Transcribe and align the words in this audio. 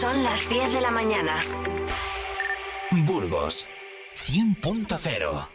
Son 0.00 0.22
las 0.22 0.46
10 0.50 0.74
de 0.74 0.80
la 0.82 0.90
mañana. 0.90 1.38
Burgos 3.06 3.66
100.0 4.14 5.48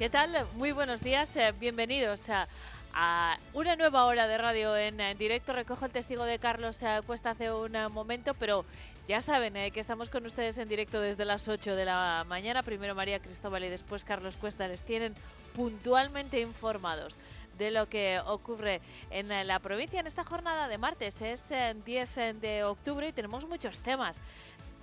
¿Qué 0.00 0.08
tal? 0.08 0.34
Muy 0.54 0.72
buenos 0.72 1.02
días, 1.02 1.36
eh, 1.36 1.52
bienvenidos 1.60 2.30
a, 2.30 2.48
a 2.94 3.38
una 3.54 3.76
nueva 3.76 4.04
hora 4.04 4.26
de 4.26 4.38
radio 4.38 4.76
en, 4.76 4.98
directo. 5.18 5.52
Recojo 5.52 5.86
el 5.86 5.92
testigo 5.92 6.24
de 6.24 6.38
Carlos 6.38 6.82
eh, 6.82 7.00
Cuesta 7.06 7.30
hace 7.30 7.52
un 7.52 7.74
eh, 7.76 7.88
momento, 7.88 8.34
pero 8.34 8.64
ya 9.10 9.20
saben 9.20 9.56
eh, 9.56 9.72
que 9.72 9.80
estamos 9.80 10.08
con 10.08 10.24
ustedes 10.24 10.56
en 10.58 10.68
directo 10.68 11.00
desde 11.00 11.24
las 11.24 11.48
8 11.48 11.74
de 11.74 11.84
la 11.84 12.24
mañana. 12.28 12.62
Primero 12.62 12.94
María 12.94 13.18
Cristóbal 13.18 13.64
y 13.64 13.68
después 13.68 14.04
Carlos 14.04 14.36
Cuesta 14.36 14.68
les 14.68 14.82
tienen 14.82 15.14
puntualmente 15.54 16.40
informados 16.40 17.18
de 17.58 17.72
lo 17.72 17.88
que 17.88 18.20
ocurre 18.24 18.80
en 19.10 19.28
la 19.46 19.58
provincia 19.58 19.98
en 19.98 20.06
esta 20.06 20.22
jornada 20.22 20.68
de 20.68 20.78
martes. 20.78 21.22
Es 21.22 21.50
eh, 21.50 21.74
10 21.84 22.40
de 22.40 22.62
octubre 22.62 23.08
y 23.08 23.12
tenemos 23.12 23.44
muchos 23.46 23.80
temas 23.80 24.20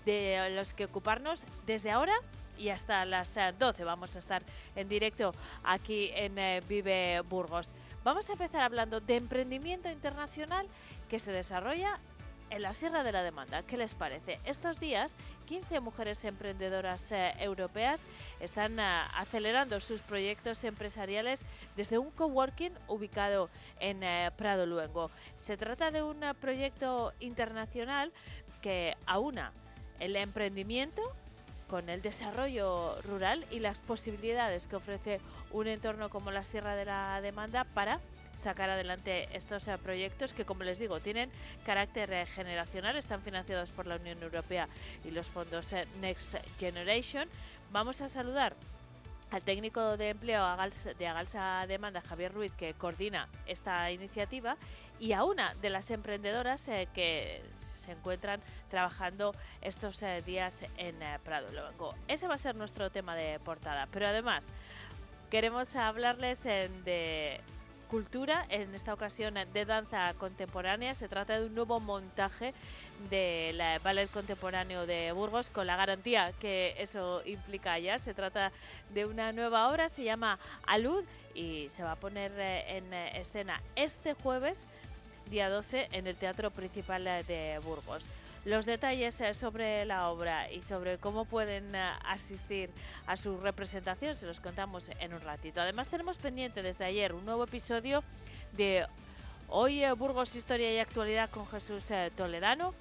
de 0.06 0.50
los 0.56 0.74
que 0.74 0.84
ocuparnos 0.84 1.46
desde 1.66 1.92
ahora 1.92 2.14
y 2.58 2.68
hasta 2.68 3.06
las 3.06 3.38
eh, 3.38 3.54
12 3.58 3.86
vamos 3.86 4.16
a 4.18 4.20
estar 4.20 4.44
en 4.76 4.90
directo 4.90 5.32
aquí 5.64 6.12
en 6.14 6.36
Vive 6.68 7.22
Burgos. 7.22 7.72
Vamos 8.08 8.30
a 8.30 8.32
empezar 8.32 8.62
hablando 8.62 9.02
de 9.02 9.18
emprendimiento 9.18 9.90
internacional 9.90 10.66
que 11.10 11.20
se 11.20 11.34
desarrolla 11.34 12.00
en 12.50 12.62
la 12.62 12.74
Sierra 12.74 13.04
de 13.04 13.12
la 13.12 13.22
Demanda. 13.22 13.64
¿Qué 13.64 13.76
les 13.76 13.96
parece? 13.96 14.40
Estos 14.46 14.80
días, 14.80 15.18
15 15.46 15.82
mujeres 15.82 16.24
emprendedoras 16.24 17.12
eh, 17.12 17.34
europeas 17.40 18.06
están 18.40 18.80
eh, 18.80 18.84
acelerando 19.14 19.82
sus 19.82 20.02
proyectos 20.04 20.64
empresariales 20.64 21.46
desde 21.76 21.98
un 21.98 22.10
coworking 22.12 22.72
ubicado 22.88 23.50
en 23.82 24.02
eh, 24.04 24.32
Prado 24.38 24.66
Luengo. 24.66 25.12
Se 25.36 25.58
trata 25.58 25.92
de 25.92 26.02
un 26.02 26.22
proyecto 26.40 27.12
internacional 27.20 28.14
que 28.62 28.96
aúna 29.06 29.52
el 30.00 30.16
emprendimiento 30.16 31.02
con 31.70 31.90
el 31.90 32.02
desarrollo 32.02 33.00
rural 33.02 33.46
y 33.52 33.60
las 33.60 33.80
posibilidades 33.80 34.68
que 34.68 34.76
ofrece 34.76 35.20
un 35.52 35.68
entorno 35.68 36.10
como 36.10 36.32
la 36.32 36.44
Sierra 36.44 36.76
de 36.76 36.86
la 36.86 37.22
Demanda 37.22 37.66
para 37.66 38.00
sacar 38.38 38.70
adelante 38.70 39.28
estos 39.34 39.68
eh, 39.68 39.78
proyectos 39.78 40.32
que, 40.32 40.46
como 40.46 40.64
les 40.64 40.80
digo, 40.80 41.00
tienen 41.00 41.32
carácter 41.66 42.14
eh, 42.14 42.26
generacional, 42.28 42.96
están 42.96 43.22
financiados 43.22 43.72
por 43.72 43.88
la 43.88 43.96
Unión 43.96 44.22
Europea 44.22 44.70
y 45.04 45.12
los 45.12 45.28
fondos 45.28 45.74
eh, 45.74 45.86
Next 46.00 46.36
Generation. 46.60 47.28
Vamos 47.72 48.02
a 48.02 48.10
saludar 48.10 48.56
al 49.32 49.42
técnico 49.42 49.98
de 49.98 50.10
empleo 50.10 50.46
de 50.98 51.08
Agalsa 51.08 51.66
Demanda, 51.68 52.00
Javier 52.02 52.34
Ruiz, 52.34 52.54
que 52.54 52.74
coordina 52.76 53.28
esta 53.46 53.92
iniciativa, 53.92 54.56
y 55.00 55.12
a 55.12 55.26
una 55.26 55.54
de 55.56 55.70
las 55.70 55.92
emprendedoras 55.92 56.64
que 56.94 57.42
se 57.78 57.92
encuentran 57.92 58.42
trabajando 58.70 59.34
estos 59.62 60.02
eh, 60.04 60.22
días 60.26 60.64
en 60.78 61.02
eh, 61.02 61.20
Prado 61.24 61.52
Luengo. 61.52 61.96
Ese 62.08 62.28
va 62.28 62.36
a 62.36 62.40
ser 62.40 62.56
nuestro 62.56 62.90
tema 62.90 63.16
de 63.16 63.40
portada, 63.40 63.88
pero 63.92 64.08
además 64.08 64.48
queremos 65.30 65.76
hablarles 65.76 66.46
eh, 66.46 66.70
de 66.84 67.40
cultura, 67.90 68.46
en 68.50 68.76
esta 68.76 68.94
ocasión 68.94 69.36
de 69.54 69.66
danza 69.66 70.14
contemporánea. 70.16 70.94
Se 70.94 71.08
trata 71.08 71.40
de 71.40 71.46
un 71.46 71.56
nuevo 71.56 71.80
montaje 71.80 72.54
del 73.10 73.62
Ballet 73.82 74.12
Contemporáneo 74.12 74.86
de 74.86 75.14
Burgos 75.14 75.50
con 75.50 75.68
la 75.68 75.78
garantía 75.78 76.34
que 76.34 76.76
eso 76.80 77.22
implica 77.26 77.80
ya. 77.80 77.98
Se 77.98 78.14
trata 78.14 78.52
de 78.94 79.06
una 79.06 79.32
nueva 79.32 79.70
obra, 79.70 79.88
se 79.88 80.04
llama 80.04 80.38
Alud 80.66 81.06
y 81.34 81.70
se 81.70 81.84
va 81.84 81.94
a 81.94 81.96
poner 81.96 82.38
en 82.38 82.94
escena 82.94 83.62
este 83.78 84.16
jueves, 84.16 84.68
día 85.30 85.50
12, 85.50 85.90
en 85.92 86.08
el 86.08 86.16
Teatro 86.16 86.52
Principal 86.52 87.06
eh, 87.06 87.24
de 87.28 87.60
Burgos. 87.60 88.08
Los 88.46 88.66
detalles 88.66 89.20
eh, 89.20 89.34
sobre 89.34 89.84
la 89.86 90.10
obra 90.10 90.52
y 90.52 90.62
sobre 90.62 90.98
cómo 90.98 91.26
pueden 91.26 91.76
eh, 91.76 91.92
asistir 92.06 92.70
a 93.08 93.18
su 93.18 93.38
representación 93.38 94.16
se 94.16 94.26
los 94.26 94.40
contamos 94.40 94.90
en 95.00 95.14
un 95.14 95.22
ratito. 95.22 95.62
Además 95.62 95.90
tenemos 95.90 96.18
pendiente 96.18 96.64
desde 96.64 96.86
ayer 96.86 97.14
un 97.14 97.26
nuevo 97.26 97.44
episodio 97.44 98.04
de 98.54 98.86
Hoy 99.50 99.84
Burgos 99.98 100.36
Historia 100.36 100.74
y 100.74 100.80
Actualidad 100.80 101.30
con 101.30 101.48
Jesús 101.48 101.90
Toledano. 102.16 102.74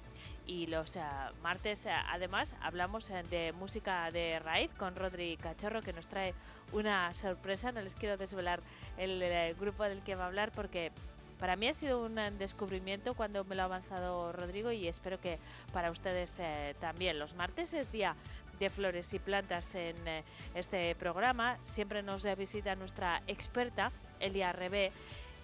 Y 0.45 0.67
los 0.67 0.97
martes, 1.43 1.85
además, 1.87 2.55
hablamos 2.61 3.11
de 3.29 3.51
música 3.51 4.09
de 4.11 4.39
raíz 4.39 4.71
con 4.77 4.95
Rodri 4.95 5.35
Cachorro, 5.35 5.81
que 5.81 5.91
nos 5.91 6.07
trae 6.07 6.33
una 6.71 7.13
sorpresa. 7.13 7.73
No 7.73 7.81
les 7.81 7.95
quiero 7.95 8.15
desvelar 8.15 8.61
el, 8.97 9.55
grupo 9.55 9.83
del 9.83 10.01
que 10.03 10.15
va 10.15 10.23
a 10.23 10.27
hablar 10.27 10.53
porque 10.53 10.93
para 11.39 11.55
mí 11.55 11.67
ha 11.67 11.73
sido 11.73 12.05
un 12.05 12.15
descubrimiento 12.37 13.13
cuando 13.13 13.43
me 13.43 13.55
lo 13.55 13.63
ha 13.63 13.65
avanzado 13.65 14.31
Rodrigo 14.31 14.71
y 14.71 14.87
espero 14.87 15.19
que 15.19 15.39
para 15.71 15.91
ustedes 15.91 16.37
eh, 16.39 16.75
también. 16.79 17.19
Los 17.19 17.35
martes 17.35 17.73
es 17.73 17.91
día 17.91 18.15
de 18.59 18.69
flores 18.69 19.13
y 19.13 19.19
plantas 19.19 19.75
en 19.75 19.95
eh, 20.07 20.23
este 20.55 20.95
programa. 20.95 21.57
Siempre 21.63 22.01
nos 22.03 22.25
visita 22.37 22.75
nuestra 22.75 23.21
experta, 23.27 23.91
Elia 24.19 24.51
Rebé, 24.51 24.91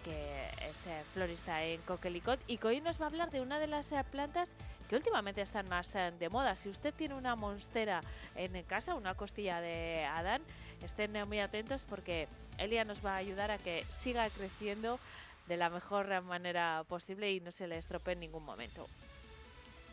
que 0.04 0.50
es 0.70 0.88
eh, 0.88 1.04
florista 1.14 1.64
en 1.64 1.81
Coquelicot 1.81 2.40
y 2.48 2.58
que 2.58 2.68
hoy 2.68 2.81
nos 2.81 3.00
va 3.00 3.06
a 3.06 3.10
hablar 3.10 3.31
de 3.31 3.42
una 3.42 3.60
de 3.60 3.68
las 3.68 3.92
eh, 3.92 4.04
plantas 4.12 4.54
que 4.90 4.96
últimamente 4.96 5.42
están 5.42 5.68
más 5.70 5.96
eh, 5.96 6.12
de 6.20 6.30
moda. 6.30 6.56
Si 6.56 6.70
usted 6.70 6.94
tiene 6.94 7.16
una 7.16 7.36
monstera 7.36 8.02
en 8.36 8.62
casa, 8.64 8.96
una 8.96 9.16
costilla 9.16 9.62
de 9.62 10.06
Adán, 10.06 10.42
estén 10.84 11.16
eh, 11.16 11.25
muy 11.25 11.40
atentos 11.40 11.86
porque 11.90 12.28
Elia 12.58 12.86
nos 12.86 13.04
va 13.04 13.14
a 13.16 13.18
ayudar 13.18 13.52
a 13.52 13.58
que 13.58 13.84
siga 13.90 14.30
creciendo 14.30 15.00
de 15.48 15.58
la 15.58 15.70
mejor 15.70 16.22
manera 16.24 16.84
posible 16.88 17.31
y 17.31 17.40
no 17.40 17.52
se 17.52 17.68
le 17.68 17.78
estropee 17.78 18.14
en 18.14 18.22
ningún 18.22 18.44
momento. 18.44 18.88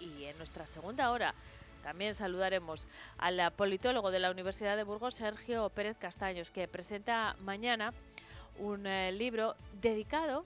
Y 0.00 0.25
en 0.25 0.37
nuestra 0.38 0.66
segunda 0.66 1.11
hora 1.11 1.34
también 1.83 2.15
saludaremos 2.15 2.87
al 3.19 3.53
politólogo 3.53 4.11
de 4.11 4.19
la 4.19 4.31
Universidad 4.31 4.77
de 4.77 4.84
Burgos, 4.84 5.15
Sergio 5.15 5.71
Pérez 5.71 5.97
Castaños, 5.99 6.50
que 6.50 6.69
presenta 6.69 7.37
mañana 7.41 7.93
un 8.59 8.87
eh, 8.87 9.12
libro 9.12 9.56
dedicado 9.81 10.44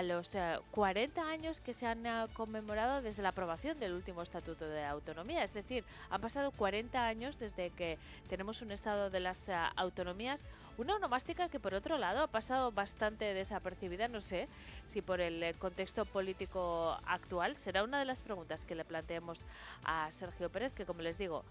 los 0.00 0.34
eh, 0.34 0.58
40 0.70 1.20
años 1.28 1.60
que 1.60 1.74
se 1.74 1.86
han 1.86 2.06
eh, 2.06 2.26
conmemorado 2.32 3.02
desde 3.02 3.22
la 3.22 3.28
aprobación 3.28 3.78
del 3.78 3.92
último 3.92 4.22
Estatuto 4.22 4.64
de 4.66 4.84
Autonomía. 4.84 5.44
Es 5.44 5.52
decir, 5.52 5.84
han 6.08 6.22
pasado 6.22 6.50
40 6.52 7.04
años 7.06 7.38
desde 7.38 7.68
que 7.70 7.98
tenemos 8.30 8.62
un 8.62 8.70
Estado 8.70 9.10
de 9.10 9.20
las 9.20 9.50
eh, 9.50 9.54
Autonomías, 9.76 10.46
una 10.78 10.96
onomástica 10.96 11.48
que 11.48 11.60
por 11.60 11.74
otro 11.74 11.98
lado 11.98 12.22
ha 12.22 12.26
pasado 12.26 12.72
bastante 12.72 13.34
desapercibida. 13.34 14.08
No 14.08 14.20
sé 14.20 14.48
si 14.86 15.02
por 15.02 15.20
el 15.20 15.42
eh, 15.42 15.54
contexto 15.58 16.06
político 16.06 16.96
actual 17.06 17.56
será 17.56 17.84
una 17.84 17.98
de 17.98 18.06
las 18.06 18.22
preguntas 18.22 18.64
que 18.64 18.74
le 18.74 18.84
planteemos 18.84 19.44
a 19.84 20.10
Sergio 20.12 20.48
Pérez, 20.48 20.72
que 20.72 20.86
como 20.86 21.02
les 21.02 21.18
digo, 21.18 21.44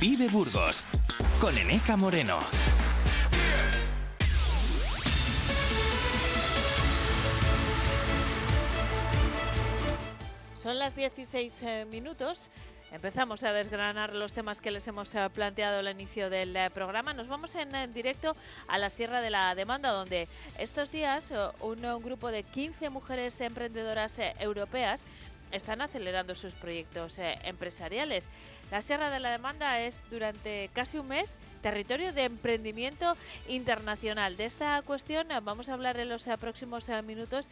Vive 0.00 0.28
Burgos 0.28 0.84
con 1.40 1.58
Eneca 1.58 1.96
Moreno. 1.96 2.38
Son 10.56 10.78
las 10.78 10.94
16 10.94 11.62
eh, 11.62 11.86
minutos. 11.90 12.48
Empezamos 12.92 13.42
a 13.42 13.52
desgranar 13.52 14.14
los 14.14 14.32
temas 14.32 14.60
que 14.60 14.70
les 14.70 14.86
hemos 14.86 15.14
eh, 15.14 15.28
planteado 15.34 15.80
al 15.80 15.88
inicio 15.88 16.30
del 16.30 16.56
eh, 16.56 16.70
programa. 16.70 17.12
Nos 17.12 17.28
vamos 17.28 17.54
en, 17.56 17.92
directo 17.92 18.34
a 18.68 18.78
la 18.78 18.88
Sierra 18.88 19.20
de 19.20 19.30
la 19.30 19.54
Demanda, 19.54 19.90
donde 19.90 20.28
estos 20.58 20.90
días 20.90 21.34
un, 21.60 21.84
un 21.84 22.02
grupo 22.02 22.30
de 22.30 22.44
15 22.44 22.88
mujeres 22.90 23.40
emprendedoras 23.40 24.20
europeas 24.38 25.04
están 25.52 25.80
acelerando 25.80 26.34
sus 26.34 26.54
proyectos 26.54 27.18
empresariales. 27.18 28.28
La 28.70 28.80
Sierra 28.80 29.10
de 29.10 29.20
la 29.20 29.30
Demanda 29.30 29.80
es 29.80 30.02
durante 30.10 30.70
casi 30.72 30.98
un 30.98 31.08
mes 31.08 31.36
territorio 31.60 32.12
de 32.12 32.24
emprendimiento 32.24 33.12
internacional. 33.46 34.36
De 34.36 34.46
esta 34.46 34.80
cuestión 34.82 35.28
vamos 35.42 35.68
a 35.68 35.74
hablar 35.74 35.98
en 35.98 36.08
los 36.08 36.26
eh, 36.26 36.36
próximos 36.38 36.88
eh, 36.88 37.02
minutos 37.02 37.48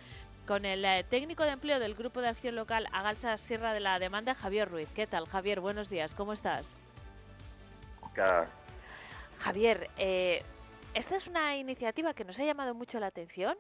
con 0.47 0.65
el 0.65 0.85
eh, 0.85 1.05
técnico 1.09 1.45
de 1.45 1.51
empleo 1.51 1.79
del 1.79 1.95
Grupo 1.95 2.21
de 2.21 2.29
Acción 2.29 2.57
Local 2.57 2.87
Agalsa 2.93 3.37
Sierra 3.37 3.73
de 3.73 3.81
la 3.81 3.99
Demanda, 3.99 4.35
Javier 4.35 4.71
Ruiz. 4.71 4.89
¿Qué 4.95 5.07
tal, 5.07 5.27
Javier? 5.27 5.61
Buenos 5.61 5.91
días, 5.91 6.15
¿cómo 6.15 6.33
estás? 6.33 6.77
Javier, 9.39 9.89
esta 10.95 11.17
es 11.17 11.27
una 11.27 11.57
iniciativa 11.57 12.13
que 12.13 12.25
nos 12.25 12.39
ha 12.39 12.45
llamado 12.45 12.75
mucho 12.75 13.01
la 13.01 13.07
atención 13.07 13.57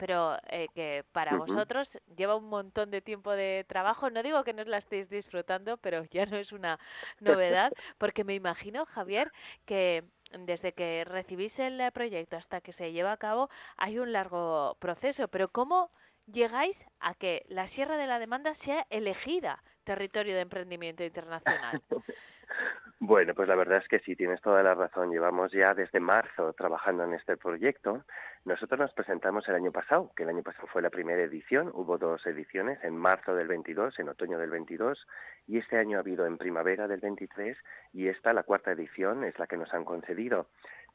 pero 0.00 0.38
eh, 0.48 0.68
que 0.74 1.04
para 1.12 1.36
vosotros 1.36 2.00
lleva 2.16 2.34
un 2.34 2.48
montón 2.48 2.90
de 2.90 3.02
tiempo 3.02 3.32
de 3.32 3.66
trabajo. 3.68 4.08
No 4.08 4.22
digo 4.22 4.42
que 4.44 4.54
no 4.54 4.64
la 4.64 4.78
estéis 4.78 5.10
disfrutando, 5.10 5.76
pero 5.76 6.04
ya 6.04 6.24
no 6.24 6.38
es 6.38 6.52
una 6.52 6.80
novedad, 7.20 7.70
porque 7.98 8.24
me 8.24 8.34
imagino, 8.34 8.86
Javier, 8.86 9.30
que 9.66 10.04
desde 10.38 10.72
que 10.72 11.04
recibís 11.04 11.58
el 11.58 11.92
proyecto 11.92 12.38
hasta 12.38 12.62
que 12.62 12.72
se 12.72 12.92
lleva 12.92 13.12
a 13.12 13.18
cabo 13.18 13.50
hay 13.76 13.98
un 13.98 14.12
largo 14.12 14.78
proceso. 14.80 15.28
Pero 15.28 15.50
¿cómo 15.50 15.90
llegáis 16.24 16.86
a 16.98 17.12
que 17.12 17.44
la 17.48 17.66
Sierra 17.66 17.98
de 17.98 18.06
la 18.06 18.18
Demanda 18.18 18.54
sea 18.54 18.86
elegida 18.88 19.62
territorio 19.84 20.34
de 20.34 20.40
emprendimiento 20.40 21.04
internacional? 21.04 21.82
Bueno, 23.02 23.32
pues 23.34 23.48
la 23.48 23.54
verdad 23.56 23.78
es 23.78 23.88
que 23.88 24.00
sí, 24.00 24.14
tienes 24.14 24.42
toda 24.42 24.62
la 24.62 24.74
razón. 24.74 25.10
Llevamos 25.10 25.52
ya 25.52 25.72
desde 25.72 26.00
marzo 26.00 26.52
trabajando 26.52 27.02
en 27.04 27.14
este 27.14 27.38
proyecto. 27.38 28.04
Nosotros 28.44 28.78
nos 28.78 28.92
presentamos 28.92 29.48
el 29.48 29.54
año 29.54 29.72
pasado, 29.72 30.12
que 30.14 30.24
el 30.24 30.28
año 30.28 30.42
pasado 30.42 30.66
fue 30.66 30.82
la 30.82 30.90
primera 30.90 31.22
edición. 31.22 31.70
Hubo 31.72 31.96
dos 31.96 32.26
ediciones, 32.26 32.78
en 32.84 32.98
marzo 32.98 33.34
del 33.34 33.48
22, 33.48 33.98
en 33.98 34.10
otoño 34.10 34.38
del 34.38 34.50
22, 34.50 35.06
y 35.46 35.56
este 35.56 35.78
año 35.78 35.96
ha 35.96 36.00
habido 36.00 36.26
en 36.26 36.36
primavera 36.36 36.88
del 36.88 37.00
23, 37.00 37.56
y 37.94 38.08
esta, 38.08 38.34
la 38.34 38.42
cuarta 38.42 38.72
edición, 38.72 39.24
es 39.24 39.38
la 39.38 39.46
que 39.46 39.56
nos 39.56 39.72
han 39.72 39.86
concedido. 39.86 40.48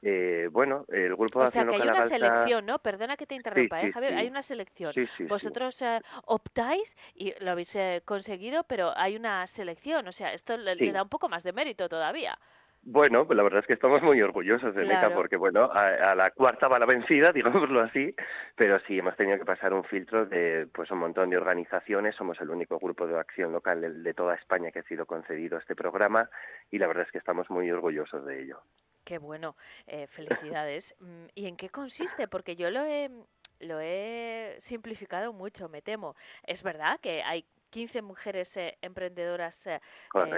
Eh, 0.08 0.50
bueno, 0.52 0.86
el 0.90 1.16
grupo 1.16 1.40
de 1.40 1.48
O 1.48 1.50
sea, 1.50 1.66
que 1.66 1.78
hay 1.78 1.82
una 1.82 2.04
selección, 2.04 2.64
¿no? 2.68 2.78
Perdona 2.78 3.18
que 3.18 3.26
te 3.26 3.34
interrumpa, 3.34 3.82
¿eh, 3.82 3.92
Javier? 3.92 4.14
Hay 4.14 4.28
una 4.28 4.44
selección. 4.44 4.94
Vosotros 5.28 5.82
eh, 5.82 6.00
optáis 6.26 6.96
y 7.16 7.34
lo 7.44 7.50
habéis 7.50 7.76
eh, 7.76 8.04
conseguido, 8.06 8.66
pero 8.66 8.96
hay 8.96 9.16
una 9.16 9.48
selección. 9.48 10.08
O 10.08 10.12
sea, 10.12 10.32
esto 10.34 10.58
le, 10.58 10.76
da 10.92 11.02
un 11.02 11.10
poco 11.10 11.28
más 11.28 11.42
de 11.42 11.54
mérito 11.54 11.90
todavía. 11.90 12.38
Bueno, 12.84 13.26
pues 13.26 13.36
la 13.36 13.42
verdad 13.42 13.62
es 13.62 13.66
que 13.66 13.74
estamos 13.74 14.04
muy 14.04 14.22
orgullosos 14.22 14.76
de 14.76 14.86
NECA 14.86 15.12
porque, 15.12 15.38
bueno, 15.38 15.72
a, 15.74 16.14
la 16.14 16.30
cuarta 16.30 16.68
va 16.68 16.78
la 16.78 16.86
vencida, 16.86 17.32
digámoslo 17.34 17.82
así, 17.82 18.14
pero 18.56 18.78
sí, 18.82 19.00
hemos 19.00 19.16
tenido 19.16 19.40
que 19.40 19.46
pasar 19.46 19.74
un 19.74 19.86
filtro 19.86 20.28
de 20.28 20.68
pues 20.72 20.92
un 20.92 21.00
montón 21.00 21.32
de 21.32 21.38
organizaciones, 21.38 22.14
somos 22.14 22.40
el 22.42 22.52
único 22.52 22.78
grupo 22.78 23.08
de 23.08 23.18
acción 23.18 23.52
local 23.54 23.82
de, 23.82 23.90
de 23.90 24.14
toda 24.14 24.36
España 24.36 24.70
que 24.70 24.80
ha 24.80 24.84
sido 24.84 25.08
concedido 25.08 25.58
este 25.58 25.76
programa 25.76 26.30
y 26.70 26.78
la 26.78 26.86
verdad 26.86 27.06
es 27.08 27.12
que 27.12 27.18
estamos 27.18 27.50
muy 27.50 27.72
orgullosos 27.72 28.24
de 28.24 28.44
ello. 28.44 28.62
Qué 29.06 29.20
bueno, 29.20 29.56
eh, 29.86 30.08
felicidades. 30.08 30.96
Mm, 31.00 31.26
¿Y 31.36 31.46
en 31.46 31.56
qué 31.56 31.70
consiste? 31.70 32.28
Porque 32.28 32.56
yo 32.56 32.72
lo 32.72 32.84
he, 32.84 33.12
lo 33.60 33.80
he 33.80 34.58
simplificado 34.60 35.32
mucho, 35.32 35.70
me 35.70 35.84
temo. 35.84 36.16
Es 36.44 36.64
verdad 36.64 37.00
que 37.00 37.22
hay 37.22 37.46
15 37.70 38.02
mujeres 38.02 38.58
eh, 38.58 38.80
emprendedoras 38.82 39.68
eh, 39.68 39.80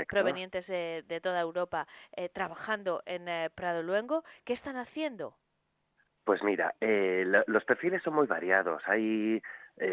provenientes 0.09 0.67
de, 0.67 1.19
toda 1.23 1.39
Europa 1.39 1.87
trabajando 2.33 3.01
en 3.05 3.49
Prado 3.55 3.83
Luengo. 3.83 4.23
¿Qué 4.43 4.51
están 4.51 4.75
haciendo? 4.75 5.37
Pues 6.25 6.43
mira, 6.43 6.75
los 6.81 7.63
perfiles 7.63 8.03
son 8.03 8.15
muy 8.15 8.27
variados. 8.27 8.83
Hay 8.85 9.41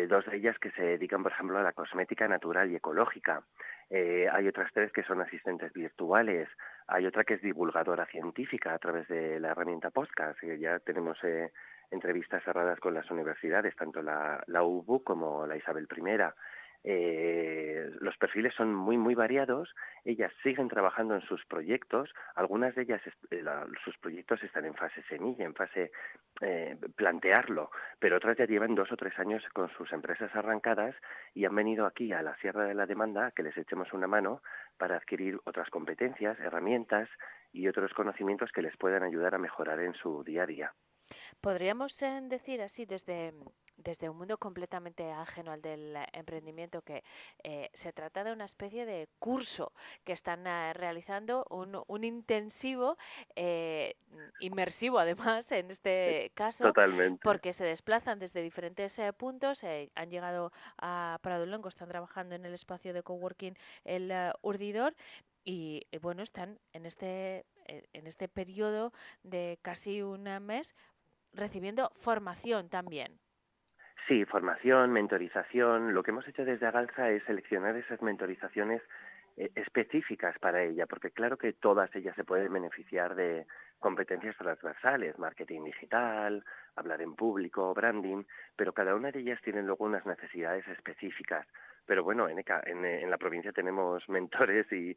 dos 0.09 0.25
de 0.26 0.37
ellas 0.37 0.59
que 0.59 0.71
se 0.71 0.83
dedican, 0.83 1.23
por 1.23 1.33
ejemplo, 1.33 1.59
a 1.59 1.62
la 1.62 1.73
cosmética 1.73 2.26
natural 2.26 2.71
y 2.71 2.76
ecológica. 2.76 3.43
Eh, 3.91 4.29
hay 4.33 4.49
otras 4.49 4.73
tres 4.73 4.91
que 4.93 5.03
son 5.03 5.21
asistentes 5.21 5.73
virtuales, 5.73 6.49
hay 6.87 7.07
otra 7.07 7.25
que 7.25 7.35
es 7.35 7.43
divulgadora 7.43 8.07
científica 8.07 8.75
a 8.75 8.79
través 8.79 9.07
de 9.09 9.38
la 9.41 9.50
herramienta 9.50 9.91
podcast, 9.91 10.38
que 10.41 10.59
ya 10.59 10.79
tenemos 10.81 11.19
eh, 11.23 11.53
entrevistas 11.91 12.43
cerradas 12.45 12.81
con 12.81 12.95
las 12.95 13.11
universidades, 13.11 13.76
tanto 13.76 14.03
la, 14.03 14.43
UBU 14.49 15.03
como 15.05 15.47
la 15.47 15.57
Isabel 15.57 15.87
I. 15.95 16.23
Eh, 16.87 17.91
los 18.00 18.17
perfiles 18.19 18.55
son 18.55 18.75
muy, 18.75 18.99
muy 18.99 19.14
variados. 19.14 19.75
Ellas 20.05 20.33
siguen 20.43 20.69
trabajando 20.69 21.14
en 21.14 21.23
sus 21.23 21.45
proyectos. 21.47 22.12
Algunas 22.35 22.75
de 22.75 22.83
ellas, 22.83 23.00
eh, 23.31 23.43
sus 23.85 23.97
proyectos 23.99 24.43
están 24.43 24.67
en 24.67 24.75
fase 24.75 25.03
semilla, 25.09 25.47
en 25.47 25.55
fase 25.55 25.93
eh, 26.47 26.77
plantearlo, 26.95 27.71
pero 27.99 28.17
otras 28.17 28.37
ya 28.37 28.45
llevan 28.45 28.75
dos 28.75 28.93
o 28.93 28.97
tres 28.97 29.19
años 29.19 29.43
con 29.55 29.71
sus 29.71 29.91
empresas 29.95 30.35
arrancadas 30.37 30.95
y 31.33 31.47
han 31.47 31.55
venido 31.55 31.87
aquí 31.87 32.13
a 32.13 32.21
la 32.21 32.37
Sierra 32.37 32.65
de 32.65 32.75
la 32.75 32.85
Demanda 32.85 33.31
que 33.31 33.43
les 33.43 33.57
echemos 33.57 33.93
una 33.95 34.07
mano 34.07 34.43
para 34.77 34.97
adquirir 34.97 35.41
otras 35.45 35.71
competencias, 35.71 36.39
herramientas 36.41 37.09
y 37.53 37.67
otros 37.67 37.95
conocimientos 37.95 38.53
que 38.53 38.61
les 38.61 38.77
puedan 38.77 39.05
ayudar 39.05 39.35
a 39.35 39.39
mejorar 39.39 39.81
en 39.81 39.95
su 39.95 40.23
día 40.23 40.43
a 40.43 40.47
día. 40.47 40.75
Podríamos 41.41 42.01
eh, 42.03 42.21
decir 42.23 42.63
así 42.63 42.85
desde 42.87 43.33
desde 43.77 44.09
un 44.09 44.17
mundo 44.17 44.39
completamente 44.39 45.11
ajeno 45.11 45.53
al 45.53 45.63
del 45.63 45.97
emprendimiento, 46.13 46.83
que 46.83 47.03
eh, 47.43 47.71
se 47.75 47.93
trata 47.93 48.25
de 48.25 48.33
una 48.33 48.45
especie 48.45 48.87
de 48.87 49.09
curso 49.19 49.73
que 50.05 50.13
están 50.13 50.47
eh, 50.47 50.73
realizando, 50.73 51.47
un, 51.51 51.83
un 51.87 52.05
intensivo, 52.05 52.97
eh, 53.37 53.97
inmersivo 54.41 54.99
además 54.99 55.51
en 55.53 55.71
este 55.71 56.33
caso, 56.35 56.73
porque 57.23 57.53
se 57.53 57.65
desplazan 57.65 58.19
desde 58.19 58.43
diferentes 58.43 58.99
puntos, 59.17 59.65
han 59.95 60.11
llegado 60.11 60.53
a 60.79 61.19
Prado 61.23 61.47
Longo, 61.47 61.69
están 61.69 61.89
trabajando 61.89 62.35
en 62.35 62.45
el 62.45 62.55
espacio 62.55 62.93
de 62.93 63.03
coworking 63.03 63.57
El 63.85 64.13
Urdidor 64.43 64.95
y 65.45 65.87
bueno, 66.01 66.23
están 66.23 66.59
en 66.73 66.87
este, 66.87 67.45
en 67.67 68.07
este 68.07 68.29
periodo 68.29 68.93
de 69.23 69.59
casi 69.63 70.01
un 70.03 70.23
mes 70.45 70.75
recibiendo 71.35 71.91
formación 71.95 72.69
también. 72.69 73.19
Sí, 74.09 74.25
formación, 74.26 74.93
mentorización. 74.93 75.95
Lo 75.95 76.03
que 76.03 76.11
hemos 76.11 76.29
hecho 76.29 76.45
desde 76.45 76.67
Agalza 76.67 77.11
es 77.11 77.23
seleccionar 77.25 77.75
esas 77.76 78.03
mentorizaciones 78.03 78.83
eh, 79.37 79.50
específicas 79.55 80.38
para 80.38 80.62
ella, 80.62 80.87
porque 80.87 81.11
claro 81.11 81.38
que 81.38 81.55
todas 81.55 81.95
ellas 81.97 82.14
se 82.14 82.25
pueden 82.25 82.53
beneficiar 82.53 83.14
de 83.14 83.47
competencias 83.81 84.37
transversales, 84.37 85.19
marketing 85.19 85.64
digital, 85.64 86.45
hablar 86.76 87.03
en 87.03 87.14
público, 87.14 87.75
branding, 87.75 88.25
pero 88.57 88.73
cada 88.73 88.95
una 88.95 89.11
de 89.11 89.21
ellas 89.21 89.41
tiene 89.43 89.62
luego 89.62 89.87
unas 89.87 90.07
necesidades 90.07 90.67
específicas. 90.69 91.47
Pero 91.87 92.03
bueno, 92.03 92.29
en, 92.29 92.43
en, 92.85 93.11
la 93.11 93.19
provincia 93.19 93.53
tenemos 93.53 94.09
mentores 94.09 94.67
y, 94.73 94.97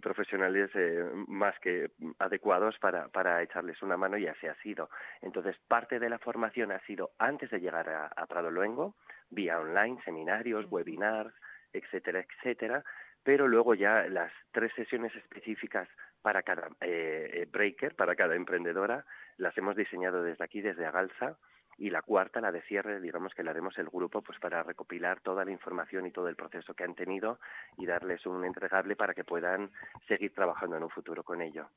profesionales 0.00 0.70
eh, 0.74 1.04
más 1.26 1.58
que 1.60 1.90
adecuados 2.18 2.78
para, 2.78 3.08
para, 3.08 3.42
echarles 3.42 3.82
una 3.82 3.96
mano 3.96 4.16
y 4.16 4.26
así 4.26 4.46
ha 4.46 4.54
sido. 4.62 4.88
Entonces, 5.20 5.56
parte 5.66 5.98
de 5.98 6.08
la 6.08 6.18
formación 6.18 6.70
ha 6.72 6.80
sido 6.80 7.10
antes 7.18 7.50
de 7.50 7.60
llegar 7.60 7.88
a, 7.88 8.26
Prado 8.26 8.50
Luengo, 8.50 8.94
vía 9.30 9.58
online, 9.58 10.00
seminarios, 10.04 10.66
webinars, 10.70 11.34
etcétera, 11.72 12.20
etcétera, 12.20 12.84
pero 13.22 13.48
luego 13.48 13.74
ya 13.74 14.06
las 14.08 14.32
tres 14.52 14.72
sesiones 14.74 15.14
específicas 15.16 15.88
para 16.22 16.42
cada 16.42 16.68
eh, 16.80 17.30
eh, 17.32 17.46
breaker, 17.50 17.94
para 17.94 18.14
cada 18.14 18.34
emprendedora, 18.34 19.04
las 19.36 19.56
hemos 19.58 19.76
diseñado 19.76 20.22
desde 20.22 20.44
aquí, 20.44 20.60
desde 20.60 20.86
Agalza, 20.86 21.36
y 21.78 21.90
la 21.90 22.02
cuarta, 22.02 22.40
la 22.40 22.50
de 22.50 22.60
cierre, 22.62 23.00
digamos 23.00 23.32
que 23.34 23.44
la 23.44 23.52
haremos 23.52 23.78
el 23.78 23.88
grupo 23.88 24.20
pues 24.20 24.38
para 24.40 24.62
recopilar 24.64 25.20
toda 25.20 25.44
la 25.44 25.52
información 25.52 26.06
y 26.06 26.10
todo 26.10 26.28
el 26.28 26.36
proceso 26.36 26.74
que 26.74 26.84
han 26.84 26.96
tenido 26.96 27.38
y 27.76 27.86
darles 27.86 28.26
un 28.26 28.44
entregable 28.44 28.96
para 28.96 29.14
que 29.14 29.24
puedan 29.24 29.70
seguir 30.08 30.34
trabajando 30.34 30.76
en 30.76 30.82
un 30.82 30.90
futuro 30.90 31.22
con 31.22 31.40
ello. 31.40 31.70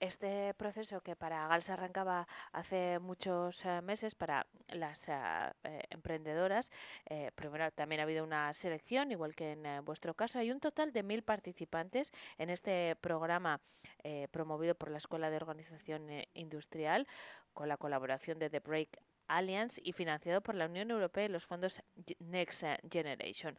Este 0.00 0.52
proceso 0.54 1.00
que 1.00 1.16
para 1.16 1.46
GALS 1.46 1.70
arrancaba 1.70 2.26
hace 2.52 2.98
muchos 2.98 3.64
eh, 3.64 3.80
meses 3.82 4.14
para 4.14 4.46
las 4.68 5.08
eh, 5.08 5.14
eh, 5.64 5.82
emprendedoras, 5.90 6.72
primero 7.34 7.70
también 7.70 8.00
ha 8.00 8.04
habido 8.04 8.24
una 8.24 8.52
selección, 8.52 9.12
igual 9.12 9.34
que 9.34 9.52
en 9.52 9.84
vuestro 9.84 10.14
caso. 10.14 10.38
Hay 10.38 10.50
un 10.50 10.60
total 10.60 10.92
de 10.92 11.02
mil 11.02 11.22
participantes 11.22 12.12
en 12.38 12.50
este 12.50 12.96
programa 12.96 13.60
promovido 14.30 14.74
por 14.74 14.90
la 14.90 14.98
Escuela 14.98 15.30
de 15.30 15.36
Organización 15.36 16.08
Industrial 16.34 17.06
con 17.52 17.68
la 17.68 17.76
colaboración 17.76 18.38
de 18.38 18.50
The 18.50 18.60
Break 18.60 18.98
Alliance 19.36 19.80
y 19.84 19.92
financiado 19.92 20.40
por 20.40 20.54
la 20.54 20.66
Unión 20.66 20.90
Europea 20.90 21.24
y 21.24 21.28
los 21.28 21.46
fondos 21.46 21.82
Next 22.18 22.64
Generation. 22.90 23.58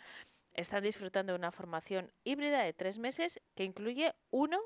Están 0.53 0.83
disfrutando 0.83 1.33
de 1.33 1.39
una 1.39 1.51
formación 1.51 2.11
híbrida 2.23 2.61
de 2.61 2.73
tres 2.73 2.99
meses 2.99 3.41
que 3.55 3.63
incluye 3.63 4.13
uno 4.29 4.59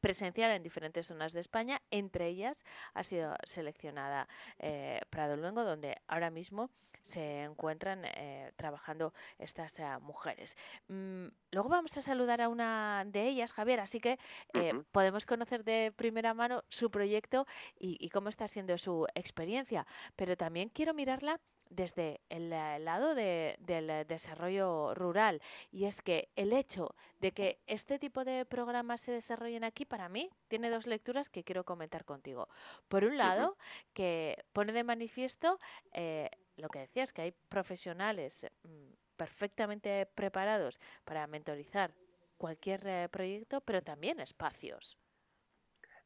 presencial 0.00 0.50
en 0.52 0.62
diferentes 0.62 1.06
zonas 1.06 1.32
de 1.32 1.40
España. 1.40 1.80
Entre 1.90 2.28
ellas 2.28 2.64
ha 2.94 3.02
sido 3.02 3.34
seleccionada 3.44 4.28
eh, 4.58 5.00
Prado 5.10 5.36
Luengo, 5.36 5.64
donde 5.64 5.96
ahora 6.06 6.30
mismo 6.30 6.70
se 7.08 7.44
encuentran 7.44 8.04
eh, 8.04 8.52
trabajando 8.56 9.14
estas 9.38 9.78
eh, 9.80 9.86
mujeres. 10.02 10.56
Mm, 10.88 11.28
luego 11.52 11.70
vamos 11.70 11.96
a 11.96 12.02
saludar 12.02 12.42
a 12.42 12.50
una 12.50 13.04
de 13.06 13.28
ellas, 13.28 13.52
Javier, 13.54 13.80
así 13.80 13.98
que 13.98 14.18
podemos 14.92 15.24
conocer 15.24 15.64
de 15.64 15.92
primera 15.96 16.34
mano 16.34 16.64
su 16.68 16.90
proyecto 16.90 17.46
y 17.78 18.08
cómo 18.10 18.28
está 18.28 18.46
siendo 18.46 18.76
su 18.76 19.06
experiencia. 19.14 19.86
Pero 20.16 20.36
también 20.36 20.68
quiero 20.68 20.92
mirarla 20.92 21.40
desde 21.70 22.20
el 22.28 22.52
eh, 22.52 22.78
lado 22.80 23.14
de, 23.14 23.56
del 23.60 24.06
desarrollo 24.06 24.94
rural. 24.94 25.42
Y 25.70 25.84
es 25.84 26.02
que 26.02 26.28
el 26.36 26.52
hecho 26.52 26.94
de 27.20 27.32
que 27.32 27.60
este 27.66 27.98
tipo 27.98 28.24
de 28.24 28.44
programas 28.46 29.00
se 29.00 29.12
desarrollen 29.12 29.64
aquí, 29.64 29.84
para 29.84 30.08
mí, 30.08 30.30
tiene 30.48 30.70
dos 30.70 30.86
lecturas 30.86 31.30
que 31.30 31.44
quiero 31.44 31.64
comentar 31.64 32.04
contigo. 32.04 32.48
Por 32.88 33.04
un 33.04 33.18
lado, 33.18 33.56
que 33.92 34.44
pone 34.52 34.72
de 34.72 34.84
manifiesto 34.84 35.58
eh, 35.92 36.30
lo 36.58 36.68
que 36.68 36.80
decías, 36.80 37.12
que 37.12 37.22
hay 37.22 37.32
profesionales 37.48 38.46
mm, 38.62 38.92
perfectamente 39.16 40.06
preparados 40.06 40.78
para 41.04 41.26
mentorizar 41.26 41.94
cualquier 42.36 42.86
eh, 42.86 43.08
proyecto, 43.10 43.60
pero 43.60 43.82
también 43.82 44.20
espacios. 44.20 44.98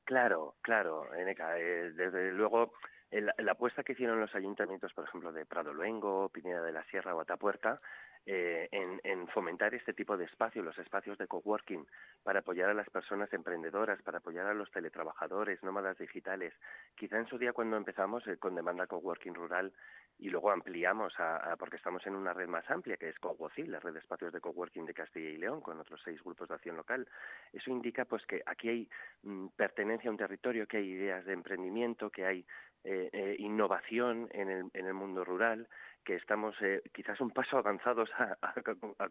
Claro, 0.04 0.56
claro, 0.62 1.14
Eneca. 1.14 1.52
desde 1.52 2.32
luego, 2.32 2.72
la 3.20 3.52
apuesta 3.52 3.82
que 3.82 3.92
hicieron 3.92 4.20
los 4.20 4.34
ayuntamientos, 4.34 4.92
por 4.94 5.04
ejemplo, 5.04 5.32
de 5.32 5.44
Prado 5.44 5.74
Luengo, 5.74 6.30
Pineda 6.30 6.62
de 6.62 6.72
la 6.72 6.84
Sierra 6.84 7.14
o 7.14 7.20
Atapuerta, 7.20 7.80
eh, 8.24 8.68
en, 8.70 9.26
fomentar 9.28 9.74
este 9.74 9.92
tipo 9.94 10.16
de 10.16 10.26
espacios, 10.26 10.64
los 10.64 10.78
espacios 10.78 11.18
de 11.18 11.26
coworking, 11.26 11.86
para 12.22 12.40
apoyar 12.40 12.68
a 12.68 12.74
las 12.74 12.88
personas 12.90 13.32
emprendedoras, 13.32 14.00
para 14.02 14.18
apoyar 14.18 14.46
a 14.46 14.54
los 14.54 14.70
teletrabajadores, 14.70 15.62
nómadas 15.62 15.98
digitales. 15.98 16.54
Quizá 16.94 17.18
en 17.18 17.26
su 17.26 17.38
día 17.38 17.52
cuando 17.52 17.76
empezamos 17.76 18.26
eh, 18.28 18.36
con 18.36 18.54
demanda 18.54 18.86
coworking 18.86 19.34
rural 19.34 19.72
y 20.18 20.28
luego 20.28 20.52
ampliamos 20.52 21.14
a, 21.18 21.56
porque 21.58 21.76
estamos 21.76 22.06
en 22.06 22.14
una 22.14 22.32
red 22.32 22.46
más 22.46 22.70
amplia 22.70 22.96
que 22.96 23.08
es 23.08 23.18
CoWOCIL, 23.18 23.72
la 23.72 23.80
red 23.80 23.94
de 23.94 23.98
espacios 23.98 24.32
de 24.32 24.40
coworking 24.40 24.86
de 24.86 24.94
Castilla 24.94 25.30
y 25.30 25.38
León, 25.38 25.60
con 25.60 25.80
otros 25.80 26.00
seis 26.04 26.22
grupos 26.22 26.48
de 26.48 26.54
acción 26.54 26.76
local. 26.76 27.08
Eso 27.52 27.70
indica 27.70 28.04
pues 28.04 28.24
que 28.26 28.42
aquí 28.46 28.68
hay 28.68 28.90
mm, 29.22 29.48
pertenencia 29.56 30.08
a 30.08 30.12
un 30.12 30.18
territorio, 30.18 30.68
que 30.68 30.76
hay 30.76 30.90
ideas 30.90 31.24
de 31.24 31.32
emprendimiento, 31.32 32.10
que 32.10 32.24
hay 32.24 32.46
eh, 32.84 33.36
innovación 33.38 34.28
en 34.32 34.50
el, 34.50 34.70
en 34.74 34.86
el 34.86 34.94
mundo 34.94 35.24
rural 35.24 35.68
que 36.04 36.16
estamos 36.16 36.54
eh, 36.60 36.82
quizás 36.92 37.20
un 37.20 37.30
paso 37.30 37.58
avanzados 37.58 38.10
a, 38.18 38.36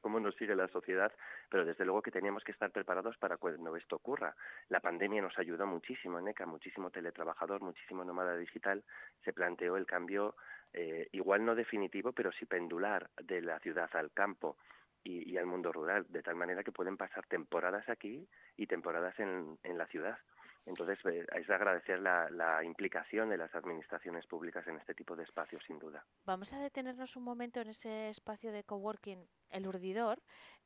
cómo 0.02 0.20
nos 0.20 0.36
sigue 0.36 0.56
la 0.56 0.68
sociedad, 0.68 1.12
pero 1.50 1.66
desde 1.66 1.86
luego 1.86 2.02
que 2.02 2.12
teníamos 2.12 2.44
que 2.44 2.52
estar 2.52 2.72
preparados 2.72 3.18
para 3.18 3.38
cuando 3.38 3.76
esto 3.76 3.96
ocurra. 3.96 4.36
La 4.70 4.80
pandemia 4.80 5.22
nos 5.22 5.38
ayudó 5.38 5.66
muchísimo, 5.66 6.20
NECA, 6.20 6.46
muchísimo 6.46 6.90
teletrabajador, 6.90 7.62
muchísimo 7.62 8.04
nómada 8.04 8.36
digital. 8.38 8.84
Se 9.24 9.34
planteó 9.34 9.78
el 9.78 9.86
cambio, 9.86 10.36
eh, 10.74 11.08
igual 11.12 11.46
no 11.46 11.56
definitivo, 11.56 12.12
pero 12.12 12.32
sí 12.32 12.46
pendular 12.46 13.10
de 13.22 13.42
la 13.42 13.60
ciudad 13.60 13.90
al 13.94 14.12
campo. 14.12 14.58
Y, 15.04 15.36
al 15.36 15.48
mundo 15.48 15.72
rural, 15.72 16.06
de 16.10 16.22
tal 16.22 16.36
manera 16.36 16.64
que 16.64 16.72
pueden 16.72 16.96
pasar 16.96 17.26
temporadas 17.26 17.90
aquí 17.90 18.28
y 18.56 18.68
temporadas 18.68 19.20
en 19.20 19.58
la 19.64 19.88
ciudad. 19.88 20.20
Entonces, 20.66 21.00
eh, 21.06 21.26
es 21.36 21.48
de 21.48 21.56
agradecer 21.56 22.00
la, 22.00 22.64
implicación 22.64 23.30
de 23.30 23.38
las 23.38 23.54
administraciones 23.56 24.26
públicas 24.28 24.66
en 24.68 24.78
este 24.78 24.94
tipo 24.94 25.16
de 25.16 25.24
espacios, 25.24 25.64
sin 25.66 25.80
duda. 25.80 26.06
Vamos 26.26 26.54
a 26.54 26.60
detenernos 26.60 27.16
un 27.16 27.24
momento 27.24 27.60
en 27.60 27.70
ese 27.70 28.10
espacio 28.10 28.52
de 28.52 28.64
coworking, 28.64 29.28
el 29.50 29.68
urdidor, 29.68 30.22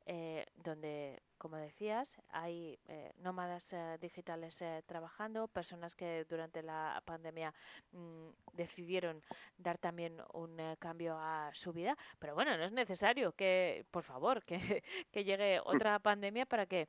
eh, 0.06 0.46
donde, 0.54 1.20
como 1.36 1.56
decías, 1.56 2.16
hay 2.30 2.78
eh, 2.86 3.12
nómadas 3.18 3.74
digitales 4.00 4.62
trabajando, 4.86 5.48
personas 5.48 5.94
que 5.94 6.24
durante 6.28 6.62
la 6.62 7.02
pandemia 7.04 7.52
mm, 7.92 8.28
decidieron 8.52 9.22
dar 9.58 9.78
también 9.78 10.20
un 10.32 10.56
cambio 10.78 11.16
a 11.18 11.50
su 11.52 11.72
vida. 11.72 11.96
Pero 12.18 12.34
bueno, 12.34 12.56
no 12.56 12.64
es 12.64 12.72
necesario 12.72 13.32
que, 13.32 13.84
por 13.90 14.02
favor, 14.02 14.42
que, 14.46 14.82
que 15.10 15.24
llegue 15.24 15.60
otra 15.64 15.98
pandemia 15.98 16.46
para 16.46 16.66
que 16.66 16.88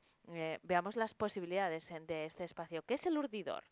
veamos 0.62 0.96
las 0.96 1.14
posibilidades 1.14 1.92
de 2.06 2.24
este 2.24 2.44
espacio. 2.44 2.82
¿Qué 2.82 2.94
es 2.94 3.06
el 3.06 3.18
urdidor? 3.18 3.64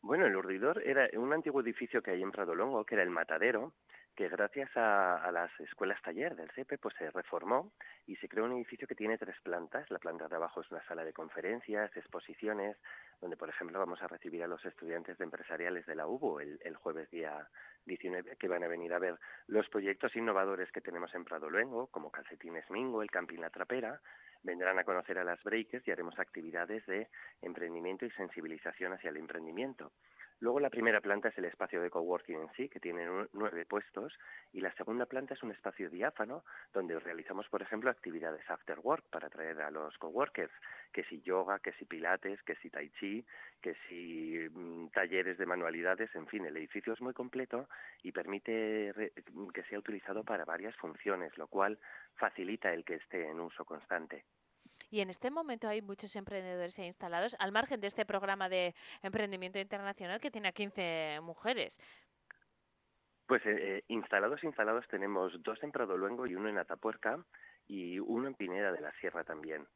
Bueno, 0.00 0.26
el 0.26 0.36
urdidor 0.36 0.82
era 0.86 1.08
un 1.18 1.32
antiguo 1.32 1.60
edificio 1.60 2.02
que 2.02 2.12
hay 2.12 2.22
en 2.22 2.30
Prado 2.30 2.54
Longo, 2.54 2.84
que 2.84 2.94
era 2.94 3.02
el 3.02 3.10
matadero, 3.10 3.74
que 4.18 4.28
gracias 4.28 4.68
a, 4.74 5.30
las 5.30 5.48
escuelas 5.60 6.02
taller 6.02 6.34
del 6.34 6.50
CEPE 6.50 6.78
pues 6.78 6.92
se 6.98 7.08
reformó 7.12 7.70
y 8.04 8.16
se 8.16 8.28
creó 8.28 8.46
un 8.46 8.52
edificio 8.54 8.88
que 8.88 8.96
tiene 8.96 9.16
tres 9.16 9.36
plantas. 9.44 9.88
La 9.92 10.00
planta 10.00 10.26
de 10.26 10.34
abajo 10.34 10.60
es 10.60 10.68
una 10.72 10.82
sala 10.88 11.04
de 11.04 11.12
conferencias, 11.12 11.96
exposiciones, 11.96 12.76
donde 13.20 13.36
por 13.36 13.48
ejemplo 13.48 13.78
vamos 13.78 14.02
a 14.02 14.08
recibir 14.08 14.42
a 14.42 14.48
los 14.48 14.64
estudiantes 14.64 15.18
de 15.18 15.24
empresariales 15.24 15.86
de 15.86 15.94
la 15.94 16.08
UBO 16.08 16.40
el, 16.40 16.58
el 16.64 16.74
jueves 16.74 17.08
día 17.12 17.46
19 17.86 18.34
que 18.38 18.48
van 18.48 18.64
a 18.64 18.66
venir 18.66 18.92
a 18.92 18.98
ver 18.98 19.14
los 19.46 19.68
proyectos 19.68 20.16
innovadores 20.16 20.72
que 20.72 20.80
tenemos 20.80 21.14
en 21.14 21.24
Prado 21.24 21.48
Luengo, 21.48 21.86
como 21.86 22.10
Calcetines 22.10 22.68
Mingo, 22.72 23.02
el 23.02 23.12
Camping 23.12 23.38
La 23.38 23.50
Trapera, 23.50 24.00
vendrán 24.42 24.80
a 24.80 24.84
conocer 24.84 25.16
a 25.18 25.24
las 25.24 25.40
breakers 25.44 25.86
y 25.86 25.92
haremos 25.92 26.18
actividades 26.18 26.84
de 26.86 27.08
emprendimiento 27.40 28.04
y 28.04 28.10
sensibilización 28.10 28.94
hacia 28.94 29.10
el 29.10 29.16
emprendimiento. 29.18 29.92
Luego 30.40 30.60
la 30.60 30.70
primera 30.70 31.00
planta 31.00 31.30
es 31.30 31.38
el 31.38 31.46
espacio 31.46 31.82
de 31.82 31.90
coworking 31.90 32.42
en 32.42 32.52
sí, 32.52 32.68
que 32.68 32.78
tiene 32.78 33.06
nueve 33.32 33.66
puestos, 33.66 34.16
y 34.52 34.60
la 34.60 34.72
segunda 34.74 35.06
planta 35.06 35.34
es 35.34 35.42
un 35.42 35.50
espacio 35.50 35.90
diáfano 35.90 36.44
donde 36.72 36.98
realizamos, 37.00 37.48
por 37.48 37.60
ejemplo, 37.60 37.90
actividades 37.90 38.48
after 38.48 38.78
work 38.78 39.04
para 39.10 39.26
atraer 39.26 39.60
a 39.60 39.70
los 39.72 39.98
coworkers, 39.98 40.52
que 40.92 41.02
si 41.04 41.20
yoga, 41.22 41.58
que 41.58 41.72
si 41.72 41.86
pilates, 41.86 42.40
que 42.44 42.54
si 42.56 42.70
tai 42.70 42.90
chi, 43.00 43.26
que 43.60 43.74
si 43.88 44.38
mm, 44.48 44.90
talleres 44.90 45.38
de 45.38 45.46
manualidades, 45.46 46.14
en 46.14 46.28
fin, 46.28 46.44
el 46.46 46.56
edificio 46.56 46.92
es 46.92 47.00
muy 47.00 47.14
completo 47.14 47.68
y 48.04 48.12
permite 48.12 48.92
que 49.52 49.62
sea 49.64 49.78
utilizado 49.80 50.22
para 50.22 50.44
varias 50.44 50.76
funciones, 50.76 51.36
lo 51.36 51.48
cual 51.48 51.78
facilita 52.14 52.72
el 52.72 52.84
que 52.84 52.94
esté 52.94 53.28
en 53.28 53.40
uso 53.40 53.64
constante. 53.64 54.24
Y 54.90 55.00
en 55.00 55.10
este 55.10 55.30
momento 55.30 55.68
hay 55.68 55.82
muchos 55.82 56.14
emprendedores 56.16 56.78
instalados, 56.78 57.36
al 57.38 57.52
margen 57.52 57.80
de 57.80 57.88
este 57.88 58.06
programa 58.06 58.48
de 58.48 58.74
emprendimiento 59.02 59.58
internacional 59.58 60.20
que 60.20 60.30
tiene 60.30 60.48
a 60.48 60.52
15 60.52 61.20
mujeres. 61.22 61.78
Pues 63.26 63.44
eh, 63.44 63.56
eh, 63.58 63.84
instalados, 63.88 64.42
instalados 64.42 64.88
tenemos 64.88 65.42
dos 65.42 65.62
en 65.62 65.70
Pradoluengo 65.70 66.26
y 66.26 66.34
uno 66.34 66.48
en 66.48 66.56
Atapuerca 66.56 67.22
y 67.66 67.98
uno 67.98 68.26
en 68.26 68.34
Pineda 68.34 68.72
de 68.72 68.80
la 68.80 68.92
Sierra 68.92 69.24
también. 69.24 69.66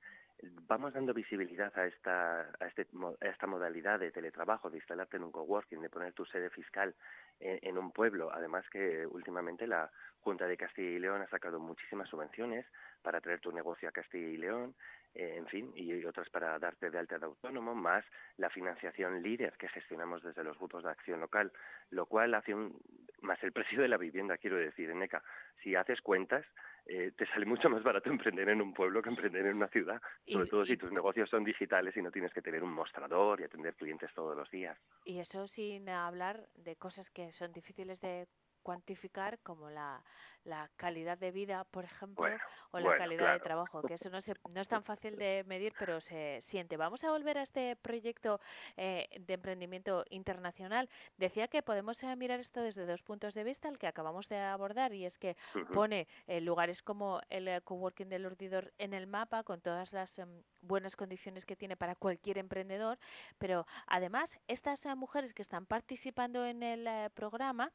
Vamos 0.66 0.95
dando 0.95 1.12
visibilidad 1.12 1.71
a 1.78 1.87
esta, 1.87 2.40
a, 2.40 2.66
este, 2.66 2.87
a 3.21 3.26
esta 3.26 3.47
modalidad 3.47 4.00
de 4.00 4.11
teletrabajo, 4.11 4.71
de 4.71 4.78
instalarte 4.78 5.19
en 5.19 5.25
un 5.25 5.31
coworking, 5.31 5.83
de 5.83 5.90
poner 5.90 6.14
tu 6.14 6.25
sede 6.25 6.50
fiscal 6.50 6.95
en 7.38 7.78
un 7.78 7.92
pueblo. 7.92 8.33
Además 8.33 8.64
que 8.71 9.07
últimamente 9.07 9.69
la 9.69 9.88
Junta 10.23 10.47
de 10.47 10.57
Castilla 10.57 10.88
y 10.88 10.99
León 10.99 11.23
ha 11.23 11.28
sacado 11.28 11.61
muchísimas 11.61 12.09
subvenciones 12.09 12.64
para 13.02 13.21
traer 13.21 13.40
tu 13.40 13.52
negocio 13.52 13.88
a 13.88 13.92
Castilla 13.92 14.28
y 14.28 14.37
León, 14.37 14.75
eh, 15.14 15.35
en 15.37 15.47
fin, 15.47 15.73
y, 15.75 16.04
otras 16.04 16.31
para 16.31 16.59
darte 16.59 16.90
de 16.90 16.99
alta 16.99 17.19
de 17.19 17.26
autónomo, 17.26 17.75
más 17.75 18.04
la 18.38 18.49
financiación 18.49 19.23
líder 19.23 19.54
que 19.59 19.69
gestionamos 19.69 20.23
desde 20.23 20.42
los 20.42 20.59
grupos 20.59 20.85
de 20.85 20.90
acción 20.90 21.21
local, 21.21 21.52
lo 21.90 22.07
cual 22.07 22.35
hace 22.35 22.54
un, 22.54 22.81
más 23.21 23.42
el 23.42 23.52
precio 23.52 23.83
de 23.83 23.88
la 23.88 23.99
vivienda, 23.99 24.38
quiero 24.38 24.57
decir, 24.57 24.90
en 24.90 25.02
ECA. 25.02 25.23
Si 25.62 25.75
haces 25.75 26.00
cuentas, 26.00 26.47
eh, 26.87 27.12
te 27.16 27.26
sale 27.26 27.47
mucho 27.47 27.69
más 27.69 27.83
barato 27.83 28.11
emprender 28.11 28.49
en 28.49 28.62
un 28.62 28.73
pueblo 28.73 29.02
que 29.02 29.11
emprender 29.11 29.47
en 29.47 29.57
una 29.57 29.69
ciudad, 29.69 30.00
sobre 30.26 30.47
todo 30.47 30.64
si 30.64 30.76
tus 30.76 30.90
negocios 30.90 31.28
son 31.28 31.45
digitales 31.45 31.97
y 31.97 32.02
no 32.02 32.11
tienes 32.11 32.33
que 32.33 32.42
tener 32.42 32.64
un 32.64 32.73
mostrador 32.73 33.40
y 33.40 33.45
atender 33.45 33.75
clientes 33.75 34.11
todos 34.14 34.37
los 34.37 34.50
días. 34.50 34.78
Y 35.04 35.21
eso 35.21 35.47
sin 35.47 35.88
hablar 35.88 36.49
de 36.54 36.76
cosas 36.76 37.11
que 37.11 37.31
son 37.33 37.52
difíciles 37.52 38.00
de 38.00 38.26
cuantificar 38.62 39.38
como 39.40 39.71
la, 39.71 40.02
la 40.45 40.71
calidad 40.76 41.19
de 41.19 41.31
vida, 41.31 41.64
por 41.64 41.85
ejemplo, 41.85 42.26
o 42.73 42.81
la 42.81 42.97
calidad 42.97 43.35
de 43.35 43.40
trabajo, 43.40 43.83
que 43.83 43.95
eso 43.95 44.11
no, 44.11 44.21
se, 44.21 44.35
no 44.50 44.61
es 44.61 44.69
tan 44.69 44.83
fácil 44.83 45.16
de 45.16 45.45
medir, 45.47 45.73
pero 45.78 46.00
se 46.00 46.40
siente. 46.40 46.76
Vamos 46.76 47.04
a 47.04 47.11
volver 47.11 47.38
a 47.38 47.42
este 47.42 47.76
proyecto 47.76 48.40
eh, 48.76 49.09
de 49.21 49.35
emprendimiento 49.35 50.04
internacional. 50.11 50.88
Decía 51.16 51.49
que 51.49 51.62
podemos 51.62 52.02
eh, 52.02 52.16
mirar 52.16 52.40
esto 52.40 52.61
desde 52.61 52.87
dos 52.87 53.02
puntos 53.02 53.35
de 53.35 53.45
vista, 53.45 53.69
el 53.69 53.78
que 53.78 53.87
acabamos 53.87 54.28
de 54.28 54.38
abordar, 54.38 54.95
y 54.95 55.07
es 55.07 55.19
que 55.19 55.37
pone 55.73 56.09
eh, 56.26 56.40
lugares 56.40 56.83
como 56.83 57.21
el 57.31 57.62
coworking 57.62 58.09
del 58.09 58.26
urdidor 58.26 58.73
en 58.78 58.95
el 58.95 59.07
mapa, 59.07 59.45
con 59.45 59.61
todas 59.61 59.92
las 59.92 60.19
em, 60.19 60.42
buenas 60.61 60.97
condiciones 60.97 61.47
que 61.47 61.57
tiene 61.57 61.76
para 61.76 61.95
cualquier 61.95 62.38
emprendedor, 62.38 62.99
pero 63.38 63.66
además 63.87 64.38
estas 64.49 64.85
mujeres 64.97 65.35
que 65.35 65.42
están 65.42 65.66
participando 65.66 66.45
en 66.45 66.62
el 66.62 67.11
programa, 67.12 67.71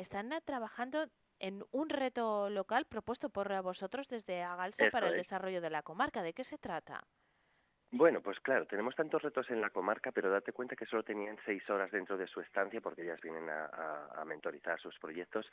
están 0.00 0.30
trabajando 0.44 1.06
en 1.38 1.64
un 1.70 1.88
reto 1.88 2.50
local 2.50 2.86
propuesto 2.86 3.30
por 3.30 3.62
vosotros 3.62 4.08
desde 4.08 4.42
Agalsa 4.42 4.90
para 4.90 5.08
el 5.08 5.16
desarrollo 5.16 5.60
de 5.60 5.70
la 5.70 5.82
comarca. 5.82 6.22
¿De 6.22 6.32
qué 6.32 6.44
se 6.44 6.58
trata? 6.58 7.02
Bueno, 7.92 8.20
pues 8.22 8.38
claro, 8.38 8.66
tenemos 8.66 8.94
tantos 8.94 9.20
retos 9.20 9.50
en 9.50 9.60
la 9.60 9.70
comarca, 9.70 10.12
pero 10.12 10.30
date 10.30 10.52
cuenta 10.52 10.76
que 10.76 10.86
solo 10.86 11.02
tenían 11.02 11.36
seis 11.44 11.68
horas 11.68 11.90
dentro 11.90 12.16
de 12.16 12.28
su 12.28 12.40
estancia 12.40 12.80
porque 12.80 13.02
ellas 13.02 13.20
vienen 13.20 13.48
a, 13.50 14.24
mentorizar 14.24 14.78
sus 14.80 14.96
proyectos. 15.00 15.50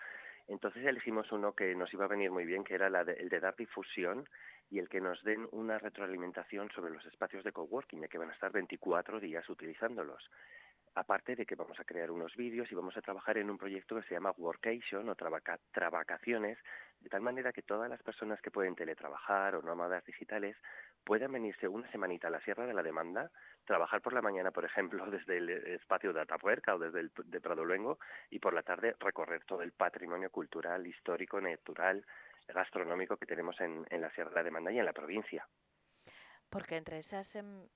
Entonces 0.47 0.85
elegimos 0.85 1.31
uno 1.31 1.53
que 1.53 1.73
nos 1.73 1.91
iba 1.93 2.05
a 2.05 2.09
venir 2.09 2.29
muy 2.29 2.45
bien, 2.45 2.63
que 2.63 2.75
era 2.75 2.87
el 2.87 3.29
de 3.29 3.39
dar 3.39 3.55
difusión 3.55 4.29
y 4.69 4.77
el 4.77 4.87
que 4.87 5.01
nos 5.01 5.23
den 5.23 5.47
una 5.51 5.79
retroalimentación 5.79 6.69
sobre 6.75 6.91
los 6.91 7.03
espacios 7.07 7.43
de 7.43 7.51
coworking, 7.51 8.01
ya 8.01 8.07
que 8.07 8.19
van 8.19 8.29
a 8.29 8.33
estar 8.33 8.51
24 8.51 9.19
días 9.19 9.49
utilizándolos. 9.49 10.29
Aparte 10.97 11.35
de 11.35 11.45
que 11.45 11.53
vamos 11.53 11.79
a 11.79 11.83
crear 11.83 12.09
unos 12.09 12.35
vídeos 12.35 12.71
y 12.71 12.75
vamos 12.75 12.97
a 12.97 13.03
trabajar 13.03 13.37
en 13.37 13.51
un 13.51 13.57
proyecto 13.59 13.95
que 13.95 14.01
se 14.07 14.15
llama 14.15 14.33
Workation 14.35 15.07
o 15.07 15.15
Travacaciones, 15.15 16.57
de 16.99 17.09
tal 17.09 17.21
manera 17.21 17.53
que 17.53 17.61
todas 17.61 17.87
las 17.87 18.01
personas 18.01 18.41
que 18.41 18.49
pueden 18.49 18.73
teletrabajar 18.73 19.53
o 19.53 19.61
nómadas 19.61 20.03
digitales 20.05 20.57
puedan 21.03 21.31
venirse 21.31 21.67
una 21.67 21.87
semanita 21.91 22.29
a 22.29 22.31
la 22.31 22.41
Sierra 22.41 22.65
de 22.65 22.73
la 22.73 22.81
Demanda, 22.81 23.29
trabajar 23.63 24.01
por 24.01 24.13
la 24.13 24.23
mañana, 24.23 24.49
por 24.49 24.65
ejemplo, 24.65 25.05
desde 25.11 25.37
el 25.37 25.49
espacio 25.49 26.13
de 26.13 26.21
Atapuerca 26.21 26.73
o 26.73 26.79
desde 26.79 27.01
el 27.01 27.11
de 27.25 27.41
Prado 27.41 27.63
Luengo 27.63 27.99
y 28.31 28.39
por 28.39 28.55
la 28.55 28.63
tarde 28.63 28.95
recorrer 28.99 29.45
todo 29.45 29.61
el 29.61 29.73
patrimonio 29.73 30.31
cultural, 30.31 30.87
histórico, 30.87 31.39
natural, 31.39 32.03
gastronómico 32.47 33.17
que 33.17 33.27
tenemos 33.27 33.61
en, 33.61 33.85
en 33.91 34.01
la 34.01 34.09
Sierra 34.09 34.31
de 34.31 34.35
la 34.37 34.43
Demanda 34.45 34.71
y 34.71 34.79
en 34.79 34.85
la 34.85 34.93
provincia. 34.93 35.47
Porque 36.49 36.77
entre 36.77 36.99
esas, 36.99 37.35
em, 37.35 37.67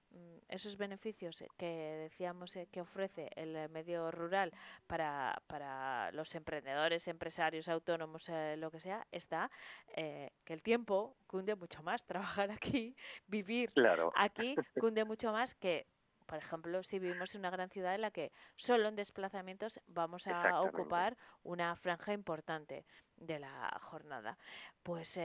esos 0.47 0.77
beneficios 0.77 1.43
que 1.57 2.09
decíamos 2.09 2.55
eh, 2.55 2.67
que 2.72 2.81
ofrece 2.81 3.29
el 3.35 3.55
eh, 3.55 3.67
medio 3.67 4.11
rural 4.11 4.53
para, 4.87 5.41
para 5.48 6.11
los 6.11 6.35
emprendedores, 6.35 7.07
empresarios, 7.07 7.67
autónomos, 7.67 8.29
eh, 8.29 8.55
lo 8.57 8.72
que 8.72 8.79
sea, 8.79 9.07
está 9.11 9.50
que 9.93 10.53
el 10.53 10.61
tiempo 10.61 11.15
cunde 11.27 11.55
mucho 11.55 11.83
más. 11.83 12.05
Trabajar 12.11 12.51
aquí, 12.51 12.96
vivir 13.27 13.72
aquí, 14.15 14.55
cunde 14.79 15.05
mucho 15.05 15.31
más 15.31 15.55
que 15.55 15.87
por 16.25 16.37
ejemplo, 16.37 16.81
si 16.81 16.98
vivimos 16.98 17.35
en 17.35 17.39
una 17.39 17.50
gran 17.50 17.69
ciudad 17.69 17.93
en 17.93 18.00
la 18.00 18.11
que 18.11 18.31
solo 18.55 18.87
en 18.87 18.96
desplazamientos 18.96 19.81
vamos 19.87 20.27
a 20.27 20.61
ocupar 20.61 21.17
una 21.43 21.75
franja 21.75 22.13
importante 22.13 22.85
de 23.17 23.37
la 23.37 23.77
jornada. 23.81 24.37
Pues 24.81 25.19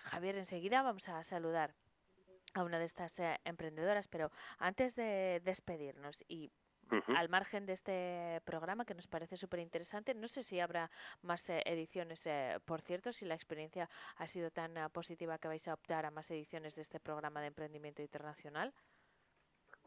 Javier, 0.00 0.36
enseguida 0.38 0.82
vamos 0.82 1.08
a 1.08 1.22
saludar 1.22 1.76
a 2.54 2.62
una 2.64 2.78
de 2.78 2.84
estas 2.84 3.18
eh, 3.18 3.38
emprendedoras, 3.44 4.08
pero 4.08 4.30
antes 4.58 4.94
de 4.96 5.40
despedirnos 5.44 6.24
y 6.28 6.50
al 7.16 7.30
margen 7.30 7.64
de 7.64 7.72
este 7.72 8.42
programa 8.44 8.84
que 8.84 8.94
nos 8.94 9.06
parece 9.06 9.38
súper 9.38 9.60
interesante, 9.60 10.14
no 10.14 10.28
sé 10.28 10.42
si 10.42 10.60
habrá 10.60 10.90
más 11.22 11.48
eh, 11.48 11.62
ediciones, 11.64 12.26
eh, 12.26 12.58
por 12.66 12.82
cierto, 12.82 13.12
si 13.12 13.24
la 13.24 13.34
experiencia 13.34 13.88
ha 14.16 14.26
sido 14.26 14.50
tan 14.50 14.74
positiva 14.90 15.38
que 15.38 15.48
vais 15.48 15.66
a 15.68 15.74
optar 15.74 16.04
a 16.04 16.10
más 16.10 16.30
ediciones 16.30 16.76
de 16.76 16.82
este 16.82 17.00
programa 17.00 17.40
de 17.40 17.46
emprendimiento 17.46 18.02
internacional. 18.02 18.74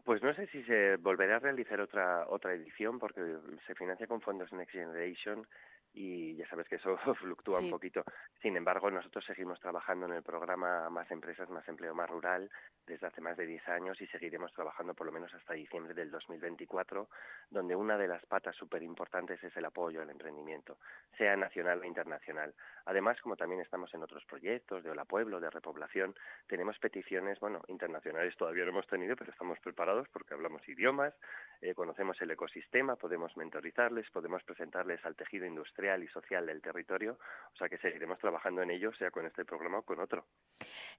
Pues 0.03 0.21
no 0.23 0.33
sé 0.33 0.47
si 0.47 0.63
se 0.63 0.97
volverá 0.97 1.37
a 1.37 1.39
realizar 1.39 1.79
otra 1.79 2.27
otra 2.27 2.53
edición 2.53 2.99
porque 2.99 3.21
se 3.65 3.75
financia 3.75 4.07
con 4.07 4.21
fondos 4.21 4.51
Next 4.51 4.71
Generation 4.71 5.47
y 5.95 6.35
ya 6.35 6.47
sabes 6.47 6.67
que 6.67 6.75
eso 6.75 6.97
fluctúa 7.19 7.59
un 7.59 7.69
poquito. 7.69 8.03
Sin 8.41 8.57
embargo, 8.57 8.91
nosotros 8.91 9.23
seguimos 9.25 9.59
trabajando 9.61 10.05
en 10.05 10.13
el 10.13 10.23
programa 10.23 10.89
Más 10.89 11.09
Empresas, 11.09 11.49
Más 11.49 11.67
Empleo, 11.67 11.95
Más 11.95 12.09
Rural 12.09 12.49
desde 12.85 13.07
hace 13.07 13.21
más 13.21 13.35
de 13.37 13.47
10 13.47 13.67
años 13.69 13.99
y 13.99 14.07
seguiremos 14.07 14.53
trabajando 14.53 14.93
por 14.93 15.07
lo 15.07 15.11
menos 15.11 15.33
hasta 15.33 15.53
diciembre 15.53 15.93
del 15.93 16.11
2024, 16.11 17.09
donde 17.49 17.75
una 17.75 17.97
de 17.97 18.07
las 18.07 18.23
patas 18.25 18.55
súper 18.55 18.83
importantes 18.83 19.43
es 19.43 19.55
el 19.57 19.65
apoyo 19.65 20.01
al 20.01 20.09
emprendimiento, 20.09 20.77
sea 21.17 21.35
nacional 21.35 21.79
o 21.79 21.83
internacional. 21.85 22.53
Además, 22.85 23.19
como 23.21 23.35
también 23.35 23.61
estamos 23.61 23.91
en 23.95 24.03
otros 24.03 24.23
proyectos 24.25 24.83
de 24.83 24.91
Hola 24.91 25.05
Pueblo, 25.05 25.39
de 25.39 25.49
repoblación, 25.49 26.13
tenemos 26.45 26.77
peticiones, 26.77 27.39
bueno, 27.39 27.61
internacionales 27.67 28.35
todavía 28.37 28.65
no 28.65 28.71
hemos 28.71 28.87
tenido, 28.87 29.15
pero 29.15 29.31
estamos 29.31 29.59
preparados 29.61 30.07
porque 30.09 30.35
hablamos 30.35 30.67
idiomas, 30.69 31.15
eh, 31.61 31.73
conocemos 31.73 32.21
el 32.21 32.29
ecosistema, 32.29 32.97
podemos 32.97 33.35
mentorizarles, 33.37 34.07
podemos 34.11 34.43
presentarles 34.43 35.03
al 35.05 35.15
tejido 35.15 35.47
industrial 35.47 35.84
y 36.03 36.07
social 36.07 36.45
del 36.45 36.61
territorio, 36.61 37.17
o 37.53 37.57
sea 37.57 37.69
que 37.69 37.77
seguiremos 37.77 38.19
trabajando 38.19 38.61
en 38.61 38.71
ello, 38.71 38.93
sea 38.93 39.11
con 39.11 39.25
este 39.25 39.45
programa 39.45 39.79
o 39.79 39.83
con 39.83 39.99
otro. 39.99 40.25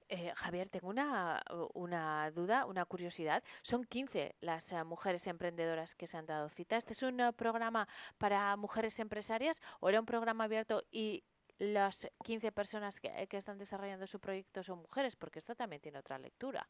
Eh, 0.09 0.31
Javier, 0.35 0.69
tengo 0.69 0.87
una, 0.87 1.43
una 1.73 2.31
duda, 2.31 2.65
una 2.65 2.85
curiosidad. 2.85 3.43
Son 3.61 3.83
15 3.83 4.35
las 4.39 4.71
eh, 4.71 4.83
mujeres 4.83 5.27
emprendedoras 5.27 5.95
que 5.95 6.07
se 6.07 6.17
han 6.17 6.25
dado 6.25 6.49
cita. 6.49 6.77
¿Este 6.77 6.93
es 6.93 7.03
un 7.03 7.19
eh, 7.19 7.33
programa 7.33 7.87
para 8.17 8.55
mujeres 8.55 8.99
empresarias 8.99 9.61
o 9.79 9.89
era 9.89 9.99
un 9.99 10.05
programa 10.05 10.45
abierto 10.45 10.83
y 10.91 11.23
las 11.59 12.07
15 12.23 12.51
personas 12.51 12.99
que, 12.99 13.27
que 13.27 13.37
están 13.37 13.57
desarrollando 13.57 14.07
su 14.07 14.19
proyecto 14.19 14.63
son 14.63 14.79
mujeres? 14.79 15.15
Porque 15.15 15.39
esto 15.39 15.55
también 15.55 15.81
tiene 15.81 15.99
otra 15.99 16.17
lectura 16.17 16.67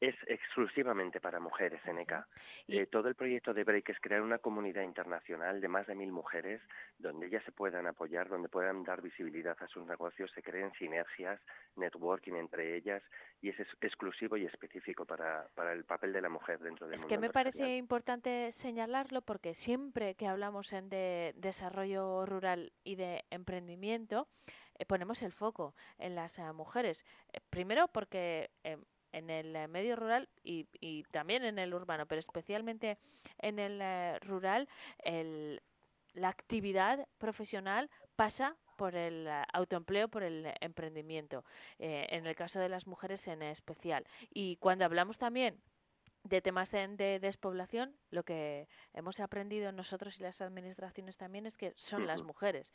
es 0.00 0.14
exclusivamente 0.26 1.20
para 1.20 1.40
mujeres 1.40 1.80
en 1.84 1.98
ECA. 1.98 2.26
Eh, 2.68 2.86
todo 2.86 3.08
el 3.08 3.14
proyecto 3.14 3.52
de 3.52 3.64
Break 3.64 3.90
es 3.90 4.00
crear 4.00 4.22
una 4.22 4.38
comunidad 4.38 4.82
internacional 4.82 5.60
de 5.60 5.68
más 5.68 5.86
de 5.86 5.94
mil 5.94 6.10
mujeres 6.10 6.60
donde 6.98 7.26
ellas 7.26 7.44
se 7.44 7.52
puedan 7.52 7.86
apoyar, 7.86 8.28
donde 8.28 8.48
puedan 8.48 8.82
dar 8.82 9.02
visibilidad 9.02 9.56
a 9.60 9.68
sus 9.68 9.86
negocios, 9.86 10.30
se 10.34 10.42
creen 10.42 10.72
sinergias, 10.78 11.40
networking 11.76 12.34
entre 12.34 12.76
ellas 12.76 13.02
y 13.42 13.50
es 13.50 13.60
exclusivo 13.80 14.36
y 14.36 14.46
específico 14.46 15.04
para, 15.04 15.48
para 15.54 15.72
el 15.72 15.84
papel 15.84 16.12
de 16.12 16.20
la 16.22 16.28
mujer 16.28 16.58
dentro 16.60 16.86
del 16.86 16.94
es 16.94 17.02
mundo. 17.02 17.14
Es 17.14 17.18
que 17.18 17.20
me 17.20 17.30
parece 17.30 17.76
importante 17.76 18.52
señalarlo 18.52 19.22
porque 19.22 19.54
siempre 19.54 20.14
que 20.14 20.26
hablamos 20.26 20.72
en 20.72 20.88
de 20.88 21.34
desarrollo 21.36 22.26
rural 22.26 22.72
y 22.84 22.96
de 22.96 23.24
emprendimiento, 23.30 24.28
eh, 24.78 24.86
ponemos 24.86 25.22
el 25.22 25.32
foco 25.32 25.74
en 25.98 26.14
las 26.14 26.38
eh, 26.38 26.52
mujeres. 26.52 27.04
primero 27.50 27.88
porque 27.88 28.50
en 29.12 29.30
el 29.30 29.68
medio 29.68 29.96
rural 29.96 30.28
y, 30.42 30.66
y, 30.80 31.04
también 31.04 31.44
en 31.44 31.58
el 31.58 31.74
urbano, 31.74 32.06
pero 32.06 32.18
especialmente 32.18 32.98
en 33.38 33.58
el 33.58 34.20
rural, 34.20 34.68
el, 34.98 35.62
la 36.14 36.28
actividad 36.28 37.06
profesional 37.18 37.90
pasa 38.16 38.56
por 38.76 38.94
el 38.94 39.28
autoempleo, 39.52 40.08
por 40.08 40.22
el 40.22 40.52
emprendimiento, 40.60 41.44
en 41.78 42.26
el 42.26 42.34
caso 42.34 42.60
de 42.60 42.70
las 42.70 42.86
mujeres 42.86 43.28
en 43.28 43.42
especial. 43.42 44.06
Y 44.32 44.56
cuando 44.56 44.86
hablamos 44.86 45.18
también 45.18 45.60
de 46.22 46.40
temas 46.42 46.70
de, 46.70 47.18
despoblación, 47.20 47.96
lo 48.10 48.24
que 48.24 48.68
hemos 48.92 49.20
aprendido 49.20 49.72
nosotros 49.72 50.18
y 50.18 50.22
las 50.22 50.40
administraciones 50.40 51.16
también 51.16 51.46
es 51.46 51.56
que 51.56 51.72
son 51.76 52.06
las 52.06 52.22
mujeres 52.22 52.72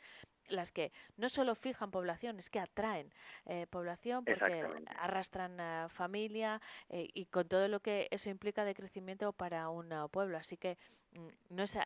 las 0.48 0.72
que 0.72 0.92
no 1.16 1.28
solo 1.28 1.54
fijan 1.54 1.90
población, 1.90 2.38
es 2.38 2.50
que 2.50 2.60
atraen 2.60 3.12
eh, 3.46 3.66
población 3.68 4.24
porque 4.24 4.64
arrastran 4.96 5.90
familia 5.90 6.60
eh, 6.88 7.08
y 7.12 7.26
con 7.26 7.48
todo 7.48 7.68
lo 7.68 7.80
que 7.80 8.08
eso 8.10 8.30
implica 8.30 8.64
de 8.64 8.74
crecimiento 8.74 9.32
para 9.32 9.68
un 9.68 9.92
pueblo. 10.10 10.38
Así 10.38 10.56
que 10.56 10.78
mm, 11.12 11.28
no 11.50 11.62
es, 11.62 11.78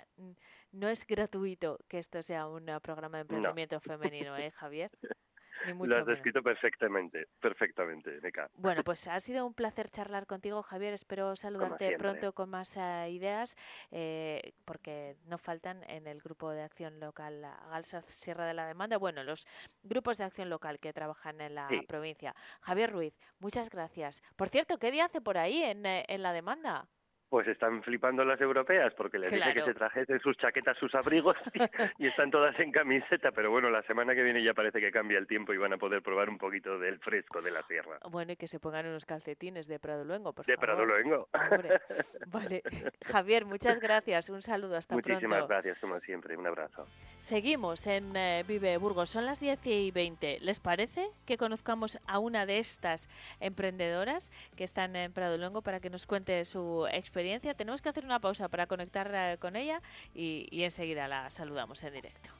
no 0.72 0.88
es 0.88 1.06
gratuito 1.06 1.78
que 1.88 1.98
esto 1.98 2.22
sea 2.22 2.46
un 2.46 2.66
programa 2.82 3.18
de 3.18 3.22
emprendimiento 3.22 3.80
femenino, 3.80 4.36
¿eh, 4.36 4.50
Javier? 4.50 4.90
Lo 5.66 5.96
has 5.96 6.06
descrito 6.06 6.42
perfectamente, 6.42 7.26
perfectamente, 7.40 8.20
Neca. 8.20 8.48
Bueno, 8.54 8.82
pues 8.84 9.06
ha 9.08 9.20
sido 9.20 9.46
un 9.46 9.54
placer 9.54 9.88
charlar 9.90 10.26
contigo, 10.26 10.62
Javier. 10.62 10.94
Espero 10.94 11.36
saludarte 11.36 11.96
pronto 11.98 12.32
con 12.32 12.50
más 12.50 12.76
eh, 12.76 13.10
ideas, 13.10 13.56
eh, 13.90 14.52
porque 14.64 15.16
no 15.26 15.38
faltan 15.38 15.82
en 15.84 16.06
el 16.06 16.20
grupo 16.20 16.50
de 16.50 16.62
acción 16.62 17.00
local 17.00 17.46
Galsa 17.70 18.02
Sierra 18.08 18.46
de 18.46 18.54
la 18.54 18.66
Demanda, 18.66 18.98
bueno, 18.98 19.22
los 19.22 19.46
grupos 19.82 20.18
de 20.18 20.24
acción 20.24 20.50
local 20.50 20.78
que 20.78 20.92
trabajan 20.92 21.40
en 21.40 21.54
la 21.54 21.68
provincia. 21.86 22.34
Javier 22.60 22.92
Ruiz, 22.92 23.14
muchas 23.38 23.70
gracias. 23.70 24.22
Por 24.36 24.48
cierto, 24.48 24.78
¿qué 24.78 24.90
día 24.90 25.06
hace 25.06 25.20
por 25.20 25.38
ahí 25.38 25.62
en, 25.62 25.86
eh, 25.86 26.04
en 26.08 26.22
la 26.22 26.32
demanda? 26.32 26.88
Pues 27.30 27.46
están 27.46 27.80
flipando 27.84 28.24
las 28.24 28.40
europeas 28.40 28.92
porque 28.94 29.18
les 29.18 29.30
dije 29.30 29.54
que 29.54 29.62
se 29.62 29.72
trajesen 29.72 30.18
sus 30.18 30.36
chaquetas, 30.36 30.76
sus 30.76 30.92
abrigos 30.96 31.36
y, 31.98 32.08
están 32.08 32.28
todas 32.30 32.58
en 32.58 32.72
camiseta, 32.72 33.30
pero 33.30 33.52
bueno, 33.52 33.70
la 33.70 33.82
semana 33.84 34.16
que 34.16 34.22
viene 34.24 34.42
ya 34.42 34.52
parece 34.52 34.80
que 34.80 34.90
cambia 34.90 35.16
el 35.16 35.28
tiempo 35.28 35.54
y 35.54 35.56
van 35.56 35.72
a 35.72 35.78
poder 35.78 36.02
probar 36.02 36.28
un 36.28 36.38
poquito 36.38 36.76
del 36.76 36.98
fresco 36.98 37.40
de 37.40 37.52
la 37.52 37.62
tierra. 37.62 38.00
Bueno, 38.10 38.32
y 38.32 38.36
que 38.36 38.48
se 38.48 38.58
pongan 38.58 38.86
unos 38.88 39.04
calcetines 39.04 39.68
de 39.68 39.78
Prado 39.78 40.04
Luengo, 40.04 40.32
por 40.32 40.44
de 40.44 40.58
Prado 40.58 40.84
Luengo. 40.84 41.28
Vale. 42.26 42.62
Javier, 43.06 43.44
muchas 43.44 43.78
gracias. 43.78 44.28
Un 44.28 44.42
saludo, 44.42 44.76
hasta 44.76 44.96
pronto. 44.96 45.08
Muchísimas 45.08 45.46
gracias, 45.46 45.78
como 45.78 46.00
siempre. 46.00 46.36
Un 46.36 46.48
abrazo. 46.48 46.88
Seguimos 47.20 47.86
en 47.86 48.16
eh, 48.16 48.44
Vive 48.46 48.76
Burgos. 48.76 49.08
Son 49.08 49.24
las 49.24 49.38
10 49.38 49.66
y 49.66 49.90
20. 49.92 50.40
¿Les 50.40 50.58
parece 50.58 51.08
que 51.26 51.36
conozcamos 51.36 52.00
a 52.08 52.18
una 52.18 52.44
de 52.44 52.58
estas 52.58 53.08
emprendedoras 53.38 54.32
que 54.56 54.64
están 54.64 54.96
en 54.96 55.12
Prado 55.12 55.38
Luengo 55.38 55.62
para 55.62 55.78
que 55.78 55.90
nos 55.90 56.06
cuente 56.06 56.44
su 56.44 56.88
experiencia? 56.90 57.19
Tenemos 57.54 57.82
que 57.82 57.88
hacer 57.88 58.04
una 58.04 58.20
pausa 58.20 58.48
para 58.48 58.66
conectar 58.66 59.10
eh, 59.14 59.38
con 59.38 59.56
ella 59.56 59.82
y, 60.14 60.46
y 60.50 60.64
enseguida 60.64 61.08
la 61.08 61.30
saludamos 61.30 61.82
en 61.84 61.94
directo. 61.94 62.39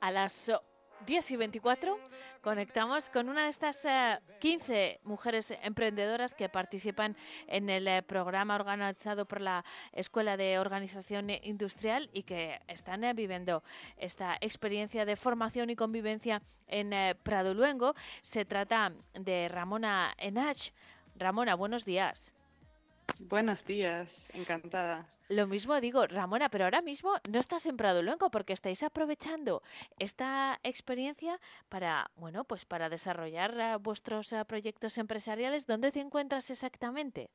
a 0.00 0.10
las 0.10 0.50
10 1.06 1.30
y 1.30 1.36
24 1.36 1.98
conectamos 2.40 3.10
con 3.10 3.28
una 3.28 3.44
de 3.44 3.48
estas 3.48 3.86
15 4.40 4.84
eh, 4.84 5.00
mujeres 5.04 5.54
emprendedoras 5.62 6.34
que 6.34 6.48
participan 6.48 7.16
en 7.46 7.68
el 7.68 7.86
eh, 7.86 8.02
programa 8.02 8.54
organizado 8.54 9.26
por 9.26 9.40
la 9.40 9.64
Escuela 9.92 10.36
de 10.36 10.58
Organización 10.58 11.30
Industrial 11.30 12.08
y 12.12 12.22
que 12.22 12.60
están 12.68 13.04
eh, 13.04 13.12
viviendo 13.12 13.62
esta 13.96 14.36
experiencia 14.40 15.04
de 15.04 15.16
formación 15.16 15.70
y 15.70 15.76
convivencia 15.76 16.42
en 16.66 17.16
Prado 17.22 17.54
Luengo. 17.54 17.94
Se 18.22 18.44
trata 18.44 18.92
de 19.14 19.48
Ramona 19.48 20.14
Enach. 20.18 20.72
Ramona, 21.16 21.54
buenos 21.54 21.84
días. 21.84 22.32
Buenos 23.28 23.64
días, 23.64 24.14
encantada. 24.34 25.06
Lo 25.28 25.46
mismo 25.46 25.80
digo, 25.80 26.06
Ramona, 26.06 26.48
pero 26.48 26.64
ahora 26.64 26.82
mismo 26.82 27.12
no 27.30 27.40
estás 27.40 27.66
en 27.66 27.76
Prado 27.76 28.02
Luengo 28.02 28.30
porque 28.30 28.52
estáis 28.52 28.82
aprovechando 28.82 29.62
esta 29.98 30.58
experiencia 30.62 31.40
para, 31.68 32.10
bueno, 32.16 32.44
pues 32.44 32.64
para 32.64 32.88
desarrollar 32.88 33.54
eh, 33.58 33.76
vuestros 33.80 34.32
eh, 34.32 34.44
proyectos 34.46 34.98
empresariales. 34.98 35.66
¿Dónde 35.66 35.92
te 35.92 36.00
encuentras 36.00 36.50
exactamente? 36.50 37.30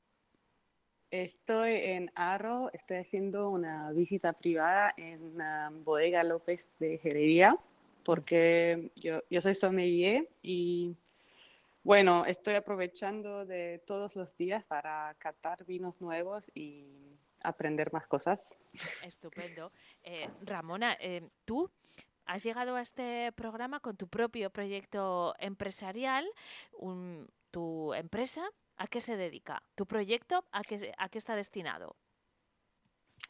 Estoy 1.11 1.73
en 1.73 2.11
Arro, 2.15 2.69
estoy 2.73 2.97
haciendo 2.97 3.49
una 3.49 3.91
visita 3.91 4.33
privada 4.33 4.93
en 4.97 5.39
ah, 5.41 5.71
Bodega 5.71 6.23
López 6.23 6.67
de 6.79 6.97
Jerería 6.97 7.57
porque 8.03 8.91
yo, 8.95 9.21
yo 9.29 9.41
soy 9.41 9.55
sommelier 9.55 10.29
y 10.43 10.95
bueno, 11.85 12.25
estoy 12.25 12.55
aprovechando 12.55 13.45
de 13.45 13.77
todos 13.85 14.15
los 14.15 14.35
días 14.37 14.65
para 14.65 15.15
catar 15.19 15.63
vinos 15.65 16.01
nuevos 16.01 16.51
y 16.55 17.15
aprender 17.43 17.93
más 17.93 18.07
cosas. 18.07 18.57
Estupendo. 19.05 19.71
Eh, 20.03 20.27
Ramona, 20.41 20.97
eh, 20.99 21.21
tú 21.45 21.69
has 22.25 22.43
llegado 22.43 22.75
a 22.75 22.81
este 22.81 23.31
programa 23.33 23.81
con 23.81 23.95
tu 23.97 24.07
propio 24.07 24.49
proyecto 24.49 25.35
empresarial, 25.37 26.25
tu 27.51 27.93
empresa, 27.93 28.49
¿a 28.77 28.87
qué 28.87 28.99
se 28.99 29.15
dedica? 29.15 29.61
¿Tu 29.75 29.85
proyecto 29.85 30.43
a 30.51 30.63
qué, 30.63 30.91
a 30.97 31.09
qué 31.09 31.19
está 31.19 31.35
destinado? 31.35 31.97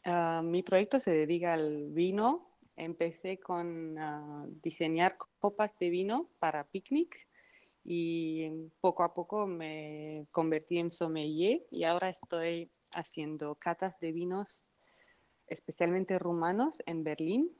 Ah, 0.02 0.40
mi 0.42 0.62
proyecto 0.62 0.98
se 0.98 1.10
dedica 1.10 1.52
al 1.52 1.90
vino. 1.90 2.56
Empecé 2.74 3.38
con 3.38 3.98
ah, 3.98 4.46
diseñar 4.62 5.18
copas 5.38 5.78
de 5.78 5.90
vino 5.90 6.30
para 6.38 6.64
picnic 6.64 7.26
y 7.88 8.68
poco 8.80 9.04
a 9.04 9.14
poco 9.14 9.46
me 9.46 10.26
convertí 10.32 10.78
en 10.78 10.90
sommelier 10.90 11.64
y 11.70 11.84
ahora 11.84 12.10
estoy 12.10 12.68
haciendo 12.92 13.54
catas 13.54 13.94
de 14.00 14.10
vinos 14.10 14.64
especialmente 15.46 16.18
rumanos 16.18 16.82
en 16.86 17.04
Berlín 17.04 17.56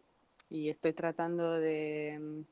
y 0.48 0.68
estoy 0.68 0.94
tratando 0.94 1.52
de 1.52 2.44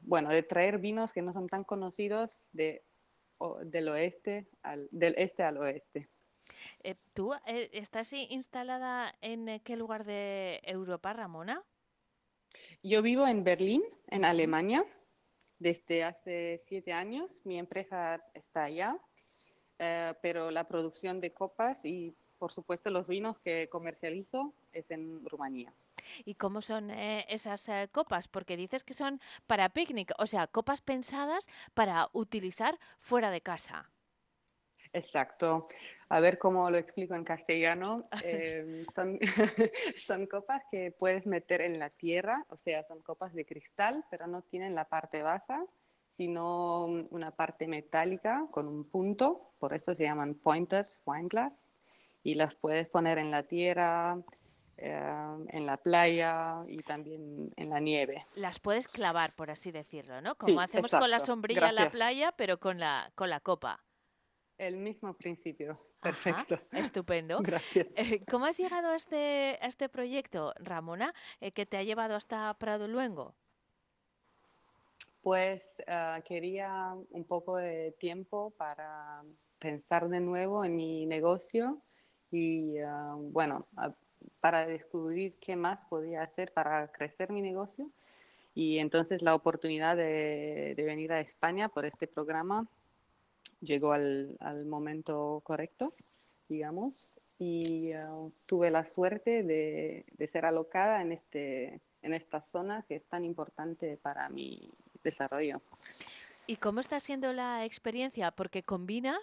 bueno 0.00 0.30
de 0.30 0.42
traer 0.42 0.78
vinos 0.78 1.12
que 1.12 1.20
no 1.20 1.34
son 1.34 1.46
tan 1.46 1.62
conocidos 1.62 2.48
de, 2.52 2.82
del 3.66 3.88
oeste 3.90 4.48
al, 4.62 4.88
del 4.90 5.14
este 5.18 5.42
al 5.42 5.58
oeste. 5.58 6.08
Eh, 6.82 6.96
¿Tú 7.12 7.34
eh, 7.46 7.68
estás 7.74 8.14
instalada 8.14 9.14
en 9.20 9.48
eh, 9.48 9.60
qué 9.62 9.76
lugar 9.76 10.04
de 10.06 10.60
Europa, 10.64 11.12
Ramona? 11.12 11.62
Yo 12.82 13.02
vivo 13.02 13.26
en 13.26 13.44
Berlín, 13.44 13.82
en 14.08 14.24
Alemania 14.24 14.86
desde 15.58 16.04
hace 16.04 16.58
siete 16.66 16.92
años. 16.92 17.42
Mi 17.44 17.58
empresa 17.58 18.22
está 18.34 18.64
allá, 18.64 18.98
eh, 19.78 20.14
pero 20.22 20.50
la 20.50 20.64
producción 20.64 21.20
de 21.20 21.32
copas 21.32 21.84
y, 21.84 22.14
por 22.38 22.52
supuesto, 22.52 22.90
los 22.90 23.06
vinos 23.06 23.38
que 23.38 23.68
comercializo 23.68 24.54
es 24.72 24.90
en 24.90 25.24
Rumanía. 25.26 25.72
¿Y 26.24 26.34
cómo 26.34 26.62
son 26.62 26.90
eh, 26.90 27.26
esas 27.28 27.68
eh, 27.68 27.88
copas? 27.92 28.28
Porque 28.28 28.56
dices 28.56 28.84
que 28.84 28.94
son 28.94 29.20
para 29.46 29.68
picnic, 29.68 30.12
o 30.18 30.26
sea, 30.26 30.46
copas 30.46 30.80
pensadas 30.80 31.46
para 31.74 32.08
utilizar 32.12 32.78
fuera 32.98 33.30
de 33.30 33.40
casa. 33.40 33.90
Exacto. 34.92 35.68
A 36.10 36.20
ver 36.20 36.38
cómo 36.38 36.70
lo 36.70 36.78
explico 36.78 37.14
en 37.14 37.24
castellano. 37.24 38.08
Em, 38.24 38.84
son, 38.94 39.18
son, 39.96 40.26
copas 40.26 40.62
que 40.70 40.90
puedes 40.92 41.26
meter 41.26 41.60
en 41.60 41.78
la 41.78 41.90
tierra, 41.90 42.44
o 42.48 42.56
sea, 42.56 42.84
son 42.84 43.02
copas 43.02 43.34
de 43.34 43.44
cristal, 43.44 44.04
pero 44.10 44.26
no 44.26 44.42
tienen 44.42 44.74
la 44.74 44.84
parte 44.86 45.22
basa, 45.22 45.64
sino 46.10 46.86
una 47.10 47.30
parte 47.30 47.68
metálica 47.68 48.46
con 48.50 48.66
un 48.66 48.84
punto, 48.84 49.52
por 49.58 49.74
eso 49.74 49.94
se 49.94 50.04
llaman 50.04 50.34
pointer 50.34 50.88
wine 51.04 51.28
glass, 51.28 51.68
y 52.24 52.34
las 52.34 52.54
puedes 52.54 52.88
poner 52.88 53.18
en 53.18 53.30
la 53.30 53.44
tierra, 53.44 54.18
em, 54.78 55.46
en 55.48 55.66
la 55.66 55.76
playa 55.76 56.64
y 56.66 56.78
también 56.78 57.52
en 57.56 57.70
la 57.70 57.80
nieve. 57.80 58.26
Las 58.34 58.58
puedes 58.58 58.88
clavar, 58.88 59.34
por 59.34 59.50
así 59.50 59.70
decirlo, 59.70 60.20
¿no? 60.20 60.34
Como 60.34 60.60
hacemos 60.60 60.90
con 60.90 61.10
la 61.10 61.20
sombrilla 61.20 61.68
en 61.68 61.74
la 61.74 61.90
playa, 61.90 62.32
pero 62.32 62.58
con 62.58 62.80
la, 62.80 63.12
con 63.14 63.30
la 63.30 63.40
copa. 63.40 63.80
El 64.58 64.76
mismo 64.76 65.14
principio. 65.14 65.78
Perfecto. 66.02 66.58
estupendo. 66.72 67.38
Gracias. 67.42 67.86
Eh, 67.94 68.24
¿Cómo 68.28 68.44
has 68.46 68.58
llegado 68.58 68.88
a 68.88 68.96
este, 68.96 69.56
a 69.62 69.66
este 69.66 69.88
proyecto, 69.88 70.52
Ramona, 70.58 71.14
eh, 71.40 71.52
que 71.52 71.64
te 71.64 71.76
ha 71.76 71.84
llevado 71.84 72.16
hasta 72.16 72.52
Prado 72.54 72.88
Luengo? 72.88 73.34
Pues 75.22 75.62
ah, 75.86 76.20
quería 76.26 76.94
un 77.10 77.24
poco 77.24 77.56
de 77.56 77.92
tiempo 78.00 78.52
para 78.56 79.22
pensar 79.60 80.08
de 80.08 80.20
nuevo 80.20 80.64
en 80.64 80.76
mi 80.76 81.06
negocio 81.06 81.80
y, 82.30 82.74
bueno, 83.32 83.66
para 84.40 84.66
descubrir 84.66 85.34
qué 85.40 85.56
más 85.56 85.80
podía 85.88 86.22
hacer 86.22 86.52
para 86.52 86.88
crecer 86.88 87.30
mi 87.30 87.42
negocio. 87.42 87.90
Y 88.54 88.78
entonces 88.78 89.22
la 89.22 89.34
oportunidad 89.34 89.96
de, 89.96 90.74
de 90.76 90.84
venir 90.84 91.12
a 91.12 91.20
España 91.20 91.68
por 91.68 91.84
este 91.84 92.06
programa 92.06 92.66
llegó 93.60 93.92
al, 93.92 94.36
al 94.40 94.66
momento 94.66 95.40
correcto, 95.44 95.92
digamos, 96.48 97.08
y 97.38 97.94
uh, 97.94 98.32
tuve 98.46 98.70
la 98.70 98.84
suerte 98.84 99.42
de, 99.42 100.04
de, 100.16 100.28
ser 100.28 100.44
alocada 100.44 101.02
en, 101.02 101.12
este, 101.12 101.80
en 102.02 102.14
esta 102.14 102.44
zona 102.52 102.84
que 102.88 102.96
es 102.96 103.04
tan 103.04 103.24
importante 103.24 103.96
para 103.96 104.28
mi 104.28 104.70
desarrollo. 105.04 105.60
¿Y 106.50 106.56
cómo 106.56 106.80
está 106.80 106.98
siendo 106.98 107.34
la 107.34 107.66
experiencia? 107.66 108.30
Porque 108.30 108.62
combina 108.62 109.20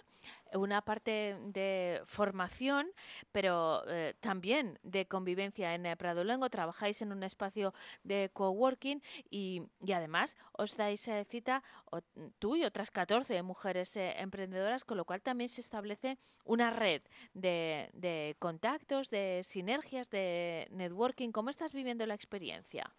una 0.54 0.82
parte 0.82 1.36
de 1.46 2.00
formación, 2.04 2.86
pero 3.32 3.82
eh, 3.88 4.14
también 4.20 4.78
de 4.84 5.08
convivencia 5.08 5.74
en 5.74 5.86
eh, 5.86 5.96
Prado 5.96 6.22
Luengo. 6.22 6.48
Trabajáis 6.50 7.02
en 7.02 7.10
un 7.10 7.24
espacio 7.24 7.74
de 8.04 8.30
coworking 8.32 9.02
y, 9.28 9.62
y 9.84 9.90
además 9.90 10.36
os 10.52 10.76
dais 10.76 11.08
eh, 11.08 11.26
cita 11.28 11.64
tú 12.38 12.54
y 12.54 12.62
otras 12.62 12.92
14 12.92 13.42
mujeres 13.42 13.96
emprendedoras, 13.96 14.84
con 14.84 14.96
lo 14.96 15.04
cual 15.04 15.20
también 15.20 15.48
se 15.48 15.62
establece 15.62 16.18
una 16.44 16.70
red 16.70 17.02
de, 17.34 17.90
de 17.92 18.36
contactos, 18.38 19.10
de 19.10 19.40
sinergias, 19.42 20.10
de 20.10 20.68
networking. 20.70 21.32
¿Cómo 21.32 21.50
estás 21.50 21.72
viviendo 21.72 22.06
la 22.06 22.14
experiencia? 22.14 22.94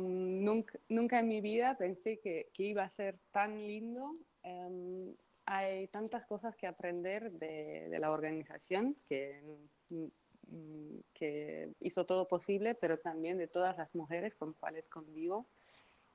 Nunca, 0.00 0.78
nunca, 0.88 1.20
en 1.20 1.28
mi 1.28 1.40
vida 1.40 1.76
pensé 1.76 2.18
que, 2.18 2.50
iba 2.58 2.82
a 2.82 2.90
ser 2.90 3.18
tan 3.30 3.54
lindo. 3.66 4.12
Um, 4.44 5.14
hay 5.46 5.88
tantas 5.88 6.26
cosas 6.26 6.54
que 6.56 6.66
aprender 6.66 7.32
de, 7.32 7.96
la 7.98 8.10
organización 8.10 8.96
que, 9.08 9.42
mm, 9.90 10.98
que, 11.14 11.72
hizo 11.80 12.04
todo 12.04 12.26
posible, 12.28 12.74
pero 12.74 12.98
también 12.98 13.38
de 13.38 13.48
todas 13.48 13.76
las 13.76 13.94
mujeres 13.94 14.34
con 14.34 14.54
cuales 14.54 14.88
convivo. 14.88 15.46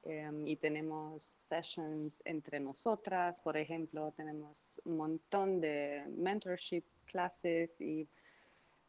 Um, 0.03 0.45
y 0.45 0.57
tenemos 0.57 1.31
sessions 1.47 2.21
entre 2.25 2.59
nosotras, 2.59 3.37
por 3.41 3.55
ejemplo, 3.55 4.11
tenemos 4.11 4.57
un 4.83 4.97
montón 4.97 5.61
de 5.61 6.03
mentorship 6.09 6.83
clases 7.05 7.69
y 7.79 8.09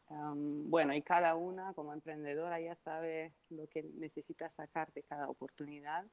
bueno, 0.09 0.93
y 0.93 1.01
cada 1.01 1.35
una 1.35 1.73
como 1.73 1.93
emprendedora 1.93 2.59
ya 2.59 2.75
sabe 2.83 3.33
lo 3.49 3.67
que 3.67 3.83
necesita 3.83 4.49
sacar 4.51 4.91
de 4.93 5.03
cada 5.03 5.29
oportunidad. 5.29 6.05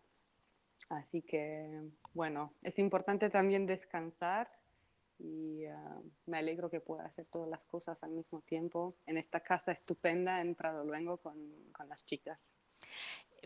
Así 0.88 1.22
que, 1.22 1.82
bueno, 2.14 2.54
es 2.62 2.78
importante 2.78 3.30
también 3.30 3.66
descansar 3.66 4.50
y 5.18 5.64
me 6.26 6.38
alegro 6.38 6.70
que 6.70 6.80
pueda 6.80 7.04
hacer 7.04 7.26
todas 7.26 7.48
las 7.48 7.62
cosas 7.64 8.02
al 8.02 8.10
mismo 8.10 8.40
tiempo 8.42 8.90
en 9.06 9.18
esta 9.18 9.40
casa 9.40 9.72
estupenda 9.72 10.40
en 10.40 10.54
Prado 10.54 10.84
Luengo 10.84 11.18
con, 11.18 11.36
con 11.72 11.88
las 11.88 12.04
chicas. 12.04 12.38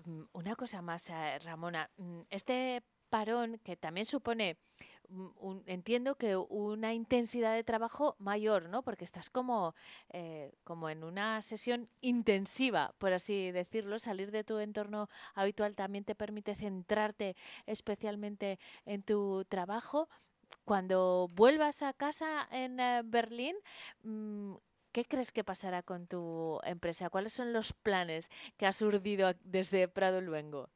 Mm, 0.05 0.23
una 0.33 0.57
cosa 0.57 0.83
más, 0.83 1.09
eh, 1.11 1.39
Ramona. 1.41 1.91
Mm, 1.97 2.21
este 2.31 2.83
parón 3.09 3.59
que 3.63 3.77
también 3.77 4.05
supone 4.07 4.59
entiendo 5.67 6.17
que 6.17 6.37
una 6.37 6.95
intensidad 6.95 7.55
de 7.55 7.65
trabajo 7.65 8.17
mayor, 8.19 8.69
¿no? 8.69 8.83
Porque 8.83 9.05
estás 9.05 9.31
como, 9.31 9.75
eh, 10.11 10.53
como 10.65 10.89
en 10.91 11.05
una 11.05 11.43
sesión 11.43 11.89
intensiva, 12.01 12.95
por 12.99 13.13
así 13.13 13.51
decirlo. 13.51 13.99
Salir 13.99 14.31
de 14.31 14.45
tu 14.45 14.59
entorno 14.59 15.09
habitual 15.35 15.75
también 15.75 16.05
te 16.05 16.15
permite 16.15 16.55
centrarte 16.55 17.37
especialmente 17.67 18.59
en 18.85 19.03
tu 19.03 19.45
trabajo. 19.49 20.09
Cuando 20.65 21.29
vuelvas 21.33 21.83
a 21.83 21.93
casa 21.93 22.49
en 22.51 22.81
eh, 22.81 23.03
Berlín, 23.05 23.57
mm, 24.03 24.55
¿qué 24.93 25.05
crees 25.05 25.33
que 25.33 25.45
pasará 25.45 25.83
con 25.83 26.07
tu 26.07 26.61
empresa? 26.65 27.11
¿Cuáles 27.11 27.33
son 27.33 27.53
los 27.53 27.73
planes 27.73 28.31
que 28.57 28.67
has 28.67 28.81
urdido 28.83 29.33
desde 29.45 29.89
Prado 29.89 30.21
Luengo? 30.21 30.71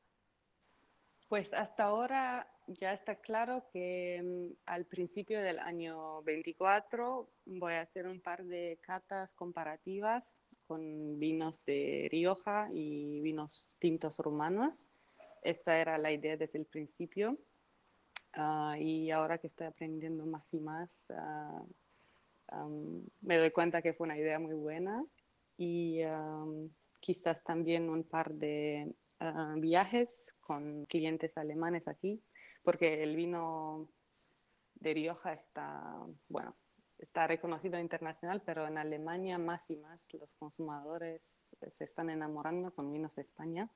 Pues 1.28 1.52
hasta 1.54 1.84
ahora 1.84 2.48
ya 2.78 2.92
está 2.92 3.16
claro 3.16 3.64
que 3.72 4.22
mm, 4.22 4.54
al 4.66 4.86
principio 4.86 5.40
del 5.40 5.58
año 5.58 6.22
24 6.22 7.28
voy 7.46 7.72
a 7.74 7.82
hacer 7.82 8.06
un 8.06 8.20
par 8.20 8.44
de 8.44 8.78
catas 8.82 9.32
comparativas 9.34 10.36
con 10.66 11.18
vinos 11.18 11.64
de 11.64 12.08
Rioja 12.10 12.68
y 12.72 13.20
vinos 13.20 13.74
tintos 13.80 14.18
rumanos. 14.18 14.74
Esta 15.42 15.78
era 15.80 15.98
la 15.98 16.12
idea 16.12 16.36
desde 16.36 16.58
el 16.58 16.66
principio. 16.66 17.38
Ah, 18.34 18.76
y 18.78 19.10
ahora 19.10 19.38
que 19.38 19.48
estoy 19.48 19.66
aprendiendo 19.66 20.24
más 20.26 20.46
y 20.52 20.60
más, 20.60 21.06
ah, 21.10 21.64
me 23.20 23.36
doy 23.36 23.50
cuenta 23.50 23.82
que 23.82 23.94
fue 23.94 24.06
una 24.06 24.18
idea 24.18 24.38
muy 24.38 24.54
buena 24.54 25.04
y 25.56 26.00
quizás 27.00 27.42
también 27.42 27.88
un 27.90 28.04
par 28.04 28.32
de 28.34 28.94
ah, 29.18 29.54
viajes 29.58 30.34
con 30.40 30.84
clientes 30.86 31.36
alemanes 31.36 31.88
aquí, 31.88 32.22
porque 32.70 33.02
el 33.02 33.16
vino 33.16 33.88
de 34.74 34.94
Rioja 34.94 35.32
está, 35.32 35.92
bueno, 36.28 36.54
está 36.98 37.26
reconocido 37.26 37.80
internacional, 37.80 38.42
pero 38.46 38.64
en 38.64 38.78
Alemania 38.78 39.38
más 39.38 39.68
y 39.70 39.76
más 39.76 40.00
los 40.12 40.30
consumidores 40.38 41.20
se 41.72 41.82
están 41.82 42.10
enamorando 42.10 42.72
con 42.72 42.92
vinos 42.92 43.16
de 43.16 43.22
España. 43.22 43.68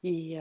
Y 0.00 0.38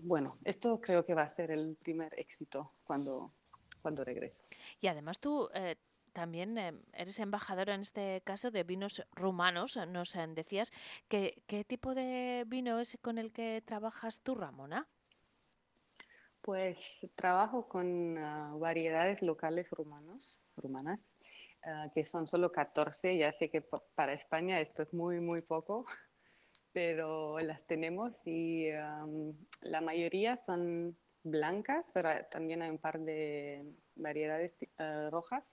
bueno, 0.00 0.36
esto 0.44 0.78
creo 0.78 1.06
que 1.06 1.14
va 1.14 1.22
a 1.22 1.30
ser 1.30 1.52
el 1.52 1.74
primer 1.76 2.12
éxito 2.20 2.74
cuando, 2.84 3.32
cuando 3.80 4.04
regrese. 4.04 4.44
Y 4.78 4.88
además 4.88 5.20
tú 5.20 5.48
eh, 5.54 5.76
también 6.12 6.58
eh, 6.58 6.78
eres 6.92 7.18
embajadora 7.18 7.74
en 7.74 7.80
este 7.80 8.20
caso 8.26 8.50
de 8.50 8.62
vinos 8.62 9.02
rumanos, 9.12 9.78
nos 9.88 10.18
decías. 10.34 10.70
¿qué, 11.08 11.42
¿Qué 11.46 11.64
tipo 11.64 11.94
de 11.94 12.44
vino 12.46 12.78
es 12.78 12.98
con 13.00 13.16
el 13.16 13.32
que 13.32 13.62
trabajas 13.64 14.20
tú, 14.20 14.34
Ramona? 14.34 14.86
Pues 16.42 16.76
trabajo 17.14 17.68
con 17.68 18.18
ah, 18.18 18.52
variedades 18.58 19.22
locales 19.22 19.70
rumanos, 19.70 20.40
rumanas, 20.56 21.00
ah, 21.64 21.88
que 21.94 22.04
son 22.04 22.26
solo 22.26 22.50
14. 22.50 23.16
Ya 23.16 23.32
sé 23.32 23.48
que 23.48 23.62
para 23.94 24.12
España 24.12 24.58
esto 24.58 24.82
es 24.82 24.92
muy, 24.92 25.20
muy 25.20 25.42
poco, 25.42 25.86
pero 26.72 27.38
las 27.38 27.64
tenemos 27.66 28.12
y 28.26 28.70
la 29.60 29.80
mayoría 29.80 30.36
son 30.36 30.98
blancas, 31.22 31.86
pero 31.94 32.10
también 32.28 32.62
hay 32.62 32.70
un 32.70 32.78
par 32.78 32.98
de 32.98 33.64
variedades 33.94 34.52
ah, 34.78 35.08
rojas. 35.12 35.44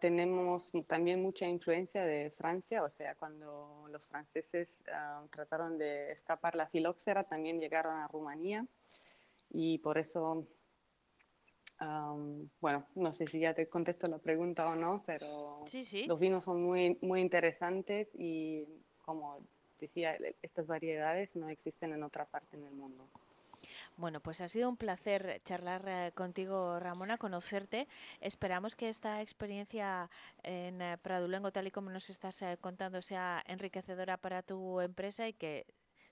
Tenemos 0.00 0.72
también 0.86 1.20
mucha 1.20 1.46
influencia 1.46 2.06
de 2.06 2.30
Francia, 2.30 2.82
o 2.84 2.88
sea, 2.88 3.16
cuando 3.16 3.86
los 3.90 4.08
franceses 4.08 4.68
trataron 5.30 5.76
de 5.76 6.12
escapar 6.12 6.54
la 6.54 6.68
filoxera, 6.68 7.24
también 7.24 7.60
llegaron 7.60 7.98
a 7.98 8.08
Rumanía 8.08 8.66
y 9.50 9.78
por 9.78 9.98
eso, 9.98 10.46
bueno, 12.60 12.86
no 12.94 13.12
sé 13.12 13.26
si 13.26 13.40
ya 13.40 13.54
te 13.54 13.68
contesto 13.68 14.06
la 14.08 14.18
pregunta 14.18 14.68
o 14.68 14.74
no, 14.74 15.02
pero 15.06 15.64
los 16.06 16.18
vinos 16.18 16.44
son 16.44 16.62
muy, 16.62 16.98
muy 17.02 17.20
interesantes 17.20 18.08
y 18.14 18.64
como 19.04 19.40
decía, 19.80 20.16
estas 20.42 20.66
variedades 20.66 21.34
no 21.34 21.48
existen 21.48 21.92
en 21.92 22.02
otra 22.02 22.24
parte 22.26 22.56
en 22.56 22.64
el 22.64 22.74
mundo. 22.74 23.08
Bueno, 23.96 24.20
pues 24.20 24.40
ha 24.40 24.48
sido 24.48 24.68
un 24.68 24.76
placer 24.76 25.40
charlar 25.44 25.84
eh, 25.88 26.12
contigo, 26.14 26.78
Ramona, 26.78 27.18
conocerte. 27.18 27.88
Esperamos 28.20 28.76
que 28.76 28.88
esta 28.88 29.20
experiencia 29.22 30.08
en 30.42 30.80
eh, 30.80 30.98
Pradulengo, 30.98 31.50
tal 31.50 31.66
y 31.66 31.70
como 31.70 31.90
nos 31.90 32.08
estás 32.10 32.40
eh, 32.42 32.58
contando, 32.60 33.02
sea 33.02 33.42
enriquecedora 33.46 34.16
para 34.16 34.42
tu 34.42 34.80
empresa 34.80 35.26
y 35.26 35.32
que 35.32 35.66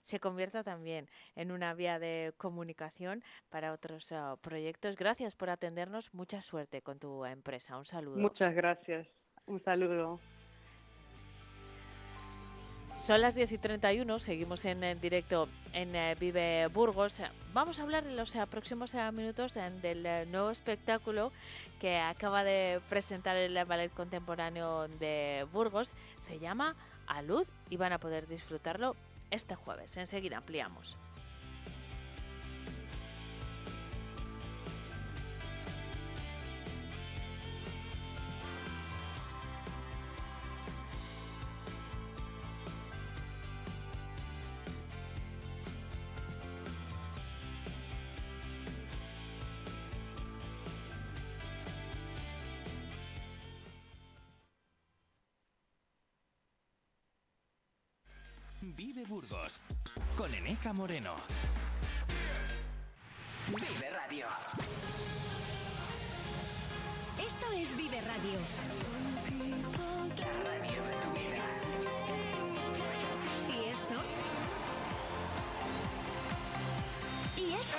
se 0.06 0.20
convierta 0.20 0.62
también 0.62 1.08
en 1.34 1.52
una 1.52 1.74
vía 1.74 1.98
de 1.98 2.32
comunicación 2.38 3.22
para 3.50 3.72
otros 3.72 4.14
proyectos. 4.40 4.96
Gracias 4.96 5.34
por 5.34 5.50
atendernos. 5.50 6.14
Mucha 6.14 6.40
suerte 6.40 6.80
con 6.80 6.98
tu 6.98 7.24
empresa. 7.24 7.76
Un 7.76 7.84
saludo. 7.84 8.16
Muchas 8.16 8.54
gracias. 8.54 9.08
Un 9.46 9.60
saludo. 9.60 10.20
Son 12.98 13.20
las 13.20 13.34
10 13.34 13.52
y 13.52 13.58
31, 13.58 14.18
seguimos 14.18 14.64
en, 14.64 15.00
directo 15.00 15.48
en 15.72 15.94
eh, 15.94 16.16
Vive 16.18 16.66
Burgos. 16.68 17.22
Vamos 17.52 17.78
a 17.78 17.82
hablar 17.82 18.06
en 18.06 18.16
los 18.16 18.34
eh, 18.34 18.44
próximos 18.50 18.94
eh, 18.94 19.12
minutos 19.12 19.54
del 19.54 20.30
nuevo 20.30 20.50
espectáculo 20.50 21.30
que 21.78 21.98
acaba 21.98 22.42
de 22.42 22.80
presentar 22.88 23.36
el 23.36 23.64
Ballet 23.64 23.92
Contemporáneo 23.92 24.88
de 24.88 25.46
Burgos. 25.52 25.92
Se 26.20 26.38
llama 26.38 26.74
A 27.06 27.22
Luz 27.22 27.46
y 27.68 27.76
van 27.76 27.92
a 27.92 27.98
poder 27.98 28.26
disfrutarlo 28.26 28.96
este 29.30 29.54
jueves. 29.54 29.96
Enseguida 29.96 30.38
ampliamos. 30.38 30.96
Con 60.16 60.34
Eneca 60.34 60.72
Moreno. 60.72 61.14
Vive 63.46 63.90
Radio. 63.90 64.26
Esto 67.24 67.52
es 67.52 67.76
Vive 67.76 68.00
Radio. 68.00 68.38
La 70.18 70.32
radio 70.42 70.82
de 70.82 70.94
tu 71.00 71.12
vida. 71.12 71.44
¿Y 73.48 73.68
esto? 73.70 73.94
¿Y 77.36 77.52
esto? 77.54 77.78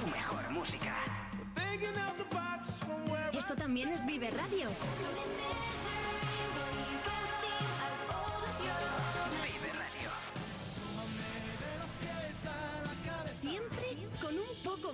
Tu 0.00 0.10
mejor 0.10 0.50
música. 0.50 0.96
Esto 3.34 3.54
también 3.54 3.90
es 3.90 4.06
Vive 4.06 4.30
Radio. 4.30 4.70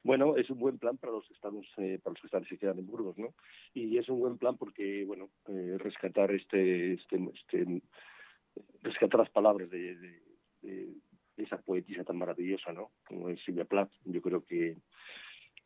Bueno, 0.02 0.36
es 0.36 0.50
un 0.50 0.58
buen 0.58 0.78
plan 0.78 0.98
para 0.98 1.12
los 1.12 1.28
que 1.28 1.34
estamos, 1.34 1.64
eh, 1.76 2.00
para 2.02 2.14
los 2.14 2.20
que 2.20 2.26
están 2.26 2.44
se 2.46 2.58
quedan 2.58 2.78
en 2.80 2.86
Burgos, 2.86 3.16
¿no? 3.18 3.34
Y 3.72 3.98
es 3.98 4.08
un 4.08 4.18
buen 4.18 4.36
plan 4.36 4.56
porque, 4.56 5.04
bueno, 5.04 5.30
rescatar 5.78 6.32
este, 6.32 6.94
este, 6.94 7.16
este 7.34 7.82
rescatar 8.82 9.20
las 9.20 9.30
palabras 9.30 9.70
de, 9.70 10.20
esa 11.36 11.58
poetisa 11.58 12.04
tan 12.04 12.16
maravillosa, 12.18 12.72
¿no? 12.72 12.90
Como 13.06 13.28
es 13.28 13.40
Silvia 13.44 13.64
Plath. 13.64 13.90
Yo 14.04 14.20
creo 14.20 14.44
que, 14.44 14.76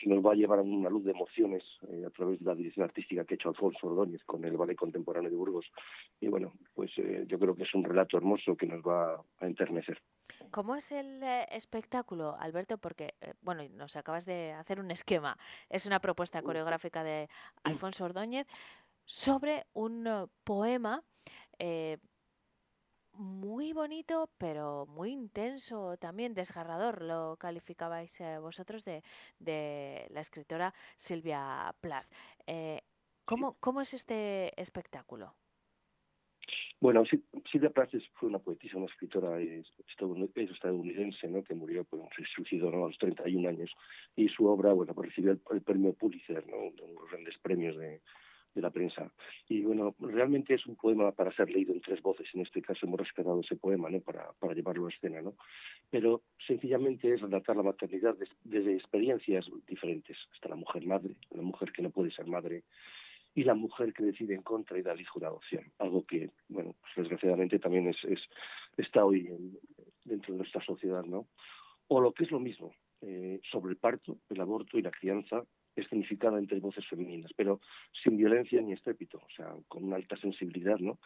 nos 0.05 0.25
va 0.25 0.33
a 0.33 0.35
llevar 0.35 0.59
a 0.59 0.63
una 0.63 0.91
luz 0.91 1.05
de 1.05 1.13
emociones 1.13 1.63
eh, 1.89 2.05
a 2.05 2.11
través 2.11 2.41
de 2.41 2.45
la 2.45 2.57
dirección 2.57 2.83
artística 2.83 3.25
que 3.25 3.35
ha 3.35 3.37
hecho 3.37 3.51
Alfonso 3.51 3.87
Ordóñez 3.87 4.25
con 4.25 4.45
el 4.45 4.57
Ballet 4.57 4.77
Contemporáneo 4.77 5.31
de 5.31 5.37
Burgos. 5.37 5.67
Y 6.21 6.27
bueno, 6.27 6.53
pues 6.75 6.91
eh, 6.97 7.25
yo 7.29 7.39
creo 7.39 7.55
que 7.55 7.63
es 7.63 7.73
un 7.73 7.85
relato 7.85 8.17
hermoso 8.17 8.57
que 8.57 8.67
nos 8.67 8.83
va 8.83 9.23
a 9.39 9.47
enternecer. 9.47 10.03
¿Cómo 10.51 10.75
es 10.75 10.91
el 10.91 11.23
eh, 11.23 11.47
espectáculo, 11.53 12.37
Alberto? 12.37 12.79
Porque, 12.79 13.15
bueno, 13.43 13.63
nos 13.75 13.95
acabas 13.95 14.27
de 14.27 14.53
hacer 14.53 14.81
un 14.81 14.91
esquema. 14.91 15.39
Es 15.71 15.87
una 15.87 16.01
propuesta 16.01 16.43
coreográfica 16.43 17.05
de 17.05 17.29
Alfonso 17.63 18.05
Ordóñez 18.05 18.49
sobre 19.05 19.67
un 19.73 20.29
poema 20.43 21.05
muy 23.23 23.73
bonito, 23.73 24.29
pero 24.39 24.87
muy 24.87 25.13
intenso 25.13 25.97
también, 25.97 26.35
desgarrador, 26.35 27.03
lo 27.03 27.37
calificabais 27.39 28.21
eh, 28.21 28.39
vosotros 28.39 28.85
de, 28.85 29.03
de, 29.39 30.07
la 30.11 30.21
escritora 30.21 30.75
Silvia 30.97 31.75
Plath. 31.81 32.07
Eh, 32.47 32.83
¿cómo, 33.25 33.57
¿Cómo 33.61 33.81
es 33.81 33.95
este 33.95 34.53
espectáculo? 34.61 35.35
Bueno, 36.81 37.05
Silvia 37.51 37.71
Plath 37.71 37.93
fue 38.15 38.29
una 38.29 38.41
poetisa, 38.41 38.77
una 38.77 38.87
escritora 38.87 39.39
estadounidense, 39.41 41.29
¿no? 41.29 41.45
que 41.45 41.55
murió, 41.55 41.85
pues, 41.85 42.03
se 42.17 42.25
suicidó 42.35 42.69
a 42.69 42.89
los 42.89 42.99
31 42.99 43.49
años, 43.49 43.71
y 44.17 44.29
su 44.29 44.47
obra, 44.47 44.73
bueno, 44.73 44.93
pues, 44.93 45.11
recibió 45.11 45.31
el, 45.31 45.63
premio 45.63 45.93
Pulitzer, 45.93 46.45
¿no? 46.49 46.57
uno 46.57 46.87
de 46.87 46.93
los 46.93 47.09
grandes 47.09 47.39
premios 47.39 47.77
de, 47.77 48.01
de 48.55 48.63
la 48.63 48.71
prensa. 48.71 49.11
Y 49.49 49.63
bueno, 49.63 49.95
realmente 49.99 50.55
es 50.55 50.67
un 50.67 50.77
poema 50.77 51.13
para 51.13 51.33
ser 51.33 51.51
leído 51.51 51.73
en 51.73 51.81
tres 51.81 52.03
voces. 52.03 52.29
En 52.35 52.43
este 52.43 52.63
caso 52.63 52.87
hemos 52.87 53.01
rescatado 53.01 53.41
ese 53.41 53.57
poema 53.57 53.89
para, 54.05 54.33
para 54.39 54.55
llevarlo 54.55 54.87
a 54.87 54.91
escena. 54.91 55.23
¿no? 55.23 55.35
Pero 55.91 56.23
sencillamente 56.47 57.13
es 57.13 57.21
relatar 57.21 57.57
la 57.57 57.63
maternidad 57.63 58.17
desde 58.45 58.75
experiencias 58.75 59.47
diferentes. 59.67 60.17
Está 60.35 60.49
la 60.49 60.57
mujer 60.57 60.85
madre, 60.87 61.15
la 61.31 61.43
mujer 61.43 61.73
que 61.73 61.83
no 61.83 61.91
puede 61.91 62.11
ser 62.11 62.27
madre, 62.27 62.65
y 63.35 63.45
la 63.45 63.55
mujer 63.55 63.93
que 63.93 64.05
decide 64.05 64.35
en 64.35 64.43
contra 64.43 64.79
y 64.79 64.83
da 64.83 64.93
al 64.93 65.01
hijo 65.01 65.19
de 65.19 65.27
adopción. 65.27 65.73
Algo 65.79 66.05
que, 66.05 66.31
bueno, 66.49 66.75
pues 66.81 66.95
desgraciadamente 66.97 67.59
también 67.59 67.89
es, 67.89 67.97
es 68.05 68.21
está 68.77 69.05
hoy 69.05 69.29
dentro 70.05 70.35
de 70.35 70.39
nuestra 70.39 70.63
sociedad, 70.63 71.05
¿no? 71.05 71.29
O 71.89 72.01
lo 72.01 72.13
que 72.13 72.25
es 72.25 72.31
lo 72.31 72.41
mismo, 72.41 72.75
eh, 73.01 73.41
sobre 73.51 73.73
el 73.73 73.79
parto, 73.79 74.19
el 74.31 74.41
aborto 74.41 74.79
y 74.79 74.83
la 74.83 74.91
crianza 74.91 75.45
escenificada 75.77 76.39
entre 76.39 76.61
voces 76.61 76.87
femeninas, 76.87 77.33
pero 77.37 77.61
sin 78.03 78.17
violencia 78.17 78.61
ni 78.61 78.73
estrépito, 78.73 79.19
o 79.19 79.31
sea, 79.35 79.55
con 79.69 79.85
una 79.85 79.97
alta 79.97 80.17
sensibilidad, 80.17 80.79
¿no? 80.79 80.99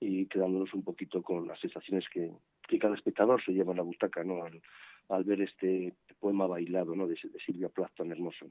Y 0.00 0.26
quedándonos 0.26 0.72
un 0.74 0.82
poquito 0.82 1.22
con 1.22 1.46
las 1.46 1.60
sensaciones 1.60 2.04
que, 2.08 2.30
que 2.68 2.78
cada 2.78 2.94
espectador 2.94 3.42
se 3.44 3.52
lleva 3.52 3.72
en 3.72 3.78
la 3.78 3.82
butaca, 3.82 4.24
¿no? 4.24 4.42
Al, 4.44 5.24
ver 5.24 5.42
este 5.42 5.94
poema 6.18 6.46
bailado, 6.46 6.94
¿no? 6.94 7.06
De, 7.06 7.16
Silvia 7.44 7.68
Plath 7.68 7.94
tan 7.94 8.10
hermoso 8.10 8.46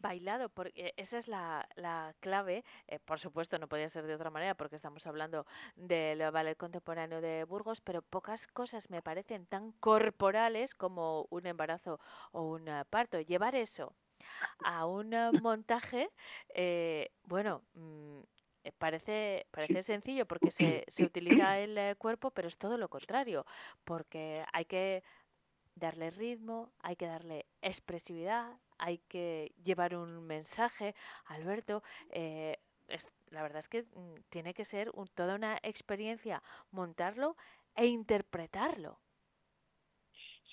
bailado, 0.00 0.50
porque 0.50 0.92
esa 0.98 1.16
es 1.16 1.28
la, 1.28 1.66
la 1.76 2.14
clave. 2.20 2.62
Eh, 2.88 2.98
por 2.98 3.18
supuesto, 3.18 3.58
no 3.58 3.68
podía 3.68 3.88
ser 3.88 4.06
de 4.06 4.14
otra 4.14 4.28
manera 4.28 4.54
porque 4.54 4.76
estamos 4.76 5.06
hablando 5.06 5.46
del 5.76 6.30
ballet 6.30 6.58
contemporáneo 6.58 7.22
de 7.22 7.44
Burgos, 7.44 7.80
pero 7.80 8.02
pocas 8.02 8.46
cosas 8.46 8.90
me 8.90 9.00
parecen 9.00 9.46
tan 9.46 9.72
corporales 9.72 10.74
como 10.74 11.26
un 11.30 11.46
embarazo 11.46 12.00
o 12.32 12.42
un 12.42 12.68
parto. 12.90 13.18
Llevar 13.18 13.54
eso 13.54 13.94
a 14.64 14.86
un 14.86 15.10
montaje, 15.42 16.10
eh, 16.54 17.10
bueno, 17.24 17.62
mm, 17.74 18.20
eh, 18.64 18.72
parece, 18.78 19.46
parece 19.50 19.82
sencillo 19.82 20.26
porque 20.26 20.50
se, 20.50 20.84
se 20.88 21.04
utiliza 21.04 21.58
el 21.58 21.76
eh, 21.76 21.94
cuerpo, 21.96 22.30
pero 22.30 22.48
es 22.48 22.58
todo 22.58 22.76
lo 22.78 22.88
contrario, 22.88 23.46
porque 23.84 24.44
hay 24.52 24.64
que 24.64 25.02
darle 25.74 26.10
ritmo, 26.10 26.72
hay 26.82 26.96
que 26.96 27.06
darle 27.06 27.46
expresividad, 27.62 28.58
hay 28.78 28.98
que 29.08 29.52
llevar 29.62 29.94
un 29.96 30.26
mensaje. 30.26 30.94
Alberto, 31.26 31.82
la 33.30 33.42
verdad 33.42 33.58
es 33.58 33.68
que 33.68 33.82
mm, 33.82 34.14
tiene 34.30 34.54
que 34.54 34.64
ser 34.64 34.92
toda 35.14 35.34
una 35.34 35.58
experiencia 35.62 36.42
montarlo 36.70 37.36
e 37.74 37.86
interpretarlo. 37.86 39.03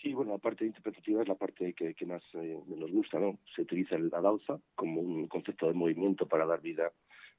Sí, 0.01 0.13
bueno, 0.13 0.31
la 0.31 0.37
parte 0.39 0.65
interpretativa 0.65 1.21
es 1.21 1.27
la 1.27 1.35
parte 1.35 1.73
que, 1.73 2.05
más 2.07 2.23
eh, 2.33 2.59
nos 2.65 2.91
gusta, 2.91 3.19
¿no? 3.19 3.37
Se 3.55 3.61
utiliza 3.61 3.99
la 3.99 4.19
danza 4.19 4.59
como 4.73 4.99
un 4.99 5.27
concepto 5.27 5.67
de 5.67 5.73
movimiento 5.73 6.27
para 6.27 6.47
dar 6.47 6.59
vida 6.59 6.91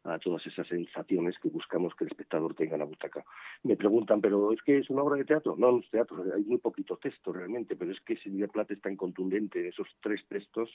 a 0.05 0.19
todas 0.19 0.45
esas 0.47 0.67
sensaciones 0.67 1.39
que 1.39 1.49
buscamos 1.49 1.95
que 1.95 2.05
el 2.05 2.11
espectador 2.11 2.55
tenga 2.55 2.75
en 2.75 2.81
la 2.81 2.85
butaca. 2.85 3.25
Me 3.63 3.77
preguntan, 3.77 4.21
¿pero 4.21 4.53
es 4.53 4.61
que 4.63 4.79
es 4.79 4.91
una 4.91 5.03
obra 5.03 5.17
de 5.17 5.25
teatro? 5.25 5.55
No, 5.57 5.73
no 5.73 5.79
es 5.79 5.91
teatro, 5.91 6.25
hay 6.35 6.43
muy 6.43 6.59
poquito 6.59 6.97
texto 6.97 7.33
realmente, 7.33 7.77
pero 7.77 7.93
es 7.93 8.01
que 8.01 8.17
Silvia 8.17 8.49
Plata 8.49 8.75
es 8.75 8.81
tan 8.81 8.97
contundente 8.97 9.69
esos 9.69 9.87
tres 10.01 10.25
textos 10.29 10.71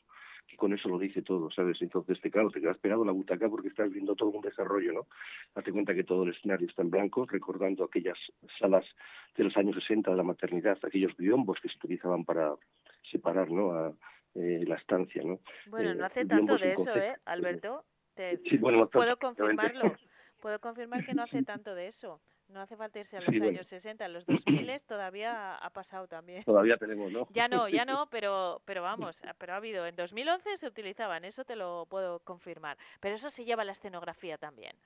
que 0.47 0.55
con 0.55 0.73
eso 0.73 0.87
lo 0.87 0.97
dice 0.97 1.21
todo, 1.21 1.51
¿sabes? 1.51 1.81
Entonces, 1.81 2.21
te, 2.21 2.31
claro, 2.31 2.49
te 2.49 2.61
quedas 2.61 2.77
pegado 2.77 3.01
en 3.01 3.07
la 3.07 3.13
butaca 3.13 3.49
porque 3.49 3.67
estás 3.67 3.91
viendo 3.91 4.15
todo 4.15 4.29
un 4.29 4.41
desarrollo, 4.41 4.93
¿no? 4.93 5.07
Hazte 5.55 5.71
cuenta 5.71 5.93
que 5.93 6.03
todo 6.03 6.23
el 6.23 6.29
escenario 6.29 6.67
está 6.67 6.81
en 6.81 6.89
blanco, 6.89 7.25
recordando 7.25 7.83
aquellas 7.83 8.17
salas 8.59 8.85
de 9.35 9.43
los 9.43 9.57
años 9.57 9.75
60 9.75 10.11
de 10.11 10.17
la 10.17 10.23
maternidad, 10.23 10.77
aquellos 10.83 11.15
biombos 11.17 11.59
que 11.61 11.69
se 11.69 11.77
utilizaban 11.77 12.23
para 12.23 12.55
separar, 13.11 13.51
¿no? 13.51 13.71
A, 13.71 13.93
eh, 14.35 14.63
la 14.67 14.75
estancia, 14.75 15.23
¿no? 15.23 15.39
Bueno, 15.67 15.95
no 15.95 16.03
eh, 16.03 16.05
hace 16.05 16.25
tanto 16.25 16.57
de 16.57 16.73
eso, 16.73 16.95
¿eh, 16.95 17.15
Alberto? 17.25 17.83
Puedo 18.91 19.17
confirmarlo. 19.17 19.95
Puedo 20.39 20.59
confirmar 20.59 21.03
que 21.03 21.15
no 21.15 21.23
hace 21.23 21.41
tanto 21.41 21.73
de 21.73 21.87
eso. 21.87 22.21
No 22.49 22.61
hace 22.61 22.77
falta 22.77 22.99
irse 22.99 23.17
a 23.17 23.21
los 23.21 23.41
años 23.41 23.67
60, 23.67 24.05
a 24.05 24.07
los 24.07 24.25
2000 24.25 24.81
todavía 24.83 25.55
ha 25.55 25.69
pasado 25.71 26.07
también. 26.07 26.43
Todavía 26.43 26.77
tenemos, 26.77 27.11
¿no? 27.11 27.27
Ya 27.31 27.47
no, 27.47 27.67
ya 27.67 27.83
no, 27.83 28.07
pero, 28.11 28.61
pero 28.63 28.81
vamos, 28.81 29.21
pero 29.37 29.53
ha 29.53 29.57
habido. 29.57 29.85
En 29.85 29.95
2011 29.95 30.57
se 30.57 30.67
utilizaban, 30.67 31.25
eso 31.25 31.43
te 31.43 31.55
lo 31.55 31.87
puedo 31.89 32.19
confirmar. 32.19 32.77
Pero 33.01 33.15
eso 33.15 33.29
se 33.29 33.43
lleva 33.43 33.63
a 33.63 33.65
la 33.65 33.73
escenografía 33.73 34.37
también. 34.37 34.77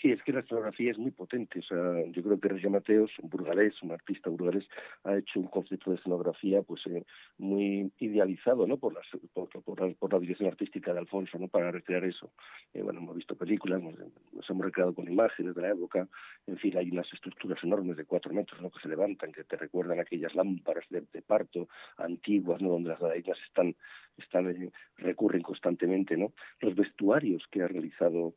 Sí, 0.00 0.12
es 0.12 0.22
que 0.22 0.32
la 0.32 0.40
escenografía 0.40 0.92
es 0.92 0.98
muy 0.98 1.10
potente. 1.10 1.58
O 1.58 1.62
sea, 1.62 2.04
yo 2.12 2.22
creo 2.22 2.38
que 2.38 2.48
Reggio 2.48 2.70
Mateos, 2.70 3.10
un 3.20 3.28
burgalés, 3.30 3.82
un 3.82 3.90
artista 3.90 4.30
burgalés, 4.30 4.64
ha 5.02 5.16
hecho 5.16 5.40
un 5.40 5.48
concepto 5.48 5.90
de 5.90 5.96
escenografía 5.96 6.62
pues 6.62 6.86
eh, 6.86 7.04
muy 7.38 7.90
idealizado 7.98 8.64
¿no? 8.68 8.76
por, 8.76 8.94
la, 8.94 10.18
dirección 10.20 10.48
artística 10.48 10.92
de 10.92 11.00
Alfonso 11.00 11.36
¿no? 11.38 11.48
para 11.48 11.72
recrear 11.72 12.04
eso. 12.04 12.30
Eh, 12.74 12.82
bueno, 12.82 13.00
hemos 13.00 13.16
visto 13.16 13.34
películas, 13.34 13.82
nos, 13.82 14.48
hemos 14.48 14.64
recreado 14.64 14.94
con 14.94 15.10
imágenes 15.10 15.56
de 15.56 15.62
la 15.62 15.70
época. 15.70 16.06
En 16.46 16.58
fin, 16.58 16.76
hay 16.76 16.90
unas 16.90 17.12
estructuras 17.12 17.58
enormes 17.64 17.96
de 17.96 18.04
cuatro 18.04 18.32
metros 18.32 18.62
¿no? 18.62 18.70
que 18.70 18.80
se 18.80 18.88
levantan, 18.88 19.32
que 19.32 19.42
te 19.42 19.56
recuerdan 19.56 19.98
aquellas 19.98 20.32
lámparas 20.36 20.84
de, 20.90 21.02
parto 21.22 21.68
antiguas, 21.96 22.62
¿no? 22.62 22.70
donde 22.70 22.90
las 22.90 23.00
reinas 23.00 23.38
están, 23.48 23.74
están 24.16 24.48
eh, 24.48 24.70
recurren 24.98 25.42
constantemente. 25.42 26.16
¿no? 26.16 26.32
Los 26.60 26.76
vestuarios 26.76 27.42
que 27.50 27.62
ha 27.62 27.68
realizado 27.68 28.34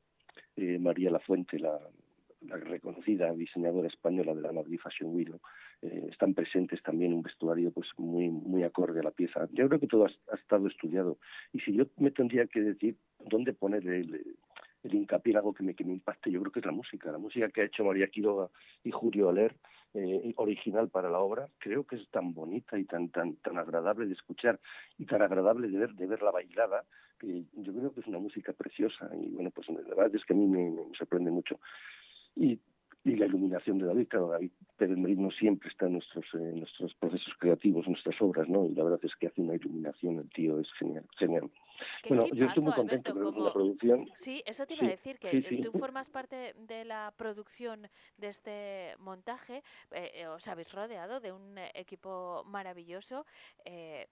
eh, 0.55 0.77
María 0.79 1.11
Lafuente, 1.11 1.59
la, 1.59 1.79
la 2.47 2.57
reconocida 2.57 3.31
diseñadora 3.33 3.87
española 3.87 4.33
de 4.33 4.41
la 4.41 4.51
Madrid 4.51 4.79
Fashion 4.79 5.13
Week, 5.13 5.29
eh, 5.81 6.07
están 6.11 6.33
presentes 6.33 6.81
también 6.83 7.13
un 7.13 7.21
vestuario 7.21 7.71
pues 7.71 7.87
muy 7.97 8.29
muy 8.29 8.63
acorde 8.63 8.99
a 8.99 9.03
la 9.03 9.11
pieza. 9.11 9.47
Yo 9.51 9.67
creo 9.67 9.79
que 9.79 9.87
todo 9.87 10.05
ha, 10.05 10.35
estado 10.35 10.67
estudiado 10.67 11.17
y 11.53 11.59
si 11.59 11.73
yo 11.73 11.85
me 11.97 12.11
tendría 12.11 12.45
que 12.47 12.61
decir 12.61 12.95
dónde 13.29 13.53
poner 13.53 13.87
el, 13.87 14.35
el 14.83 14.95
hincapié 14.95 15.35
algo 15.35 15.53
que 15.53 15.63
me, 15.63 15.75
que 15.75 15.83
me 15.83 15.93
impacte, 15.93 16.31
yo 16.31 16.39
creo 16.41 16.51
que 16.51 16.59
es 16.59 16.65
la 16.65 16.71
música, 16.71 17.11
la 17.11 17.17
música 17.17 17.49
que 17.49 17.61
ha 17.61 17.65
hecho 17.65 17.83
María 17.83 18.07
Quiroga 18.07 18.49
y 18.83 18.91
Julio 18.91 19.29
Aler, 19.29 19.55
eh, 19.93 20.33
original 20.37 20.89
para 20.89 21.09
la 21.09 21.19
obra, 21.19 21.49
creo 21.57 21.83
que 21.85 21.97
es 21.97 22.07
tan 22.11 22.33
bonita 22.33 22.79
y 22.79 22.85
tan 22.85 23.09
tan 23.09 23.35
tan 23.37 23.57
agradable 23.57 24.05
de 24.05 24.13
escuchar 24.13 24.57
y 24.97 25.05
tan 25.05 25.21
agradable 25.21 25.67
de 25.67 25.77
ver 25.77 25.93
de 25.95 26.07
verla 26.07 26.31
bailada 26.31 26.85
que 27.19 27.43
yo 27.53 27.73
creo 27.73 27.93
que 27.93 27.99
es 27.99 28.07
una 28.07 28.19
música 28.19 28.53
preciosa 28.53 29.09
y 29.13 29.31
bueno 29.31 29.51
pues 29.51 29.67
la 29.67 29.95
verdad 29.95 30.15
es 30.15 30.23
que 30.23 30.33
a 30.33 30.37
mí 30.37 30.47
me, 30.47 30.73
sorprende 30.97 31.29
mucho 31.29 31.59
y 32.37 32.57
y 33.03 33.15
la 33.15 33.25
iluminación 33.25 33.79
de 33.79 33.87
David. 33.87 34.07
Claro, 34.09 34.29
David 34.29 34.51
Pérez 34.77 34.95
Merino 34.95 35.31
siempre 35.31 35.69
está 35.69 35.87
en 35.87 35.93
nuestros, 35.93 36.23
eh, 36.35 36.53
nuestros 36.55 36.93
procesos 36.93 37.33
creativos, 37.39 37.87
nuestras 37.87 38.15
obras, 38.21 38.47
¿no? 38.47 38.67
Y 38.67 38.75
la 38.75 38.83
verdad 38.83 38.99
es 39.01 39.15
que 39.15 39.25
hace 39.25 39.41
una 39.41 39.55
iluminación, 39.55 40.19
el 40.19 40.29
tío 40.29 40.59
es 40.59 40.71
genial. 40.73 41.03
genial. 41.17 41.49
Bueno, 42.07 42.25
yo 42.33 42.45
estoy 42.45 42.63
muy 42.63 42.73
contento 42.73 43.13
con 43.13 43.43
la 43.43 43.53
producción. 43.53 44.09
Sí, 44.15 44.43
eso 44.45 44.65
te 44.65 44.75
iba 44.75 44.85
a 44.85 44.89
decir, 44.89 45.19
que 45.19 45.41
tú 45.63 45.71
formas 45.77 46.09
parte 46.09 46.53
de 46.57 46.85
la 46.85 47.13
producción 47.17 47.87
de 48.17 48.27
este 48.27 48.95
montaje, 48.99 49.63
eh, 49.91 50.11
eh, 50.13 50.27
os 50.27 50.47
habéis 50.47 50.71
rodeado 50.73 51.19
de 51.19 51.31
un 51.31 51.57
equipo 51.73 52.43
maravilloso, 52.45 53.25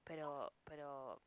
pero, 0.04 0.52
pero 0.64 1.22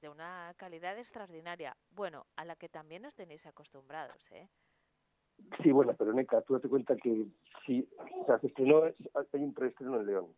de, 0.00 0.08
una 0.08 0.54
calidad 0.56 0.98
extraordinaria. 0.98 1.76
Bueno, 1.90 2.26
a 2.36 2.44
la 2.44 2.56
que 2.56 2.68
también 2.68 3.04
os 3.04 3.14
tenéis 3.14 3.46
acostumbrados, 3.46 4.30
¿eh? 4.32 4.48
Sí, 5.62 5.70
bueno, 5.70 5.94
pero 5.96 6.12
Neca, 6.12 6.42
tú 6.42 6.54
date 6.54 6.68
cuenta 6.68 6.96
que 6.96 7.26
sí, 7.64 7.88
o 8.20 8.26
sea, 8.26 8.40
se 8.40 8.48
estrenó, 8.48 8.82
hay 8.82 9.40
un 9.40 9.54
preestreno 9.54 10.00
en 10.00 10.06
León, 10.06 10.34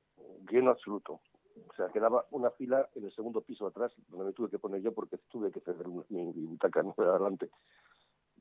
lleno 0.51 0.71
absoluto. 0.71 1.21
O 1.69 1.75
sea, 1.75 1.89
quedaba 1.89 2.27
una 2.31 2.51
fila 2.51 2.89
en 2.95 3.05
el 3.05 3.13
segundo 3.13 3.41
piso 3.41 3.67
atrás, 3.67 3.93
donde 4.09 4.27
me 4.27 4.33
tuve 4.33 4.51
que 4.51 4.59
poner 4.59 4.83
yo 4.83 4.93
porque 4.93 5.19
tuve 5.29 5.51
que 5.51 5.61
ceder 5.61 5.87
mi, 5.89 6.33
butaca 6.47 6.83
no 6.83 6.95
adelante. 6.99 7.51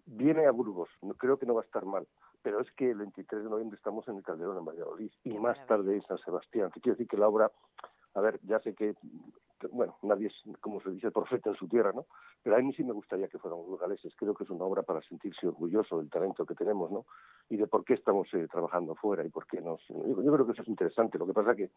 Viene 0.05 0.47
a 0.47 0.51
Burgos, 0.51 0.89
creo 1.17 1.37
que 1.37 1.45
no 1.45 1.53
va 1.53 1.61
a 1.61 1.65
estar 1.65 1.85
mal, 1.85 2.07
pero 2.41 2.59
es 2.61 2.71
que 2.71 2.89
el 2.89 2.97
23 2.97 3.43
de 3.43 3.49
noviembre 3.49 3.77
estamos 3.77 4.07
en 4.07 4.17
el 4.17 4.23
Calderón 4.23 4.57
en 4.57 4.65
Valladolid 4.65 5.11
y 5.23 5.37
más 5.37 5.63
tarde 5.67 5.95
en 5.95 6.01
San 6.01 6.17
Sebastián, 6.17 6.71
que 6.71 6.81
quiere 6.81 6.95
decir 6.95 7.07
que 7.07 7.17
la 7.17 7.27
obra 7.27 7.51
a 8.15 8.21
ver, 8.21 8.39
ya 8.43 8.59
sé 8.59 8.73
que, 8.73 8.95
bueno, 9.71 9.97
nadie 10.01 10.27
es, 10.27 10.33
como 10.61 10.81
se 10.81 10.89
dice, 10.89 11.11
profeta 11.11 11.49
en 11.49 11.55
su 11.55 11.67
tierra, 11.67 11.91
¿no? 11.93 12.05
Pero 12.41 12.55
a 12.55 12.59
mí 12.59 12.73
sí 12.73 12.83
me 12.83 12.93
gustaría 12.93 13.27
que 13.27 13.37
fuéramos 13.37 13.67
burgaleses. 13.67 14.15
Creo 14.15 14.33
que 14.33 14.45
es 14.45 14.49
una 14.49 14.65
obra 14.65 14.83
para 14.83 15.01
sentirse 15.01 15.47
orgulloso 15.47 15.99
del 15.99 16.09
talento 16.09 16.45
que 16.45 16.55
tenemos, 16.55 16.91
¿no? 16.91 17.05
Y 17.49 17.57
de 17.57 17.67
por 17.67 17.83
qué 17.83 17.93
estamos 17.93 18.27
eh, 18.33 18.47
trabajando 18.51 18.95
fuera 18.95 19.23
y 19.25 19.29
por 19.29 19.45
qué 19.45 19.61
nos... 19.61 19.81
Yo, 19.87 20.33
creo 20.33 20.45
que 20.45 20.53
eso 20.53 20.63
es 20.63 20.67
interesante. 20.67 21.17
Lo 21.17 21.27
que 21.27 21.33
pasa 21.33 21.55
que, 21.55 21.69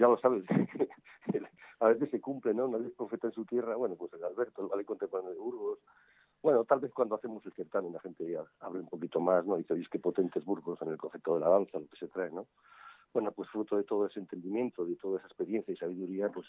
ya 0.00 0.08
lo 0.08 0.18
sabes, 0.18 0.44
a 1.80 1.88
veces 1.88 2.10
se 2.10 2.20
cumple, 2.20 2.54
¿no? 2.54 2.66
Nadie 2.68 2.86
es 2.86 2.94
profeta 2.94 3.26
en 3.26 3.34
su 3.34 3.44
tierra. 3.44 3.76
Bueno, 3.76 3.96
pues 3.96 4.12
el 4.14 4.24
Alberto, 4.24 4.62
el 4.62 4.68
Valle 4.68 4.84
Contemporáneo 4.86 5.32
de 5.32 5.38
Burgos. 5.38 5.78
Bueno, 6.42 6.64
tal 6.64 6.80
vez 6.80 6.90
cuando 6.94 7.16
hacemos 7.16 7.44
el 7.44 7.52
certamen 7.52 7.92
la 7.92 8.00
gente 8.00 8.24
ya 8.30 8.42
abre 8.60 8.80
un 8.80 8.88
poquito 8.88 9.20
más, 9.20 9.44
¿no? 9.44 9.58
Y 9.58 9.62
dice, 9.62 9.90
qué 9.90 9.98
potentes 9.98 10.42
Burgos 10.42 10.80
en 10.80 10.88
el 10.88 10.96
concepto 10.96 11.34
de 11.34 11.40
la 11.40 11.50
danza, 11.50 11.78
lo 11.78 11.86
que 11.86 11.98
se 11.98 12.08
trae, 12.08 12.30
¿no? 12.30 12.46
Bueno, 13.12 13.32
pues 13.32 13.48
fruto 13.50 13.76
de 13.76 13.84
todo 13.84 14.06
ese 14.06 14.20
entendimiento, 14.20 14.84
de 14.84 14.96
toda 14.96 15.18
esa 15.18 15.26
experiencia 15.26 15.72
y 15.72 15.76
sabiduría, 15.76 16.28
pues, 16.28 16.46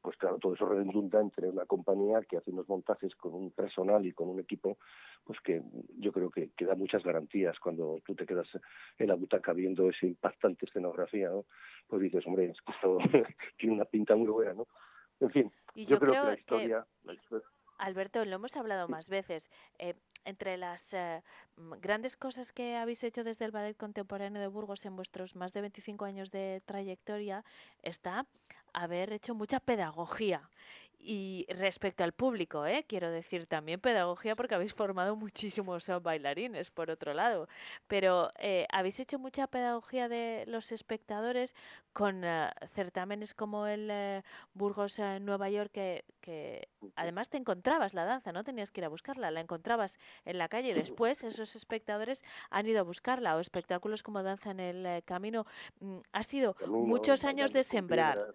pues 0.00 0.16
claro, 0.16 0.38
todo 0.38 0.54
eso 0.54 0.66
redunda 0.66 1.20
en 1.20 1.30
tener 1.30 1.50
una 1.50 1.66
compañía 1.66 2.20
que 2.22 2.36
hace 2.36 2.50
unos 2.50 2.68
montajes 2.68 3.14
con 3.16 3.34
un 3.34 3.50
personal 3.50 4.04
y 4.06 4.12
con 4.12 4.28
un 4.28 4.40
equipo, 4.40 4.78
pues 5.24 5.40
que 5.40 5.62
yo 5.98 6.12
creo 6.12 6.30
que, 6.30 6.50
que 6.56 6.64
da 6.64 6.74
muchas 6.74 7.02
garantías 7.02 7.58
cuando 7.58 8.00
tú 8.04 8.14
te 8.14 8.26
quedas 8.26 8.48
en 8.98 9.08
la 9.08 9.14
butaca 9.14 9.52
viendo 9.52 9.88
esa 9.88 10.06
impactante 10.06 10.66
escenografía, 10.66 11.30
¿no? 11.30 11.44
Pues 11.86 12.02
dices, 12.02 12.26
hombre, 12.26 12.50
esto 12.50 12.98
tiene 13.58 13.74
una 13.74 13.84
pinta 13.84 14.16
muy 14.16 14.28
buena, 14.28 14.54
¿no? 14.54 14.66
En 15.20 15.30
fin, 15.30 15.52
yo, 15.74 15.98
creo, 15.98 16.12
que 16.12 16.28
la 16.28 16.34
historia... 16.34 16.86
Alberto, 17.78 18.24
lo 18.24 18.36
hemos 18.36 18.56
hablado 18.56 18.88
más 18.88 19.08
veces. 19.08 19.50
Eh, 19.78 19.94
entre 20.24 20.56
las 20.56 20.94
eh, 20.94 21.22
grandes 21.80 22.16
cosas 22.16 22.52
que 22.52 22.76
habéis 22.76 23.04
hecho 23.04 23.24
desde 23.24 23.44
el 23.44 23.50
Ballet 23.50 23.76
Contemporáneo 23.76 24.40
de 24.40 24.48
Burgos 24.48 24.86
en 24.86 24.96
vuestros 24.96 25.36
más 25.36 25.52
de 25.52 25.60
25 25.60 26.04
años 26.06 26.30
de 26.30 26.62
trayectoria 26.64 27.44
está 27.82 28.26
haber 28.72 29.12
hecho 29.12 29.34
mucha 29.34 29.60
pedagogía 29.60 30.50
y 31.04 31.46
respecto 31.50 32.02
al 32.02 32.12
público, 32.12 32.64
¿eh? 32.64 32.84
quiero 32.88 33.10
decir 33.10 33.46
también 33.46 33.78
pedagogía 33.78 34.34
porque 34.34 34.54
habéis 34.54 34.74
formado 34.74 35.16
muchísimos 35.16 35.90
bailarines, 36.02 36.70
por 36.70 36.90
otro 36.90 37.12
lado, 37.12 37.48
pero 37.86 38.32
eh, 38.38 38.66
habéis 38.70 38.98
hecho 39.00 39.18
mucha 39.18 39.46
pedagogía 39.46 40.08
de 40.08 40.44
los 40.46 40.72
espectadores 40.72 41.54
con 41.92 42.24
eh, 42.24 42.48
certámenes 42.68 43.34
como 43.34 43.66
el 43.66 43.88
eh, 43.90 44.22
Burgos 44.54 44.98
en 44.98 45.24
Nueva 45.24 45.50
York, 45.50 45.70
que, 45.72 46.04
que, 46.20 46.68
además 46.96 47.28
te 47.28 47.36
encontrabas 47.36 47.92
la 47.92 48.04
danza, 48.04 48.32
no 48.32 48.42
tenías 48.42 48.70
que 48.70 48.80
ir 48.80 48.86
a 48.86 48.88
buscarla, 48.88 49.30
la 49.30 49.40
encontrabas 49.40 49.98
en 50.24 50.38
la 50.38 50.48
calle. 50.48 50.74
Después 50.94 51.22
esos 51.22 51.54
espectadores 51.54 52.24
han 52.50 52.66
ido 52.66 52.80
a 52.80 52.82
buscarla, 52.82 53.36
o 53.36 53.40
espectáculos 53.40 54.02
como 54.02 54.22
Danza 54.22 54.52
en 54.52 54.60
el 54.60 55.04
Camino. 55.04 55.44
Mm, 55.80 55.98
ha 56.12 56.22
sido 56.22 56.56
muchos 56.66 57.24
años 57.24 57.52
de 57.52 57.62
sembrar. 57.62 58.34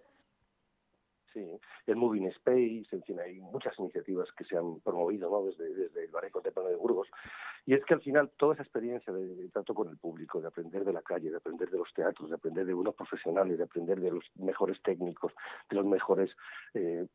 Sí, 1.32 1.46
el 1.86 1.96
Moving 1.96 2.26
Space, 2.26 2.88
en 2.90 3.02
fin, 3.04 3.20
hay 3.20 3.40
muchas 3.40 3.78
iniciativas 3.78 4.28
que 4.32 4.44
se 4.44 4.56
han 4.56 4.80
promovido 4.80 5.30
¿no? 5.30 5.44
desde, 5.44 5.72
desde 5.74 6.04
el 6.04 6.10
Ballet 6.10 6.32
Contemporáneo 6.32 6.76
de 6.76 6.82
Burgos. 6.82 7.08
Y 7.66 7.74
es 7.74 7.84
que 7.84 7.94
al 7.94 8.00
final 8.00 8.30
toda 8.36 8.54
esa 8.54 8.64
experiencia 8.64 9.12
de, 9.12 9.48
trato 9.50 9.74
con 9.74 9.88
el 9.88 9.96
público, 9.96 10.40
de 10.40 10.48
aprender 10.48 10.84
de 10.84 10.92
la 10.92 11.02
calle, 11.02 11.30
de 11.30 11.36
aprender 11.36 11.70
de 11.70 11.78
los 11.78 11.92
teatros, 11.94 12.30
de 12.30 12.34
aprender 12.34 12.66
de 12.66 12.74
unos 12.74 12.94
profesionales, 12.96 13.58
de 13.58 13.64
aprender 13.64 14.00
de 14.00 14.10
los 14.10 14.24
mejores 14.36 14.82
técnicos, 14.82 15.32
de 15.68 15.76
los 15.76 15.86
mejores 15.86 16.30
eh, 16.74 17.06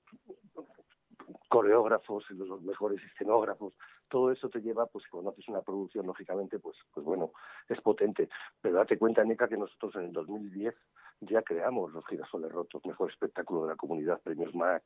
coreógrafos, 1.49 2.29
los 2.31 2.61
mejores 2.61 3.01
escenógrafos, 3.11 3.73
todo 4.09 4.31
eso 4.31 4.49
te 4.49 4.61
lleva, 4.61 4.85
pues 4.85 5.05
cuando 5.09 5.31
haces 5.31 5.47
una 5.47 5.61
producción, 5.61 6.05
lógicamente, 6.05 6.59
pues, 6.59 6.77
pues 6.93 7.05
bueno, 7.05 7.31
es 7.67 7.79
potente. 7.81 8.29
Pero 8.61 8.75
date 8.75 8.97
cuenta, 8.97 9.23
Neca, 9.23 9.47
que 9.47 9.57
nosotros 9.57 9.95
en 9.95 10.05
el 10.05 10.13
2010 10.13 10.75
ya 11.21 11.41
creamos 11.41 11.93
los 11.93 12.05
girasoles 12.07 12.51
rotos, 12.51 12.85
mejor 12.85 13.09
espectáculo 13.09 13.63
de 13.63 13.69
la 13.69 13.75
comunidad, 13.75 14.21
premios 14.21 14.53
Max. 14.53 14.83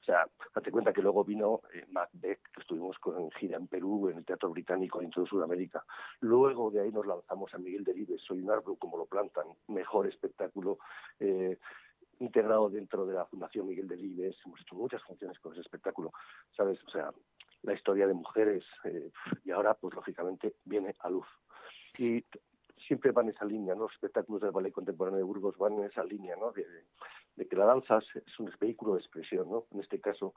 O 0.00 0.04
sea, 0.04 0.26
date 0.54 0.70
cuenta 0.70 0.92
que 0.92 1.02
luego 1.02 1.24
vino 1.24 1.62
eh, 1.74 1.84
Macbeth, 1.88 2.40
que 2.54 2.60
estuvimos 2.60 2.96
con 2.98 3.30
gira 3.32 3.56
en 3.56 3.66
Perú, 3.66 4.08
en 4.08 4.18
el 4.18 4.24
Teatro 4.24 4.50
Británico, 4.50 5.02
en 5.02 5.10
toda 5.10 5.26
Sudamérica. 5.26 5.84
Luego 6.20 6.70
de 6.70 6.80
ahí 6.80 6.92
nos 6.92 7.06
lanzamos 7.06 7.52
a 7.54 7.58
Miguel 7.58 7.84
Delibes, 7.84 8.22
Soy 8.22 8.40
un 8.40 8.50
árbol 8.50 8.78
como 8.78 8.96
lo 8.96 9.06
plantan, 9.06 9.46
mejor 9.68 10.06
espectáculo. 10.06 10.78
Eh, 11.18 11.58
integrado 12.20 12.70
dentro 12.70 13.04
de 13.04 13.14
la 13.14 13.26
Fundación 13.26 13.66
Miguel 13.66 13.88
Delibes, 13.88 14.36
hemos 14.46 14.60
hecho 14.60 14.74
muchas 14.74 15.02
funciones 15.02 15.38
con 15.38 15.52
ese 15.52 15.60
espectáculo, 15.60 16.12
¿sabes? 16.56 16.82
O 16.86 16.90
sea, 16.90 17.12
la 17.62 17.74
historia 17.74 18.06
de 18.06 18.14
mujeres 18.14 18.64
eh, 18.84 19.10
y 19.44 19.50
ahora, 19.50 19.74
pues 19.74 19.94
lógicamente, 19.94 20.54
viene 20.64 20.94
a 21.00 21.10
luz. 21.10 21.26
Y 21.98 22.24
siempre 22.86 23.12
van 23.12 23.28
esa 23.28 23.44
línea, 23.44 23.74
¿no? 23.74 23.82
Los 23.82 23.92
espectáculos 23.92 24.42
del 24.42 24.52
ballet 24.52 24.72
contemporáneo 24.72 25.18
de 25.18 25.24
Burgos 25.24 25.56
van 25.56 25.74
en 25.74 25.84
esa 25.84 26.04
línea, 26.04 26.36
¿no? 26.36 26.52
De, 26.52 27.46
que 27.46 27.56
la 27.56 27.66
danza 27.66 27.98
es 27.98 28.40
un 28.40 28.50
vehículo 28.60 28.94
de 28.94 29.00
expresión, 29.00 29.50
¿no? 29.50 29.66
En 29.72 29.80
este 29.80 30.00
caso, 30.00 30.34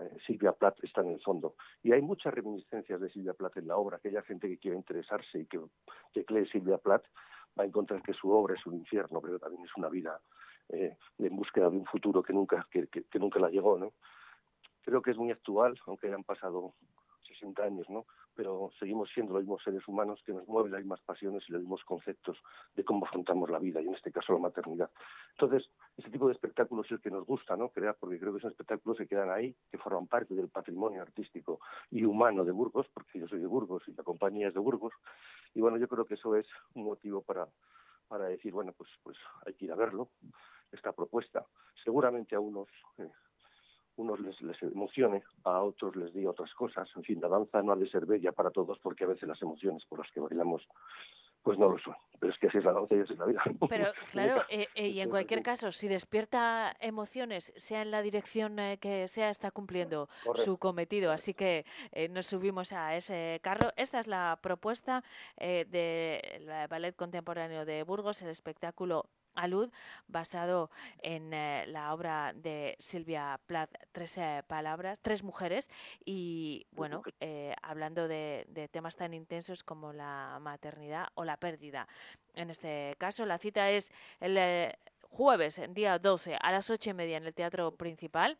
eh, 0.00 0.16
Silvia 0.26 0.52
Plath 0.52 0.82
está 0.82 1.00
en 1.02 1.10
el 1.10 1.20
fondo. 1.20 1.54
Y 1.82 1.92
hay 1.92 2.02
muchas 2.02 2.34
reminiscencias 2.34 3.00
de 3.00 3.10
Silvia 3.10 3.34
Plath 3.34 3.56
en 3.56 3.68
la 3.68 3.76
obra. 3.76 3.96
Aquella 3.96 4.22
gente 4.22 4.48
que 4.48 4.58
quiere 4.58 4.76
interesarse 4.76 5.40
y 5.40 5.46
que 5.46 5.60
teclee 6.12 6.46
Silvia 6.46 6.78
Plath 6.78 7.04
va 7.58 7.64
a 7.64 7.66
encontrar 7.66 8.02
que 8.02 8.12
su 8.12 8.30
obra 8.30 8.54
es 8.54 8.66
un 8.66 8.74
infierno, 8.74 9.20
pero 9.20 9.38
también 9.38 9.64
es 9.64 9.76
una 9.76 9.88
vida 9.88 10.20
eh, 10.68 10.96
en 11.18 11.36
búsqueda 11.36 11.70
de 11.70 11.76
un 11.78 11.86
futuro 11.86 12.22
que 12.22 12.32
nunca, 12.32 12.66
que, 12.70 12.86
que 12.88 13.18
nunca 13.18 13.38
la 13.38 13.50
llegó, 13.50 13.78
¿no? 13.78 13.92
Creo 14.86 15.02
que 15.02 15.10
es 15.10 15.16
muy 15.16 15.32
actual, 15.32 15.76
aunque 15.86 16.06
hayan 16.06 16.22
pasado 16.22 16.74
60 17.26 17.60
años, 17.60 17.90
¿no? 17.90 18.06
Pero 18.36 18.70
seguimos 18.78 19.10
siendo 19.12 19.32
los 19.32 19.42
mismos 19.42 19.60
seres 19.64 19.82
humanos 19.88 20.22
que 20.24 20.32
nos 20.32 20.46
mueven 20.46 20.70
las 20.70 20.80
mismas 20.80 21.00
pasiones 21.00 21.42
y 21.48 21.52
los 21.52 21.62
mismos 21.62 21.82
conceptos 21.82 22.38
de 22.76 22.84
cómo 22.84 23.04
afrontamos 23.04 23.50
la 23.50 23.58
vida 23.58 23.80
y 23.80 23.88
en 23.88 23.96
este 23.96 24.12
caso 24.12 24.34
la 24.34 24.38
maternidad. 24.38 24.88
Entonces, 25.32 25.68
ese 25.96 26.08
tipo 26.08 26.28
de 26.28 26.34
espectáculos 26.34 26.86
es 26.86 26.92
el 26.92 27.00
que 27.00 27.10
nos 27.10 27.26
gusta, 27.26 27.56
¿no? 27.56 27.70
Crear, 27.70 27.96
porque 27.98 28.20
creo 28.20 28.32
que 28.32 28.38
son 28.38 28.52
espectáculos 28.52 28.96
que 28.96 29.08
quedan 29.08 29.28
ahí, 29.28 29.56
que 29.72 29.78
forman 29.78 30.06
parte 30.06 30.36
del 30.36 30.50
patrimonio 30.50 31.02
artístico 31.02 31.58
y 31.90 32.04
humano 32.04 32.44
de 32.44 32.52
Burgos, 32.52 32.86
porque 32.94 33.18
yo 33.18 33.26
soy 33.26 33.40
de 33.40 33.48
Burgos 33.48 33.82
y 33.88 33.92
la 33.92 34.04
compañía 34.04 34.46
es 34.46 34.54
de 34.54 34.60
Burgos. 34.60 34.92
Y 35.52 35.60
bueno, 35.60 35.78
yo 35.78 35.88
creo 35.88 36.04
que 36.04 36.14
eso 36.14 36.36
es 36.36 36.46
un 36.74 36.84
motivo 36.84 37.22
para, 37.22 37.48
para 38.06 38.26
decir, 38.26 38.52
bueno, 38.52 38.72
pues, 38.72 38.88
pues 39.02 39.16
hay 39.46 39.54
que 39.54 39.64
ir 39.64 39.72
a 39.72 39.74
verlo, 39.74 40.10
esta 40.70 40.92
propuesta. 40.92 41.44
Seguramente 41.82 42.36
a 42.36 42.40
unos 42.40 42.68
eh, 42.98 43.10
unos 43.96 44.20
les, 44.20 44.40
les, 44.42 44.62
emocione, 44.62 45.22
a 45.44 45.62
otros 45.62 45.96
les 45.96 46.12
diga 46.12 46.30
otras 46.30 46.52
cosas. 46.54 46.88
En 46.96 47.02
fin, 47.02 47.20
la 47.20 47.28
danza 47.28 47.62
no 47.62 47.72
ha 47.72 47.76
de 47.76 47.88
ser 47.88 48.06
bella 48.06 48.32
para 48.32 48.50
todos 48.50 48.78
porque 48.78 49.04
a 49.04 49.08
veces 49.08 49.28
las 49.28 49.40
emociones 49.42 49.84
por 49.86 49.98
las 49.98 50.10
que 50.12 50.20
bailamos 50.20 50.66
pues 51.46 51.60
no 51.60 51.68
lo 51.68 51.78
son. 51.78 51.94
Pero 52.18 52.32
es 52.32 52.38
que 52.40 52.48
así 52.48 52.58
es 52.58 52.64
la 52.64 52.72
danza 52.72 52.96
y 52.96 53.00
así 53.02 53.12
es 53.12 53.18
la 53.20 53.26
vida. 53.26 53.40
Pero 53.68 53.92
claro, 54.10 54.42
eh, 54.48 54.66
eh, 54.74 54.88
y 54.88 55.00
en 55.00 55.08
cualquier 55.08 55.44
caso, 55.44 55.70
si 55.70 55.86
despierta 55.86 56.74
emociones, 56.80 57.52
sea 57.54 57.82
en 57.82 57.92
la 57.92 58.02
dirección 58.02 58.58
eh, 58.58 58.78
que 58.80 59.06
sea, 59.06 59.30
está 59.30 59.52
cumpliendo 59.52 60.08
su 60.34 60.58
cometido. 60.58 61.12
Así 61.12 61.34
que 61.34 61.64
nos 62.10 62.26
subimos 62.26 62.72
a 62.72 62.96
ese 62.96 63.38
carro. 63.44 63.70
Esta 63.76 64.00
es 64.00 64.08
la 64.08 64.40
propuesta 64.42 65.04
del 65.38 66.66
Ballet 66.68 66.96
Contemporáneo 66.96 67.64
de 67.64 67.84
Burgos, 67.84 68.22
el 68.22 68.30
espectáculo 68.30 69.06
alud, 69.36 69.70
basado 70.08 70.70
en 71.02 71.32
eh, 71.32 71.64
la 71.68 71.94
obra 71.94 72.32
de 72.34 72.76
Silvia 72.78 73.38
Plath, 73.46 73.70
Tres 73.92 74.18
eh, 74.18 74.42
Palabras, 74.46 74.98
Tres 75.02 75.22
Mujeres, 75.22 75.70
y 76.04 76.66
bueno, 76.72 77.02
eh, 77.20 77.54
hablando 77.62 78.08
de, 78.08 78.46
de, 78.48 78.68
temas 78.68 78.96
tan 78.96 79.14
intensos 79.14 79.62
como 79.62 79.92
la 79.92 80.38
maternidad 80.40 81.08
o 81.14 81.24
la 81.24 81.36
pérdida. 81.36 81.86
En 82.34 82.50
este 82.50 82.96
caso, 82.98 83.24
la 83.26 83.38
cita 83.38 83.70
es 83.70 83.92
el 84.20 84.74
jueves, 85.02 85.60
día 85.70 85.98
12, 85.98 86.36
a 86.40 86.52
las 86.52 86.68
ocho 86.70 86.90
y 86.90 86.94
media 86.94 87.16
en 87.16 87.24
el 87.24 87.34
Teatro 87.34 87.74
Principal. 87.76 88.38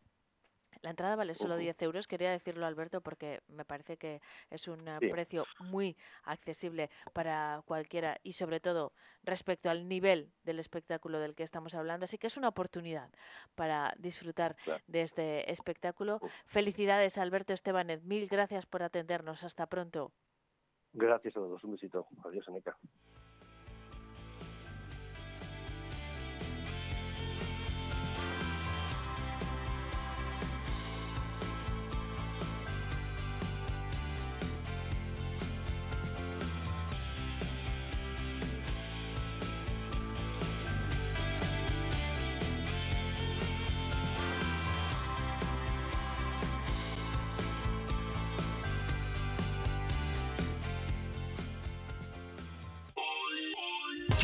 La 0.83 0.91
entrada 0.91 1.17
vale 1.17 1.35
solo 1.35 1.57
10 1.57 1.83
euros, 1.83 2.07
quería 2.07 2.31
decirlo 2.31 2.67
Alberto 2.67 3.01
porque 3.01 3.41
me 3.49 3.65
parece 3.65 3.97
que 3.97 4.21
es 4.51 4.69
un 4.69 4.87
eh, 4.89 4.99
precio 5.11 5.45
muy 5.61 5.97
accesible 6.25 6.91
para 7.13 7.63
cualquiera 7.65 8.19
y 8.23 8.33
sobre 8.33 8.61
todo 8.61 8.93
respecto 9.23 9.71
al 9.71 9.89
nivel 9.89 10.33
del 10.45 10.59
espectáculo 10.59 11.19
del 11.19 11.35
que 11.35 11.43
estamos 11.43 11.75
hablando. 11.75 12.05
Así 12.05 12.19
que 12.19 12.27
es 12.27 12.37
una 12.37 12.49
oportunidad 12.49 13.11
para 13.55 13.95
disfrutar 13.99 14.57
de 14.87 15.03
este 15.03 15.51
espectáculo. 15.51 16.21
Felicidades 16.47 17.19
Alberto 17.19 17.53
Estebanez, 17.53 18.03
mil 18.05 18.29
gracias 18.29 18.67
por 18.67 18.83
atendernos. 18.83 19.45
Hasta 19.45 19.67
pronto. 19.67 20.13
Gracias 20.93 21.37
a 21.37 21.41
todos, 21.41 21.63
un 21.65 21.73
besito. 21.73 22.07
Adiós, 22.25 22.47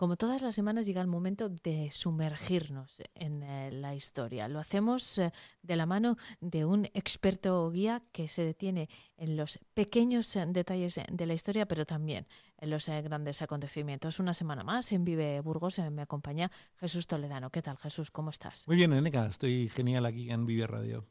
Como 0.00 0.16
todas 0.16 0.40
las 0.40 0.54
semanas 0.54 0.86
llega 0.86 1.02
el 1.02 1.08
momento 1.08 1.50
de 1.50 1.90
sumergirnos 1.90 3.02
en 3.14 3.42
eh, 3.42 3.70
la 3.70 3.94
historia. 3.94 4.48
Lo 4.48 4.58
hacemos 4.58 5.18
eh, 5.18 5.30
de 5.60 5.76
la 5.76 5.84
mano 5.84 6.16
de 6.40 6.64
un 6.64 6.86
experto 6.94 7.70
guía 7.70 8.02
que 8.10 8.26
se 8.26 8.42
detiene 8.42 8.88
en 9.18 9.36
los 9.36 9.58
pequeños 9.74 10.34
eh, 10.36 10.46
detalles 10.48 10.98
de 11.06 11.26
la 11.26 11.34
historia, 11.34 11.66
pero 11.66 11.84
también 11.84 12.26
en 12.56 12.70
los 12.70 12.88
grandes 12.88 13.42
acontecimientos. 13.42 14.18
Una 14.20 14.32
semana 14.32 14.64
más 14.64 14.90
en 14.92 15.04
Vive 15.04 15.38
Burgos 15.42 15.78
me 15.92 16.00
acompaña 16.00 16.50
Jesús 16.76 17.06
Toledano. 17.06 17.50
¿Qué 17.50 17.60
tal, 17.60 17.76
Jesús? 17.76 18.10
¿Cómo 18.10 18.30
estás? 18.30 18.66
Muy 18.66 18.76
bien, 18.76 18.94
Eneca. 18.94 19.26
Estoy 19.26 19.68
genial 19.68 20.06
aquí 20.06 20.30
en 20.30 20.46
Vive 20.46 20.66
Radio. 20.66 21.04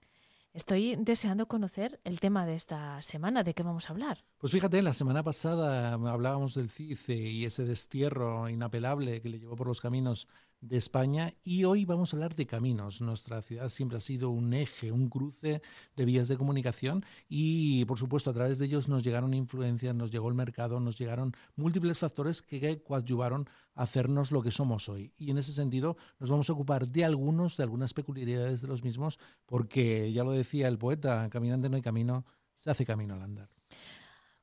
Estoy 0.52 0.96
deseando 0.96 1.48
conocer 1.48 2.00
el 2.04 2.20
tema 2.20 2.48
de 2.48 2.56
esta 2.56 3.00
semana, 3.04 3.44
¿de 3.44 3.54
qué 3.54 3.62
vamos 3.62 3.88
a 3.88 3.94
hablar? 3.94 4.26
Pues 4.40 4.52
fíjate, 4.52 4.82
la 4.82 4.96
semana 4.96 5.22
pasada 5.22 5.94
hablábamos 5.94 6.56
del 6.56 6.72
CICE 6.72 7.16
y 7.16 7.46
ese 7.46 7.66
destierro 7.66 8.50
inapelable 8.50 9.22
que 9.22 9.30
le 9.30 9.40
llevó 9.40 9.56
por 9.56 9.68
los 9.68 9.80
caminos 9.80 10.28
de 10.62 10.78
España 10.78 11.34
y 11.44 11.64
hoy 11.64 11.86
vamos 11.86 12.14
a 12.14 12.18
hablar 12.18 12.36
de 12.36 12.46
caminos. 12.46 13.02
Nuestra 13.02 13.42
ciudad 13.42 13.70
siempre 13.70 13.98
ha 13.98 14.02
sido 14.02 14.30
un 14.30 14.54
eje, 14.54 14.92
un 14.92 15.10
cruce 15.10 15.62
de 15.96 16.06
vías 16.06 16.28
de 16.28 16.38
comunicación 16.38 17.06
y 17.28 17.86
por 17.86 17.98
supuesto 17.98 18.30
a 18.30 18.34
través 18.34 18.58
de 18.58 18.66
ellos 18.66 18.88
nos 18.88 19.04
llegaron 19.04 19.34
influencias, 19.34 19.96
nos 19.96 20.12
llegó 20.12 20.28
el 20.28 20.36
mercado, 20.36 20.80
nos 20.80 20.98
llegaron 20.98 21.34
múltiples 21.56 21.98
factores 21.98 22.42
que 22.42 22.84
coadyuvaron 22.84 23.50
a 23.76 23.84
hacernos 23.84 24.32
lo 24.32 24.42
que 24.42 24.52
somos 24.52 24.90
hoy. 24.90 25.14
Y 25.18 25.32
en 25.32 25.38
ese 25.38 25.54
sentido 25.54 25.98
nos 26.20 26.30
vamos 26.30 26.50
a 26.50 26.54
ocupar 26.54 26.88
de 26.88 27.06
algunos, 27.06 27.56
de 27.58 27.64
algunas 27.64 27.94
peculiaridades 27.94 28.62
de 28.62 28.68
los 28.68 28.84
mismos, 28.84 29.20
porque 29.46 30.12
ya 30.12 30.24
lo 30.24 30.32
decía 30.32 30.68
el 30.68 30.78
poeta, 30.78 31.30
caminante 31.30 31.70
no 31.70 31.78
hay 31.78 31.82
camino, 31.82 32.26
se 32.54 32.70
hace 32.70 32.86
camino 32.86 33.14
al 33.14 33.22
andar. 33.22 33.50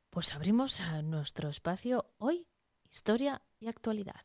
Pues 0.09 0.35
abrimos 0.35 0.81
a 0.81 1.03
nuestro 1.03 1.51
espacio 1.51 2.11
hoy, 2.17 2.47
historia 2.91 3.43
y 3.61 3.67
actualidad. 3.67 4.25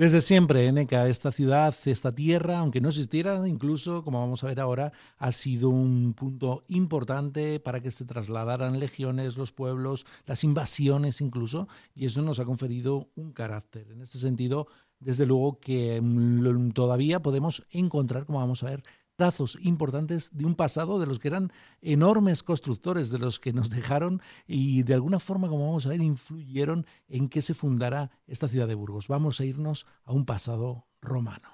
Desde 0.00 0.22
siempre, 0.22 0.72
NK, 0.72 0.92
esta 1.10 1.30
ciudad, 1.30 1.74
esta 1.84 2.14
tierra, 2.14 2.60
aunque 2.60 2.80
no 2.80 2.88
existiera, 2.88 3.46
incluso, 3.46 4.02
como 4.02 4.18
vamos 4.18 4.42
a 4.42 4.46
ver 4.46 4.58
ahora, 4.58 4.92
ha 5.18 5.30
sido 5.30 5.68
un 5.68 6.14
punto 6.14 6.64
importante 6.68 7.60
para 7.60 7.82
que 7.82 7.90
se 7.90 8.06
trasladaran 8.06 8.80
legiones, 8.80 9.36
los 9.36 9.52
pueblos, 9.52 10.06
las 10.24 10.42
invasiones 10.42 11.20
incluso, 11.20 11.68
y 11.94 12.06
eso 12.06 12.22
nos 12.22 12.38
ha 12.38 12.46
conferido 12.46 13.10
un 13.14 13.32
carácter. 13.32 13.90
En 13.90 14.00
este 14.00 14.16
sentido, 14.16 14.68
desde 15.00 15.26
luego 15.26 15.60
que 15.60 16.00
mm, 16.00 16.70
todavía 16.70 17.20
podemos 17.20 17.66
encontrar, 17.70 18.24
como 18.24 18.38
vamos 18.38 18.62
a 18.62 18.70
ver, 18.70 18.82
trazos 19.20 19.58
importantes 19.60 20.30
de 20.32 20.46
un 20.46 20.54
pasado 20.54 20.98
de 20.98 21.04
los 21.04 21.18
que 21.18 21.28
eran 21.28 21.52
enormes 21.82 22.42
constructores, 22.42 23.10
de 23.10 23.18
los 23.18 23.38
que 23.38 23.52
nos 23.52 23.68
dejaron 23.68 24.22
y 24.46 24.82
de 24.82 24.94
alguna 24.94 25.18
forma, 25.18 25.46
como 25.46 25.66
vamos 25.66 25.84
a 25.84 25.90
ver, 25.90 26.00
influyeron 26.00 26.86
en 27.06 27.28
que 27.28 27.42
se 27.42 27.52
fundara 27.52 28.10
esta 28.26 28.48
ciudad 28.48 28.66
de 28.66 28.74
Burgos. 28.74 29.08
Vamos 29.08 29.38
a 29.38 29.44
irnos 29.44 29.84
a 30.06 30.14
un 30.14 30.24
pasado 30.24 30.86
romano. 31.02 31.50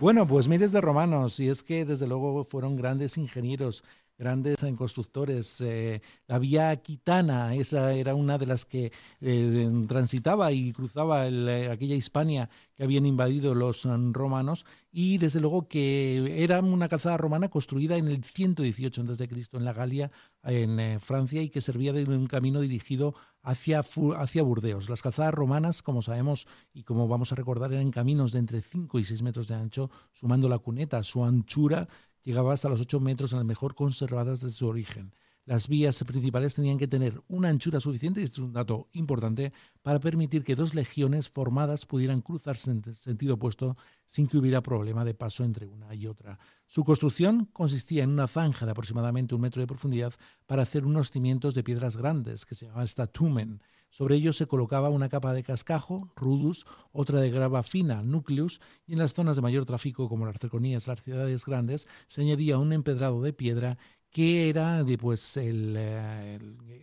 Bueno, 0.00 0.26
pues 0.26 0.48
miles 0.48 0.72
de 0.72 0.80
romanos, 0.80 1.38
y 1.38 1.48
es 1.48 1.62
que 1.62 1.84
desde 1.84 2.06
luego 2.06 2.44
fueron 2.44 2.76
grandes 2.76 3.18
ingenieros, 3.18 3.84
grandes 4.18 4.56
constructores. 4.76 5.60
Eh, 5.60 6.00
la 6.26 6.38
vía 6.38 6.70
Aquitana, 6.70 7.54
esa 7.54 7.92
era 7.92 8.14
una 8.14 8.38
de 8.38 8.46
las 8.46 8.64
que 8.64 8.92
eh, 9.20 9.84
transitaba 9.88 10.52
y 10.52 10.72
cruzaba 10.72 11.26
eh, 11.26 11.70
aquella 11.70 11.94
Hispania 11.94 12.48
que 12.74 12.84
habían 12.84 13.06
invadido 13.06 13.54
los 13.54 13.84
mm, 13.84 14.12
romanos 14.12 14.66
y 14.90 15.18
desde 15.18 15.40
luego 15.40 15.68
que 15.68 16.42
era 16.42 16.60
una 16.60 16.88
calzada 16.88 17.16
romana 17.16 17.48
construida 17.48 17.96
en 17.96 18.08
el 18.08 18.24
118 18.24 19.02
a.C. 19.02 19.28
en 19.52 19.64
la 19.64 19.72
Galia, 19.72 20.10
en 20.42 21.00
Francia, 21.00 21.42
y 21.42 21.50
que 21.50 21.60
servía 21.60 21.92
de 21.92 22.04
un 22.04 22.26
camino 22.26 22.60
dirigido 22.60 23.14
hacia, 23.42 23.80
hacia 23.80 24.42
Burdeos. 24.42 24.88
Las 24.88 25.02
calzadas 25.02 25.34
romanas, 25.34 25.82
como 25.82 26.00
sabemos 26.00 26.46
y 26.72 26.84
como 26.84 27.08
vamos 27.08 27.32
a 27.32 27.34
recordar, 27.34 27.72
eran 27.72 27.90
caminos 27.90 28.32
de 28.32 28.38
entre 28.38 28.62
5 28.62 28.98
y 28.98 29.04
6 29.04 29.22
metros 29.22 29.48
de 29.48 29.54
ancho, 29.54 29.90
sumando 30.12 30.48
la 30.48 30.58
cuneta, 30.58 31.02
su 31.02 31.24
anchura 31.24 31.88
llegaba 32.26 32.52
hasta 32.52 32.68
los 32.68 32.80
8 32.80 33.00
metros 33.00 33.32
en 33.32 33.38
las 33.38 33.46
mejor 33.46 33.74
conservadas 33.74 34.40
desde 34.40 34.56
su 34.56 34.66
origen. 34.66 35.12
Las 35.44 35.68
vías 35.68 36.02
principales 36.02 36.56
tenían 36.56 36.76
que 36.76 36.88
tener 36.88 37.22
una 37.28 37.48
anchura 37.48 37.78
suficiente, 37.78 38.20
y 38.20 38.24
esto 38.24 38.40
es 38.40 38.48
un 38.48 38.52
dato 38.52 38.88
importante, 38.94 39.52
para 39.80 40.00
permitir 40.00 40.42
que 40.42 40.56
dos 40.56 40.74
legiones 40.74 41.30
formadas 41.30 41.86
pudieran 41.86 42.20
cruzarse 42.20 42.72
en 42.72 42.82
sentido 42.94 43.34
opuesto 43.34 43.76
sin 44.04 44.26
que 44.26 44.38
hubiera 44.38 44.60
problema 44.60 45.04
de 45.04 45.14
paso 45.14 45.44
entre 45.44 45.68
una 45.68 45.94
y 45.94 46.08
otra. 46.08 46.40
Su 46.66 46.82
construcción 46.82 47.44
consistía 47.52 48.02
en 48.02 48.10
una 48.10 48.26
zanja 48.26 48.66
de 48.66 48.72
aproximadamente 48.72 49.36
un 49.36 49.42
metro 49.42 49.60
de 49.60 49.68
profundidad 49.68 50.14
para 50.46 50.62
hacer 50.62 50.84
unos 50.84 51.12
cimientos 51.12 51.54
de 51.54 51.62
piedras 51.62 51.96
grandes, 51.96 52.44
que 52.44 52.56
se 52.56 52.66
llamaban 52.66 52.88
statumen, 52.88 53.62
sobre 53.96 54.16
ellos 54.16 54.36
se 54.36 54.46
colocaba 54.46 54.90
una 54.90 55.08
capa 55.08 55.32
de 55.32 55.42
cascajo, 55.42 56.12
rudus, 56.16 56.66
otra 56.92 57.18
de 57.18 57.30
grava 57.30 57.62
fina, 57.62 58.02
nucleus, 58.02 58.60
y 58.86 58.92
en 58.92 58.98
las 58.98 59.14
zonas 59.14 59.36
de 59.36 59.42
mayor 59.42 59.64
tráfico, 59.64 60.10
como 60.10 60.26
las 60.26 60.36
cercanías, 60.38 60.86
las 60.86 61.00
ciudades 61.00 61.46
grandes, 61.46 61.88
se 62.06 62.20
añadía 62.20 62.58
un 62.58 62.74
empedrado 62.74 63.22
de 63.22 63.32
piedra 63.32 63.78
que 64.10 64.50
era 64.50 64.84
pues, 65.00 65.38
el, 65.38 65.76
eh, 65.78 66.38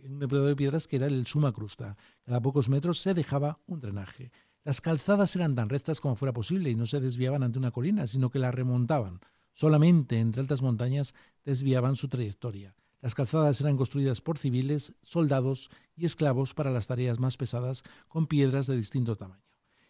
un 0.06 0.24
empedrado 0.24 0.48
de 0.48 0.56
piedras 0.56 0.88
que 0.88 0.96
era 0.96 1.06
el 1.06 1.24
suma 1.28 1.52
crusta. 1.52 1.96
Cada 2.24 2.42
pocos 2.42 2.68
metros 2.68 3.00
se 3.00 3.14
dejaba 3.14 3.60
un 3.66 3.78
drenaje. 3.78 4.32
Las 4.64 4.80
calzadas 4.80 5.36
eran 5.36 5.54
tan 5.54 5.68
rectas 5.68 6.00
como 6.00 6.16
fuera 6.16 6.32
posible 6.32 6.70
y 6.70 6.74
no 6.74 6.86
se 6.86 6.98
desviaban 6.98 7.44
ante 7.44 7.60
una 7.60 7.70
colina, 7.70 8.08
sino 8.08 8.28
que 8.28 8.40
la 8.40 8.50
remontaban. 8.50 9.20
Solamente 9.52 10.18
entre 10.18 10.40
altas 10.40 10.62
montañas 10.62 11.14
desviaban 11.44 11.94
su 11.94 12.08
trayectoria. 12.08 12.74
Las 13.04 13.14
calzadas 13.14 13.60
eran 13.60 13.76
construidas 13.76 14.22
por 14.22 14.38
civiles, 14.38 14.94
soldados 15.02 15.68
y 15.94 16.06
esclavos 16.06 16.54
para 16.54 16.70
las 16.70 16.86
tareas 16.86 17.20
más 17.20 17.36
pesadas 17.36 17.82
con 18.08 18.26
piedras 18.26 18.66
de 18.66 18.78
distinto 18.78 19.14
tamaño. 19.14 19.44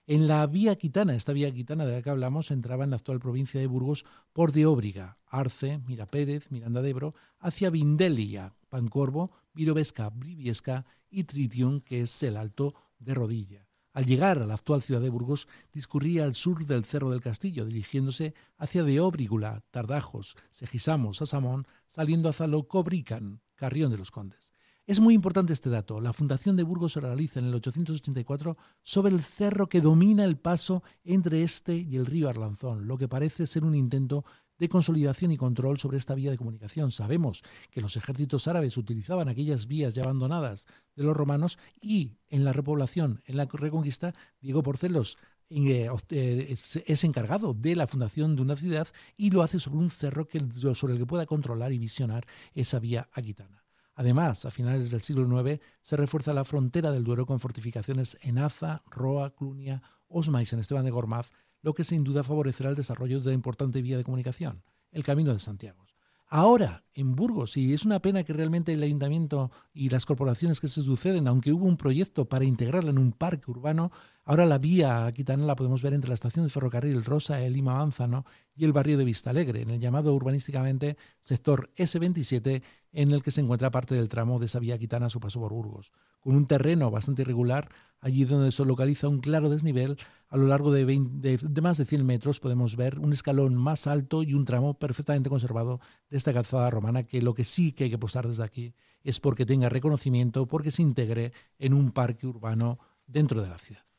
En 0.08 0.26
la 0.26 0.44
vía 0.48 0.74
quitana, 0.74 1.14
esta 1.14 1.32
vía 1.32 1.54
quitana 1.54 1.86
de 1.86 1.92
la 1.92 2.02
que 2.02 2.10
hablamos, 2.10 2.50
entraba 2.50 2.82
en 2.82 2.90
la 2.90 2.96
actual 2.96 3.20
provincia 3.20 3.60
de 3.60 3.68
Burgos 3.68 4.04
por 4.32 4.50
de 4.50 4.66
Óbriga, 4.66 5.16
Arce, 5.26 5.78
Mirapérez, 5.86 6.50
Miranda 6.50 6.82
de 6.82 6.90
Ebro, 6.90 7.14
hacia 7.38 7.70
Vindelia, 7.70 8.52
Pancorvo, 8.68 9.30
Virovesca, 9.52 10.10
Briviesca 10.10 10.84
y 11.08 11.22
Tritium, 11.22 11.82
que 11.82 12.00
es 12.00 12.20
el 12.24 12.36
Alto 12.36 12.74
de 12.98 13.14
Rodilla. 13.14 13.63
Al 13.94 14.06
llegar 14.06 14.38
a 14.38 14.46
la 14.46 14.54
actual 14.54 14.82
ciudad 14.82 15.00
de 15.00 15.08
Burgos, 15.08 15.46
discurría 15.72 16.24
al 16.24 16.34
sur 16.34 16.66
del 16.66 16.84
Cerro 16.84 17.10
del 17.10 17.20
Castillo, 17.20 17.64
dirigiéndose 17.64 18.34
hacia 18.58 18.82
de 18.82 18.98
Óbrigula, 18.98 19.62
Tardajos, 19.70 20.36
Segisamos, 20.50 21.22
Asamón, 21.22 21.68
saliendo 21.86 22.28
hacia 22.28 22.48
Locobrican, 22.48 23.40
Carrión 23.54 23.92
de 23.92 23.98
los 23.98 24.10
Condes. 24.10 24.52
Es 24.86 24.98
muy 24.98 25.14
importante 25.14 25.52
este 25.52 25.70
dato. 25.70 26.00
La 26.00 26.12
fundación 26.12 26.56
de 26.56 26.64
Burgos 26.64 26.94
se 26.94 27.00
realiza 27.00 27.38
en 27.38 27.46
el 27.46 27.54
884 27.54 28.58
sobre 28.82 29.14
el 29.14 29.22
cerro 29.22 29.68
que 29.68 29.80
domina 29.80 30.24
el 30.24 30.38
paso 30.38 30.82
entre 31.04 31.44
este 31.44 31.76
y 31.76 31.96
el 31.96 32.04
río 32.04 32.28
Arlanzón, 32.28 32.88
lo 32.88 32.98
que 32.98 33.08
parece 33.08 33.46
ser 33.46 33.64
un 33.64 33.76
intento 33.76 34.24
de 34.58 34.68
consolidación 34.68 35.32
y 35.32 35.36
control 35.36 35.78
sobre 35.78 35.98
esta 35.98 36.14
vía 36.14 36.30
de 36.30 36.38
comunicación. 36.38 36.90
Sabemos 36.90 37.42
que 37.70 37.80
los 37.80 37.96
ejércitos 37.96 38.48
árabes 38.48 38.76
utilizaban 38.76 39.28
aquellas 39.28 39.66
vías 39.66 39.94
ya 39.94 40.02
abandonadas 40.02 40.66
de 40.96 41.04
los 41.04 41.16
romanos 41.16 41.58
y 41.80 42.12
en 42.28 42.44
la 42.44 42.52
repoblación, 42.52 43.22
en 43.26 43.36
la 43.36 43.46
reconquista, 43.46 44.14
Diego 44.40 44.62
Porcelos 44.62 45.18
eh, 45.50 45.88
eh, 46.10 46.56
es, 46.86 47.04
encargado 47.04 47.54
de 47.54 47.76
la 47.76 47.86
fundación 47.86 48.34
de 48.34 48.42
una 48.42 48.56
ciudad 48.56 48.88
y 49.16 49.30
lo 49.30 49.42
hace 49.42 49.60
sobre 49.60 49.78
un 49.78 49.90
cerro 49.90 50.26
que, 50.26 50.40
sobre 50.74 50.94
el 50.94 50.98
que 50.98 51.06
pueda 51.06 51.26
controlar 51.26 51.72
y 51.72 51.78
visionar 51.78 52.26
esa 52.54 52.78
vía 52.78 53.08
aquitana. 53.12 53.62
Además, 53.94 54.44
a 54.44 54.50
finales 54.50 54.90
del 54.90 55.02
siglo 55.02 55.48
IX 55.48 55.60
se 55.80 55.96
refuerza 55.96 56.34
la 56.34 56.44
frontera 56.44 56.90
del 56.90 57.04
Duero 57.04 57.26
con 57.26 57.38
fortificaciones 57.38 58.18
en 58.22 58.38
Aza, 58.38 58.82
Roa, 58.90 59.30
Clunia, 59.34 59.82
Osma 60.08 60.42
y 60.42 60.46
San 60.46 60.58
Esteban 60.58 60.84
de 60.84 60.90
Gormaz, 60.90 61.30
lo 61.64 61.72
que 61.74 61.82
sin 61.82 62.04
duda 62.04 62.22
favorecerá 62.22 62.68
el 62.68 62.76
desarrollo 62.76 63.20
de 63.20 63.30
la 63.30 63.34
importante 63.34 63.80
vía 63.80 63.96
de 63.96 64.04
comunicación, 64.04 64.62
el 64.92 65.02
Camino 65.02 65.32
de 65.32 65.38
Santiago. 65.38 65.86
Ahora, 66.28 66.84
en 66.92 67.16
Burgos, 67.16 67.56
y 67.56 67.72
es 67.72 67.86
una 67.86 68.00
pena 68.00 68.22
que 68.22 68.34
realmente 68.34 68.74
el 68.74 68.82
ayuntamiento 68.82 69.50
y 69.72 69.88
las 69.88 70.04
corporaciones 70.04 70.60
que 70.60 70.68
se 70.68 70.82
suceden, 70.82 71.26
aunque 71.26 71.52
hubo 71.52 71.64
un 71.64 71.78
proyecto 71.78 72.28
para 72.28 72.44
integrarla 72.44 72.90
en 72.90 72.98
un 72.98 73.12
parque 73.12 73.50
urbano, 73.50 73.92
ahora 74.24 74.46
la 74.46 74.58
vía 74.58 75.06
aquitana 75.06 75.44
la 75.44 75.56
podemos 75.56 75.82
ver 75.82 75.94
entre 75.94 76.08
la 76.08 76.14
estación 76.14 76.44
de 76.44 76.50
ferrocarril 76.50 77.04
Rosa, 77.04 77.40
el 77.42 77.52
Lima 77.52 77.74
Manzano 77.74 78.24
y 78.56 78.64
el 78.64 78.72
barrio 78.72 78.96
de 78.96 79.04
Vistalegre, 79.04 79.62
en 79.62 79.70
el 79.70 79.80
llamado 79.80 80.14
urbanísticamente 80.14 80.96
sector 81.20 81.70
S27, 81.76 82.62
en 82.92 83.10
el 83.10 83.22
que 83.22 83.30
se 83.30 83.40
encuentra 83.40 83.70
parte 83.70 83.94
del 83.94 84.08
tramo 84.08 84.38
de 84.38 84.46
esa 84.46 84.60
vía 84.60 84.76
aquitana 84.76 85.06
a 85.06 85.10
su 85.10 85.20
paso 85.20 85.40
por 85.40 85.52
Burgos. 85.52 85.92
Con 86.20 86.36
un 86.36 86.46
terreno 86.46 86.90
bastante 86.90 87.22
irregular, 87.22 87.68
allí 88.00 88.24
donde 88.24 88.52
se 88.52 88.64
localiza 88.64 89.08
un 89.08 89.20
claro 89.20 89.50
desnivel, 89.50 89.96
a 90.28 90.36
lo 90.36 90.46
largo 90.46 90.72
de, 90.72 90.84
de, 90.84 91.60
más 91.62 91.78
de 91.78 91.84
100 91.84 92.06
metros 92.06 92.40
podemos 92.40 92.76
ver 92.76 92.98
un 92.98 93.12
escalón 93.12 93.54
más 93.54 93.86
alto 93.86 94.22
y 94.22 94.34
un 94.34 94.44
tramo 94.44 94.74
perfectamente 94.74 95.30
conservado 95.30 95.80
de 96.10 96.16
esta 96.16 96.32
calzada 96.32 96.70
romana, 96.70 97.04
que 97.04 97.22
lo 97.22 97.34
que 97.34 97.44
sí 97.44 97.72
que 97.72 97.84
hay 97.84 97.90
que 97.90 97.98
posar 97.98 98.26
desde 98.26 98.44
aquí 98.44 98.74
es 99.02 99.20
porque 99.20 99.46
tenga 99.46 99.68
reconocimiento, 99.68 100.46
porque 100.46 100.70
se 100.70 100.82
integre 100.82 101.32
en 101.58 101.74
un 101.74 101.92
parque 101.92 102.26
urbano 102.26 102.78
dentro 103.06 103.42
de 103.42 103.48
la 103.48 103.58
ciudad. 103.58 103.93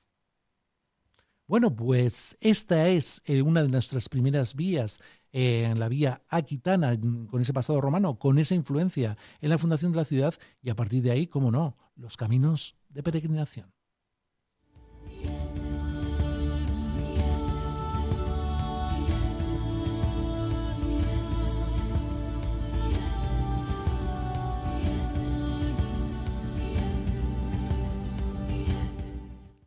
Bueno, 1.47 1.75
pues 1.75 2.37
esta 2.41 2.87
es 2.87 3.21
eh, 3.25 3.43
una 3.43 3.61
de 3.61 3.69
nuestras 3.69 4.09
primeras 4.09 4.55
vías 4.55 4.99
en 5.31 5.79
la 5.79 5.89
vía 5.89 6.23
aquitana, 6.29 6.97
con 7.29 7.41
ese 7.41 7.53
pasado 7.53 7.81
romano, 7.81 8.17
con 8.17 8.39
esa 8.39 8.55
influencia 8.55 9.17
en 9.41 9.49
la 9.49 9.57
fundación 9.57 9.91
de 9.91 9.97
la 9.97 10.05
ciudad 10.05 10.33
y 10.63 10.69
a 10.69 10.75
partir 10.75 11.03
de 11.03 11.11
ahí, 11.11 11.27
cómo 11.27 11.51
no, 11.51 11.77
los 11.95 12.17
caminos 12.17 12.77
de 12.89 13.03
peregrinación. 13.03 13.74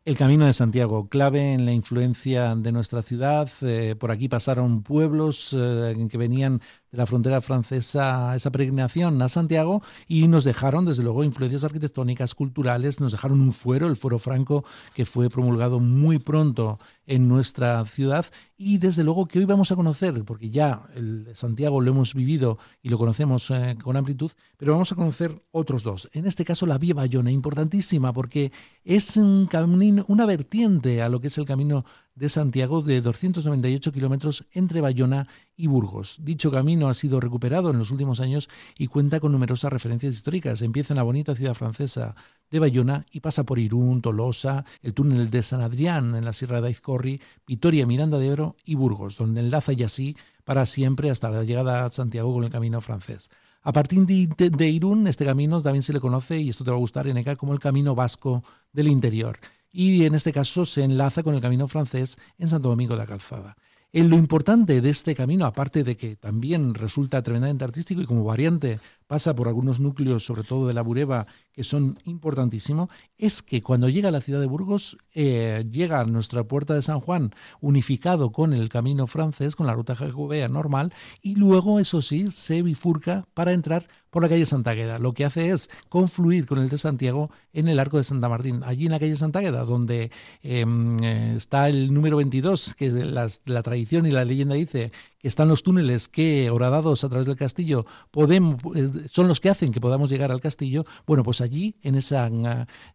El 0.09 0.17
Camino 0.17 0.47
de 0.47 0.53
Santiago, 0.53 1.07
clave 1.07 1.53
en 1.53 1.67
la 1.67 1.71
influencia 1.71 2.55
de 2.55 2.71
nuestra 2.71 3.03
ciudad. 3.03 3.47
Eh, 3.61 3.95
por 3.95 4.09
aquí 4.09 4.27
pasaron 4.27 4.81
pueblos 4.81 5.55
eh, 5.55 6.07
que 6.09 6.17
venían 6.17 6.63
de 6.91 6.97
la 6.97 7.05
frontera 7.05 7.41
francesa 7.41 8.35
esa 8.35 8.51
peregrinación 8.51 9.21
a 9.21 9.29
Santiago 9.29 9.81
y 10.07 10.27
nos 10.27 10.43
dejaron, 10.43 10.85
desde 10.85 11.03
luego, 11.03 11.23
influencias 11.23 11.63
arquitectónicas, 11.63 12.35
culturales, 12.35 12.99
nos 12.99 13.11
dejaron 13.11 13.41
un 13.41 13.51
fuero, 13.51 13.87
el 13.87 13.95
fuero 13.95 14.19
franco, 14.19 14.63
que 14.93 15.05
fue 15.05 15.29
promulgado 15.29 15.79
muy 15.79 16.19
pronto 16.19 16.79
en 17.05 17.27
nuestra 17.27 17.85
ciudad 17.85 18.25
y 18.55 18.77
desde 18.77 19.03
luego 19.03 19.27
que 19.27 19.39
hoy 19.39 19.45
vamos 19.45 19.71
a 19.71 19.75
conocer, 19.75 20.23
porque 20.25 20.49
ya 20.49 20.81
el 20.93 21.27
Santiago 21.33 21.81
lo 21.81 21.91
hemos 21.91 22.13
vivido 22.13 22.57
y 22.83 22.89
lo 22.89 22.97
conocemos 22.97 23.49
eh, 23.51 23.77
con 23.81 23.95
amplitud, 23.95 24.31
pero 24.57 24.73
vamos 24.73 24.91
a 24.91 24.95
conocer 24.95 25.41
otros 25.51 25.83
dos. 25.83 26.09
En 26.13 26.25
este 26.25 26.43
caso 26.45 26.65
la 26.65 26.77
Vía 26.77 26.93
Bayona, 26.93 27.31
importantísima 27.31 28.13
porque 28.13 28.51
es 28.83 29.17
un 29.17 29.47
camino, 29.47 30.03
una 30.07 30.25
vertiente 30.25 31.01
a 31.01 31.09
lo 31.09 31.21
que 31.21 31.27
es 31.27 31.37
el 31.37 31.45
camino 31.45 31.85
de 32.19 32.27
Santiago 32.27 32.81
de 32.81 32.99
298 32.99 33.93
kilómetros 33.93 34.45
entre 34.51 34.81
Bayona 34.81 35.27
y 35.55 35.67
Burgos. 35.67 36.17
Dicho 36.19 36.51
camino 36.51 36.89
ha 36.89 36.93
sido 36.93 37.21
recuperado 37.21 37.71
en 37.71 37.79
los 37.79 37.91
últimos 37.91 38.19
años 38.19 38.49
y 38.77 38.87
cuenta 38.87 39.21
con 39.21 39.31
numerosas 39.31 39.71
referencias 39.71 40.15
históricas. 40.15 40.61
Empieza 40.61 40.93
en 40.93 40.97
la 40.97 41.03
bonita 41.03 41.33
ciudad 41.33 41.53
francesa 41.53 42.15
de 42.51 42.59
Bayona 42.59 43.05
y 43.13 43.21
pasa 43.21 43.45
por 43.45 43.57
Irún, 43.57 44.01
Tolosa, 44.01 44.65
el 44.81 44.93
túnel 44.93 45.29
de 45.29 45.41
San 45.43 45.61
Adrián 45.61 46.13
en 46.13 46.25
la 46.25 46.33
Sierra 46.33 46.59
de 46.59 46.67
Aizcorri, 46.67 47.21
Vitoria, 47.47 47.87
Miranda 47.87 48.19
de 48.19 48.27
Ebro 48.27 48.57
y 48.65 48.75
Burgos, 48.75 49.17
donde 49.17 49.39
enlaza 49.39 49.71
y 49.71 49.83
así 49.83 50.17
para 50.43 50.65
siempre 50.65 51.09
hasta 51.09 51.29
la 51.29 51.45
llegada 51.45 51.85
a 51.85 51.89
Santiago 51.89 52.33
con 52.33 52.43
el 52.43 52.49
camino 52.49 52.81
francés. 52.81 53.29
A 53.61 53.71
partir 53.71 54.05
de, 54.05 54.67
Irún, 54.67 55.07
este 55.07 55.25
camino 55.25 55.61
también 55.61 55.83
se 55.83 55.93
le 55.93 55.99
conoce, 55.99 56.39
y 56.39 56.49
esto 56.49 56.63
te 56.63 56.71
va 56.71 56.77
a 56.77 56.79
gustar, 56.79 57.07
Eneca, 57.07 57.35
como 57.35 57.53
el 57.53 57.59
camino 57.59 57.95
vasco 57.95 58.43
del 58.73 58.87
interior 58.87 59.39
y 59.71 60.05
en 60.05 60.15
este 60.15 60.33
caso 60.33 60.65
se 60.65 60.83
enlaza 60.83 61.23
con 61.23 61.35
el 61.35 61.41
camino 61.41 61.67
francés 61.67 62.17
en 62.37 62.47
Santo 62.47 62.69
Domingo 62.69 62.93
de 62.93 62.99
la 62.99 63.07
Calzada. 63.07 63.55
En 63.91 64.09
lo 64.09 64.17
importante 64.17 64.81
de 64.81 64.89
este 64.89 65.15
camino, 65.15 65.45
aparte 65.45 65.83
de 65.83 65.97
que 65.97 66.15
también 66.15 66.75
resulta 66.75 67.23
tremendamente 67.23 67.63
artístico 67.63 68.01
y 68.01 68.05
como 68.05 68.23
variante 68.23 68.79
pasa 69.09 69.35
por 69.35 69.47
algunos 69.47 69.79
núcleos, 69.79 70.23
sobre 70.23 70.43
todo 70.43 70.67
de 70.67 70.75
la 70.75 70.83
Bureba, 70.83 71.25
que 71.51 71.63
son 71.63 71.97
importantísimos, 72.05 72.89
es 73.17 73.41
que 73.41 73.63
cuando 73.63 73.89
llega 73.89 74.09
a 74.09 74.11
la 74.11 74.21
ciudad 74.21 74.39
de 74.39 74.45
Burgos, 74.45 74.99
eh, 75.15 75.65
llega 75.67 75.99
a 75.99 76.05
nuestra 76.05 76.43
puerta 76.43 76.75
de 76.75 76.83
San 76.83 76.99
Juan 76.99 77.31
unificado 77.59 78.31
con 78.31 78.53
el 78.53 78.69
camino 78.69 79.07
francés, 79.07 79.55
con 79.55 79.65
la 79.65 79.73
ruta 79.73 79.95
jacobea 79.95 80.47
normal, 80.47 80.93
y 81.23 81.37
luego, 81.37 81.79
eso 81.79 82.03
sí, 82.03 82.29
se 82.29 82.61
bifurca 82.61 83.25
para 83.33 83.51
entrar 83.53 83.87
por 84.11 84.21
la 84.21 84.29
calle 84.29 84.45
Santa 84.45 84.71
Agueda. 84.71 84.99
Lo 84.99 85.13
que 85.13 85.25
hace 85.25 85.49
es 85.49 85.71
confluir 85.89 86.45
con 86.45 86.59
el 86.59 86.69
de 86.69 86.77
Santiago 86.77 87.31
en 87.51 87.67
el 87.67 87.79
arco 87.79 87.97
de 87.97 88.03
Santa 88.03 88.29
Martín. 88.29 88.61
Allí 88.63 88.85
en 88.85 88.91
la 88.91 88.99
calle 88.99 89.15
Santa 89.15 89.39
Agueda, 89.39 89.65
donde 89.65 90.11
em, 90.43 91.01
eh, 91.03 91.33
está 91.35 91.67
el 91.67 91.93
número 91.93 92.17
22, 92.17 92.75
que 92.75 92.91
la, 92.91 93.27
la 93.45 93.63
tradición 93.63 94.05
y 94.05 94.11
la 94.11 94.23
leyenda 94.23 94.53
dice 94.55 94.91
que 95.19 95.27
están 95.27 95.49
los 95.49 95.63
túneles 95.63 96.07
que, 96.07 96.49
horadados 96.49 97.03
a 97.03 97.09
través 97.09 97.27
del 97.27 97.35
castillo, 97.35 97.85
podemos, 98.09 98.55
eh, 98.75 98.89
son 99.09 99.27
los 99.27 99.39
que 99.39 99.49
hacen 99.49 99.71
que 99.71 99.81
podamos 99.81 100.09
llegar 100.09 100.31
al 100.31 100.41
castillo, 100.41 100.85
bueno, 101.05 101.23
pues 101.23 101.41
allí, 101.41 101.75
en 101.83 101.95
esa 101.95 102.27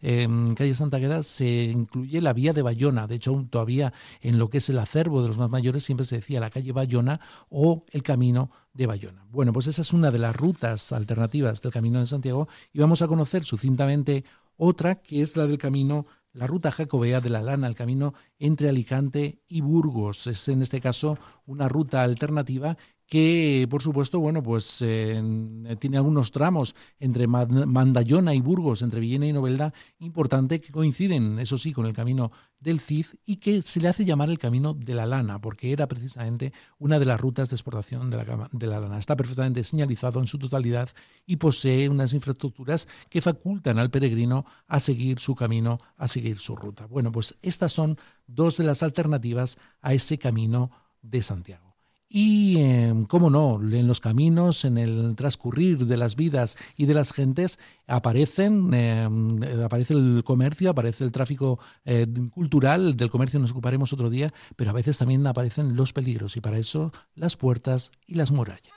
em, 0.01 0.55
calle 0.55 0.75
Santa 0.75 0.97
Agueda, 0.97 1.23
se 1.23 1.65
incluye 1.65 2.21
la 2.21 2.33
vía 2.33 2.53
de 2.53 2.63
Bayona. 2.63 3.07
De 3.07 3.17
hecho, 3.17 3.47
todavía 3.51 3.93
en 4.21 4.39
lo 4.39 4.49
que 4.49 4.59
es 4.59 4.69
el 4.71 4.79
acervo 4.79 5.23
de 5.23 5.29
los 5.29 5.37
más 5.37 5.51
mayores 5.51 5.85
siempre 5.85 6.07
se 6.07 6.17
decía 6.17 6.41
la 6.41 6.51
calle 6.51 6.73
Bayona 6.73 7.21
o 7.51 7.85
el 7.93 8.03
camino 8.03 8.51
de 8.73 8.87
Bayona. 8.87 9.25
Bueno, 9.31 9.53
pues 9.53 9.67
esa 9.67 9.83
es 9.83 9.93
una 9.93 10.11
de 10.11 10.19
las 10.19 10.35
rutas 10.35 10.93
alternativas 10.93 11.63
del 11.63 11.73
Camino 11.73 12.01
de 12.01 12.07
Santiago 12.07 12.49
y 12.73 12.81
vamos 12.81 13.03
a 13.03 13.09
conocer 13.09 13.45
sucintamente 13.45 14.25
otra 14.57 14.97
que 14.97 15.23
es 15.23 15.37
la 15.37 15.47
del 15.47 15.59
Camino 15.59 16.07
la 16.35 16.47
ruta 16.49 16.73
jacobea 16.73 17.21
de 17.21 17.31
la 17.31 17.41
lana, 17.41 17.69
el 17.69 17.77
camino 17.77 18.13
entre 18.39 18.69
Alicante 18.69 19.41
y 19.49 19.61
Burgos. 19.63 20.27
Es 20.27 20.49
en 20.49 20.63
este 20.63 20.81
caso 20.81 21.17
una 21.47 21.69
ruta 21.69 22.03
alternativa 22.03 22.77
que 23.07 23.67
por 23.71 23.83
supuesto, 23.83 24.21
bueno, 24.21 24.43
pues 24.43 24.79
eh, 24.81 25.23
tiene 25.79 25.97
algunos 25.97 26.31
tramos 26.31 26.75
entre 26.99 27.27
Mandayona 27.27 28.35
y 28.35 28.41
Burgos, 28.41 28.83
entre 28.83 29.01
Villena 29.01 29.27
y 29.27 29.33
Novelda, 29.33 29.73
importante 29.99 30.61
que 30.61 30.73
coinciden, 30.73 31.39
eso 31.39 31.59
sí, 31.59 31.73
con 31.73 31.87
el 31.87 31.93
camino 31.93 32.33
del 32.61 32.81
Cid 32.81 33.07
y 33.27 33.37
que 33.37 33.61
se 33.63 33.81
le 33.81 33.89
hace 33.89 34.05
llamar 34.05 34.31
el 34.31 34.39
camino 34.39 34.73
de 34.75 34.95
la 34.95 35.07
lana, 35.07 35.39
porque 35.41 35.73
era 35.73 35.87
precisamente 35.87 36.53
una 36.79 36.99
de 36.99 37.05
las 37.05 37.21
rutas 37.21 37.51
de 37.51 37.57
exportación 37.57 38.11
de 38.11 38.17
la, 38.17 38.49
de 38.51 38.67
la 38.67 38.81
lana. 38.81 38.99
Está 38.99 39.17
perfectamente 39.17 39.63
señalizado 39.65 40.21
en 40.21 40.27
su 40.27 40.39
totalidad 40.39 40.89
y 41.27 41.37
posee 41.37 41.89
unas 41.89 42.15
infraestructuras 42.15 42.89
que 43.11 43.21
facultan 43.21 43.79
al 43.79 43.91
peregrino 43.91 44.47
a 44.67 44.81
seguir 44.81 45.19
su 45.21 45.35
camino, 45.35 45.79
a 45.97 46.09
seguir 46.09 46.39
su 46.39 46.57
ruta. 46.57 46.87
Bueno, 46.87 47.13
pues 47.13 47.37
estas 47.43 47.73
son 47.73 47.99
dos 48.27 48.57
de 48.57 48.65
las 48.65 48.83
alternativas 48.83 49.59
a 49.83 49.93
ese 49.93 50.19
camino 50.19 50.71
de 51.03 51.23
Santiago. 51.23 51.74
Y, 52.17 52.59
em, 52.59 53.07
cómo 53.07 53.29
no, 53.29 53.61
en 53.61 53.89
los 53.89 54.01
caminos, 54.01 54.65
en 54.65 54.79
el 54.79 55.17
transcurrir 55.17 55.87
de 55.87 55.97
las 55.97 56.15
vidas 56.15 56.57
y 56.77 56.87
de 56.87 56.95
las 56.95 57.13
gentes, 57.13 57.59
aparecen, 57.89 58.73
em, 58.73 59.43
aparece 59.65 59.95
el 59.95 60.23
comercio, 60.25 60.71
aparece 60.71 61.03
el 61.03 61.11
tráfico 61.11 61.59
eh, 61.85 62.07
cultural, 62.31 62.97
del 62.97 63.11
comercio 63.11 63.41
nos 63.41 63.51
ocuparemos 63.51 63.93
otro 63.93 64.11
día, 64.11 64.33
pero 64.55 64.71
a 64.71 64.75
veces 64.75 64.97
también 64.97 65.27
aparecen 65.27 65.75
los 65.75 65.93
peligros 65.93 66.37
y 66.37 66.41
para 66.41 66.57
eso 66.57 66.93
las 67.17 67.37
puertas 67.37 67.91
y 68.07 68.15
las 68.15 68.31
murallas. 68.31 68.73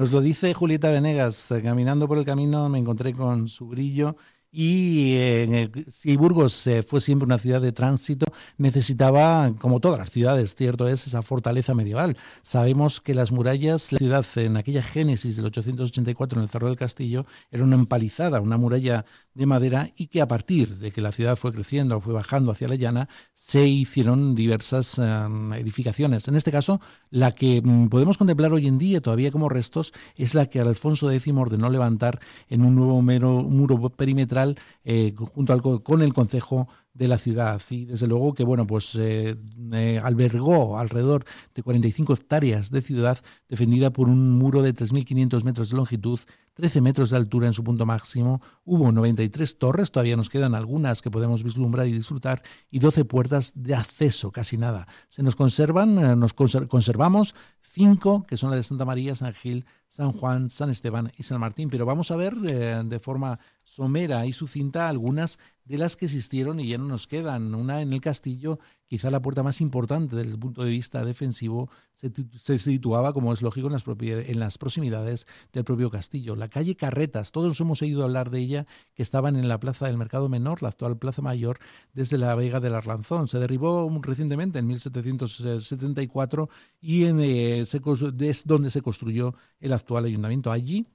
Nos 0.00 0.12
lo 0.12 0.22
dice 0.22 0.54
Julieta 0.54 0.90
Venegas, 0.90 1.50
eh, 1.50 1.60
caminando 1.62 2.08
por 2.08 2.16
el 2.16 2.24
camino 2.24 2.70
me 2.70 2.78
encontré 2.78 3.12
con 3.12 3.46
su 3.48 3.66
brillo 3.66 4.16
y 4.52 5.14
eh, 5.16 5.70
si 5.88 6.16
Burgos 6.16 6.68
fue 6.86 7.00
siempre 7.00 7.24
una 7.24 7.38
ciudad 7.38 7.60
de 7.60 7.72
tránsito, 7.72 8.26
necesitaba, 8.58 9.52
como 9.58 9.80
todas 9.80 9.98
las 9.98 10.10
ciudades, 10.10 10.54
cierto 10.54 10.88
es, 10.88 11.06
esa 11.06 11.22
fortaleza 11.22 11.74
medieval. 11.74 12.16
Sabemos 12.42 13.00
que 13.00 13.14
las 13.14 13.32
murallas, 13.32 13.92
la 13.92 13.98
ciudad 13.98 14.26
en 14.36 14.56
aquella 14.56 14.82
génesis 14.82 15.36
del 15.36 15.46
884 15.46 16.38
en 16.38 16.42
el 16.42 16.48
Cerro 16.48 16.66
del 16.66 16.76
Castillo, 16.76 17.26
era 17.50 17.62
una 17.62 17.76
empalizada, 17.76 18.40
una 18.40 18.56
muralla 18.56 19.04
de 19.34 19.46
madera 19.46 19.90
y 19.96 20.08
que 20.08 20.20
a 20.20 20.26
partir 20.26 20.76
de 20.76 20.90
que 20.90 21.00
la 21.00 21.12
ciudad 21.12 21.36
fue 21.36 21.52
creciendo, 21.52 22.00
fue 22.00 22.12
bajando 22.12 22.50
hacia 22.50 22.68
la 22.68 22.74
llana, 22.74 23.08
se 23.32 23.66
hicieron 23.66 24.34
diversas 24.34 24.98
em, 24.98 25.52
edificaciones. 25.52 26.26
En 26.26 26.34
este 26.34 26.50
caso, 26.50 26.80
la 27.10 27.34
que 27.34 27.62
mm, 27.62 27.88
podemos 27.88 28.18
contemplar 28.18 28.52
hoy 28.52 28.66
en 28.66 28.78
día 28.78 29.00
todavía 29.00 29.30
como 29.30 29.48
restos 29.48 29.92
es 30.16 30.34
la 30.34 30.46
que 30.46 30.60
Alfonso 30.60 31.10
X 31.10 31.32
ordenó 31.36 31.70
levantar 31.70 32.20
en 32.48 32.62
un 32.62 32.74
nuevo 32.74 33.00
muro 33.00 33.88
perimetral 33.90 34.39
eh, 34.84 35.14
junto 35.16 35.82
con 35.82 36.02
el 36.02 36.12
concejo 36.12 36.68
de 36.92 37.08
la 37.08 37.18
ciudad 37.18 37.62
y 37.70 37.84
desde 37.84 38.08
luego 38.08 38.34
que 38.34 38.42
bueno 38.42 38.66
pues 38.66 38.94
eh, 38.96 39.36
eh, 39.72 40.00
albergó 40.02 40.76
alrededor 40.78 41.24
de 41.54 41.62
45 41.62 42.14
hectáreas 42.14 42.70
de 42.70 42.82
ciudad 42.82 43.18
defendida 43.48 43.90
por 43.90 44.08
un 44.08 44.32
muro 44.32 44.60
de 44.62 44.74
3.500 44.74 45.44
metros 45.44 45.70
de 45.70 45.76
longitud 45.76 46.20
13 46.54 46.80
metros 46.80 47.10
de 47.10 47.16
altura 47.16 47.46
en 47.46 47.54
su 47.54 47.64
punto 47.64 47.86
máximo, 47.86 48.42
hubo 48.64 48.92
93 48.92 49.58
torres, 49.58 49.90
todavía 49.90 50.16
nos 50.16 50.28
quedan 50.28 50.54
algunas 50.54 51.00
que 51.00 51.10
podemos 51.10 51.42
vislumbrar 51.42 51.86
y 51.86 51.92
disfrutar, 51.92 52.42
y 52.70 52.80
12 52.80 53.06
puertas 53.06 53.52
de 53.54 53.74
acceso, 53.74 54.30
casi 54.30 54.58
nada. 54.58 54.86
Se 55.08 55.22
nos 55.22 55.36
conservan, 55.36 56.18
nos 56.18 56.34
conservamos 56.34 57.34
cinco, 57.62 58.24
que 58.26 58.36
son 58.36 58.50
las 58.50 58.58
de 58.58 58.62
Santa 58.64 58.84
María, 58.84 59.14
San 59.14 59.32
Gil, 59.32 59.64
San 59.90 60.12
Juan, 60.12 60.50
San 60.50 60.70
Esteban 60.70 61.10
y 61.16 61.24
San 61.24 61.40
Martín, 61.40 61.68
pero 61.68 61.84
vamos 61.84 62.12
a 62.12 62.16
ver 62.16 62.36
de 62.36 62.98
forma 63.00 63.40
somera 63.64 64.24
y 64.24 64.32
sucinta 64.32 64.88
algunas 64.88 65.40
de 65.70 65.78
las 65.78 65.96
que 65.96 66.06
existieron 66.06 66.58
y 66.58 66.66
ya 66.66 66.78
no 66.78 66.86
nos 66.86 67.06
quedan. 67.06 67.54
Una 67.54 67.80
en 67.80 67.92
el 67.92 68.00
castillo, 68.00 68.58
quizá 68.88 69.08
la 69.08 69.22
puerta 69.22 69.44
más 69.44 69.60
importante 69.60 70.16
desde 70.16 70.32
el 70.32 70.38
punto 70.38 70.64
de 70.64 70.70
vista 70.70 71.04
defensivo, 71.04 71.70
se, 71.94 72.58
situaba, 72.58 73.12
como 73.12 73.32
es 73.32 73.40
lógico, 73.40 73.68
en 73.68 73.74
las, 73.74 73.84
en 73.86 74.40
las 74.40 74.58
proximidades 74.58 75.28
del 75.52 75.62
propio 75.62 75.88
castillo. 75.88 76.34
La 76.34 76.48
calle 76.48 76.74
Carretas, 76.74 77.30
todos 77.30 77.60
hemos 77.60 77.82
oído 77.82 78.02
hablar 78.02 78.30
de 78.30 78.40
ella, 78.40 78.66
que 78.94 79.04
estaban 79.04 79.36
en 79.36 79.46
la 79.46 79.60
plaza 79.60 79.86
del 79.86 79.96
Mercado 79.96 80.28
Menor, 80.28 80.60
la 80.60 80.70
actual 80.70 80.98
Plaza 80.98 81.22
Mayor, 81.22 81.60
desde 81.92 82.18
la 82.18 82.34
Vega 82.34 82.58
del 82.58 82.74
Arlanzón. 82.74 83.28
Se 83.28 83.38
derribó 83.38 83.88
recientemente, 84.02 84.58
en 84.58 84.66
1774, 84.66 86.48
y 86.80 87.04
en, 87.04 87.20
eh, 87.20 87.60
es 87.60 88.44
donde 88.44 88.70
se 88.72 88.82
construyó 88.82 89.36
el 89.60 89.72
actual 89.72 90.04
ayuntamiento. 90.04 90.50
Allí 90.50 90.88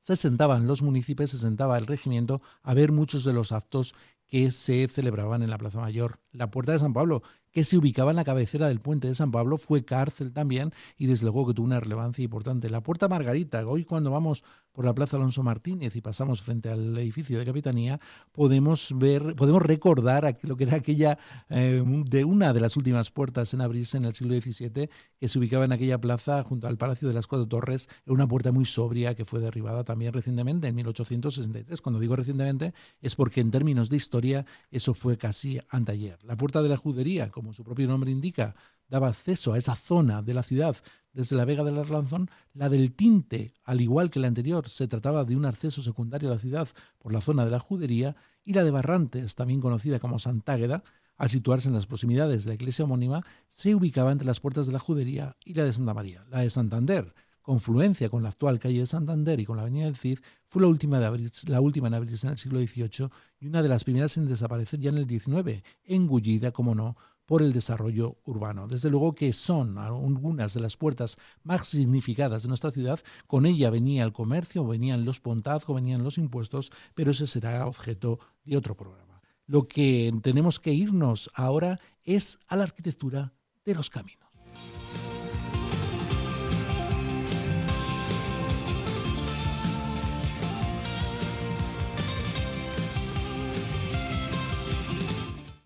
se 0.00 0.16
sentaban 0.16 0.66
los 0.66 0.82
municipios, 0.82 1.30
se 1.30 1.38
sentaba 1.38 1.78
el 1.78 1.86
regimiento 1.86 2.40
a 2.62 2.74
ver 2.74 2.92
muchos 2.92 3.24
de 3.24 3.32
los 3.32 3.52
actos 3.52 3.94
que 4.26 4.50
se 4.50 4.86
celebraban 4.88 5.42
en 5.42 5.50
la 5.50 5.58
Plaza 5.58 5.80
Mayor. 5.80 6.20
La 6.32 6.50
Puerta 6.50 6.72
de 6.72 6.78
San 6.78 6.92
Pablo, 6.92 7.22
que 7.58 7.64
se 7.64 7.76
ubicaba 7.76 8.12
en 8.12 8.16
la 8.16 8.22
cabecera 8.22 8.68
del 8.68 8.78
puente 8.78 9.08
de 9.08 9.16
San 9.16 9.32
Pablo, 9.32 9.58
fue 9.58 9.84
cárcel 9.84 10.32
también 10.32 10.72
y 10.96 11.06
desde 11.06 11.24
luego 11.24 11.44
que 11.44 11.54
tuvo 11.54 11.66
una 11.66 11.80
relevancia 11.80 12.22
importante. 12.22 12.70
La 12.70 12.84
Puerta 12.84 13.08
Margarita, 13.08 13.66
hoy 13.66 13.84
cuando 13.84 14.12
vamos 14.12 14.44
por 14.78 14.84
la 14.84 14.94
Plaza 14.94 15.16
Alonso 15.16 15.42
Martínez 15.42 15.96
y 15.96 16.00
pasamos 16.00 16.40
frente 16.40 16.68
al 16.68 16.96
edificio 16.98 17.36
de 17.36 17.44
Capitanía, 17.44 17.98
podemos 18.30 18.94
ver, 18.96 19.34
podemos 19.34 19.60
recordar 19.60 20.38
lo 20.42 20.56
que 20.56 20.62
era 20.62 20.76
aquella 20.76 21.18
eh, 21.50 21.82
de 21.84 22.24
una 22.24 22.52
de 22.52 22.60
las 22.60 22.76
últimas 22.76 23.10
puertas 23.10 23.52
en 23.54 23.60
abrirse 23.60 23.96
en 23.96 24.04
el 24.04 24.14
siglo 24.14 24.40
XVII, 24.40 24.88
que 25.18 25.28
se 25.28 25.38
ubicaba 25.40 25.64
en 25.64 25.72
aquella 25.72 26.00
plaza 26.00 26.44
junto 26.44 26.68
al 26.68 26.78
Palacio 26.78 27.08
de 27.08 27.14
las 27.14 27.26
Cuatro 27.26 27.48
Torres, 27.48 27.88
una 28.06 28.28
puerta 28.28 28.52
muy 28.52 28.66
sobria 28.66 29.16
que 29.16 29.24
fue 29.24 29.40
derribada 29.40 29.82
también 29.82 30.12
recientemente, 30.12 30.68
en 30.68 30.76
1863. 30.76 31.82
Cuando 31.82 31.98
digo 31.98 32.14
recientemente 32.14 32.72
es 33.02 33.16
porque 33.16 33.40
en 33.40 33.50
términos 33.50 33.90
de 33.90 33.96
historia 33.96 34.46
eso 34.70 34.94
fue 34.94 35.18
casi 35.18 35.58
anteayer. 35.70 36.20
La 36.22 36.36
Puerta 36.36 36.62
de 36.62 36.68
la 36.68 36.76
Judería, 36.76 37.30
como 37.30 37.47
su 37.52 37.64
propio 37.64 37.86
nombre 37.86 38.10
indica, 38.10 38.54
daba 38.88 39.08
acceso 39.08 39.52
a 39.52 39.58
esa 39.58 39.76
zona 39.76 40.22
de 40.22 40.34
la 40.34 40.42
ciudad 40.42 40.76
desde 41.12 41.36
la 41.36 41.44
Vega 41.44 41.64
del 41.64 41.78
Arlanzón, 41.78 42.30
la 42.54 42.68
del 42.68 42.92
Tinte, 42.92 43.52
al 43.64 43.80
igual 43.80 44.10
que 44.10 44.20
la 44.20 44.28
anterior, 44.28 44.68
se 44.68 44.86
trataba 44.86 45.24
de 45.24 45.36
un 45.36 45.46
acceso 45.46 45.82
secundario 45.82 46.30
a 46.30 46.34
la 46.34 46.38
ciudad 46.38 46.68
por 46.98 47.12
la 47.12 47.20
zona 47.20 47.44
de 47.44 47.50
la 47.50 47.58
Judería, 47.58 48.16
y 48.44 48.54
la 48.54 48.64
de 48.64 48.70
Barrantes, 48.70 49.34
también 49.34 49.60
conocida 49.60 49.98
como 49.98 50.18
Santágueda, 50.18 50.82
al 51.16 51.28
situarse 51.28 51.68
en 51.68 51.74
las 51.74 51.86
proximidades 51.86 52.44
de 52.44 52.50
la 52.50 52.54
iglesia 52.54 52.84
homónima, 52.84 53.22
se 53.48 53.74
ubicaba 53.74 54.12
entre 54.12 54.26
las 54.26 54.40
puertas 54.40 54.66
de 54.66 54.72
la 54.72 54.78
Judería 54.78 55.36
y 55.44 55.54
la 55.54 55.64
de 55.64 55.72
Santa 55.72 55.92
María. 55.92 56.24
La 56.30 56.40
de 56.40 56.50
Santander, 56.50 57.12
confluencia 57.42 58.08
con 58.08 58.22
la 58.22 58.28
actual 58.28 58.60
calle 58.60 58.80
de 58.80 58.86
Santander 58.86 59.40
y 59.40 59.44
con 59.44 59.56
la 59.56 59.62
avenida 59.62 59.86
del 59.86 59.96
Cid, 59.96 60.20
fue 60.46 60.62
la 60.62 60.68
última, 60.68 61.00
de 61.00 61.30
la 61.48 61.60
última 61.60 61.88
en 61.88 61.94
abrirse 61.94 62.26
en 62.26 62.32
el 62.32 62.38
siglo 62.38 62.60
XVIII 62.60 63.08
y 63.40 63.48
una 63.48 63.62
de 63.62 63.68
las 63.68 63.84
primeras 63.84 64.16
en 64.16 64.28
desaparecer 64.28 64.78
ya 64.80 64.90
en 64.90 64.98
el 64.98 65.08
XIX, 65.08 65.62
engullida, 65.84 66.52
como 66.52 66.74
no, 66.74 66.96
por 67.28 67.42
el 67.42 67.52
desarrollo 67.52 68.16
urbano. 68.24 68.66
Desde 68.66 68.88
luego 68.88 69.14
que 69.14 69.34
son 69.34 69.76
algunas 69.76 70.54
de 70.54 70.60
las 70.60 70.78
puertas 70.78 71.18
más 71.42 71.68
significadas 71.68 72.42
de 72.42 72.48
nuestra 72.48 72.70
ciudad. 72.70 73.00
Con 73.26 73.44
ella 73.44 73.68
venía 73.68 74.02
el 74.02 74.14
comercio, 74.14 74.66
venían 74.66 75.04
los 75.04 75.20
pontazgos, 75.20 75.76
venían 75.76 76.02
los 76.02 76.16
impuestos, 76.16 76.72
pero 76.94 77.10
ese 77.10 77.26
será 77.26 77.66
objeto 77.66 78.18
de 78.46 78.56
otro 78.56 78.74
programa. 78.74 79.20
Lo 79.44 79.68
que 79.68 80.10
tenemos 80.22 80.58
que 80.58 80.72
irnos 80.72 81.28
ahora 81.34 81.78
es 82.02 82.38
a 82.48 82.56
la 82.56 82.64
arquitectura 82.64 83.34
de 83.66 83.74
los 83.74 83.90
caminos. 83.90 84.27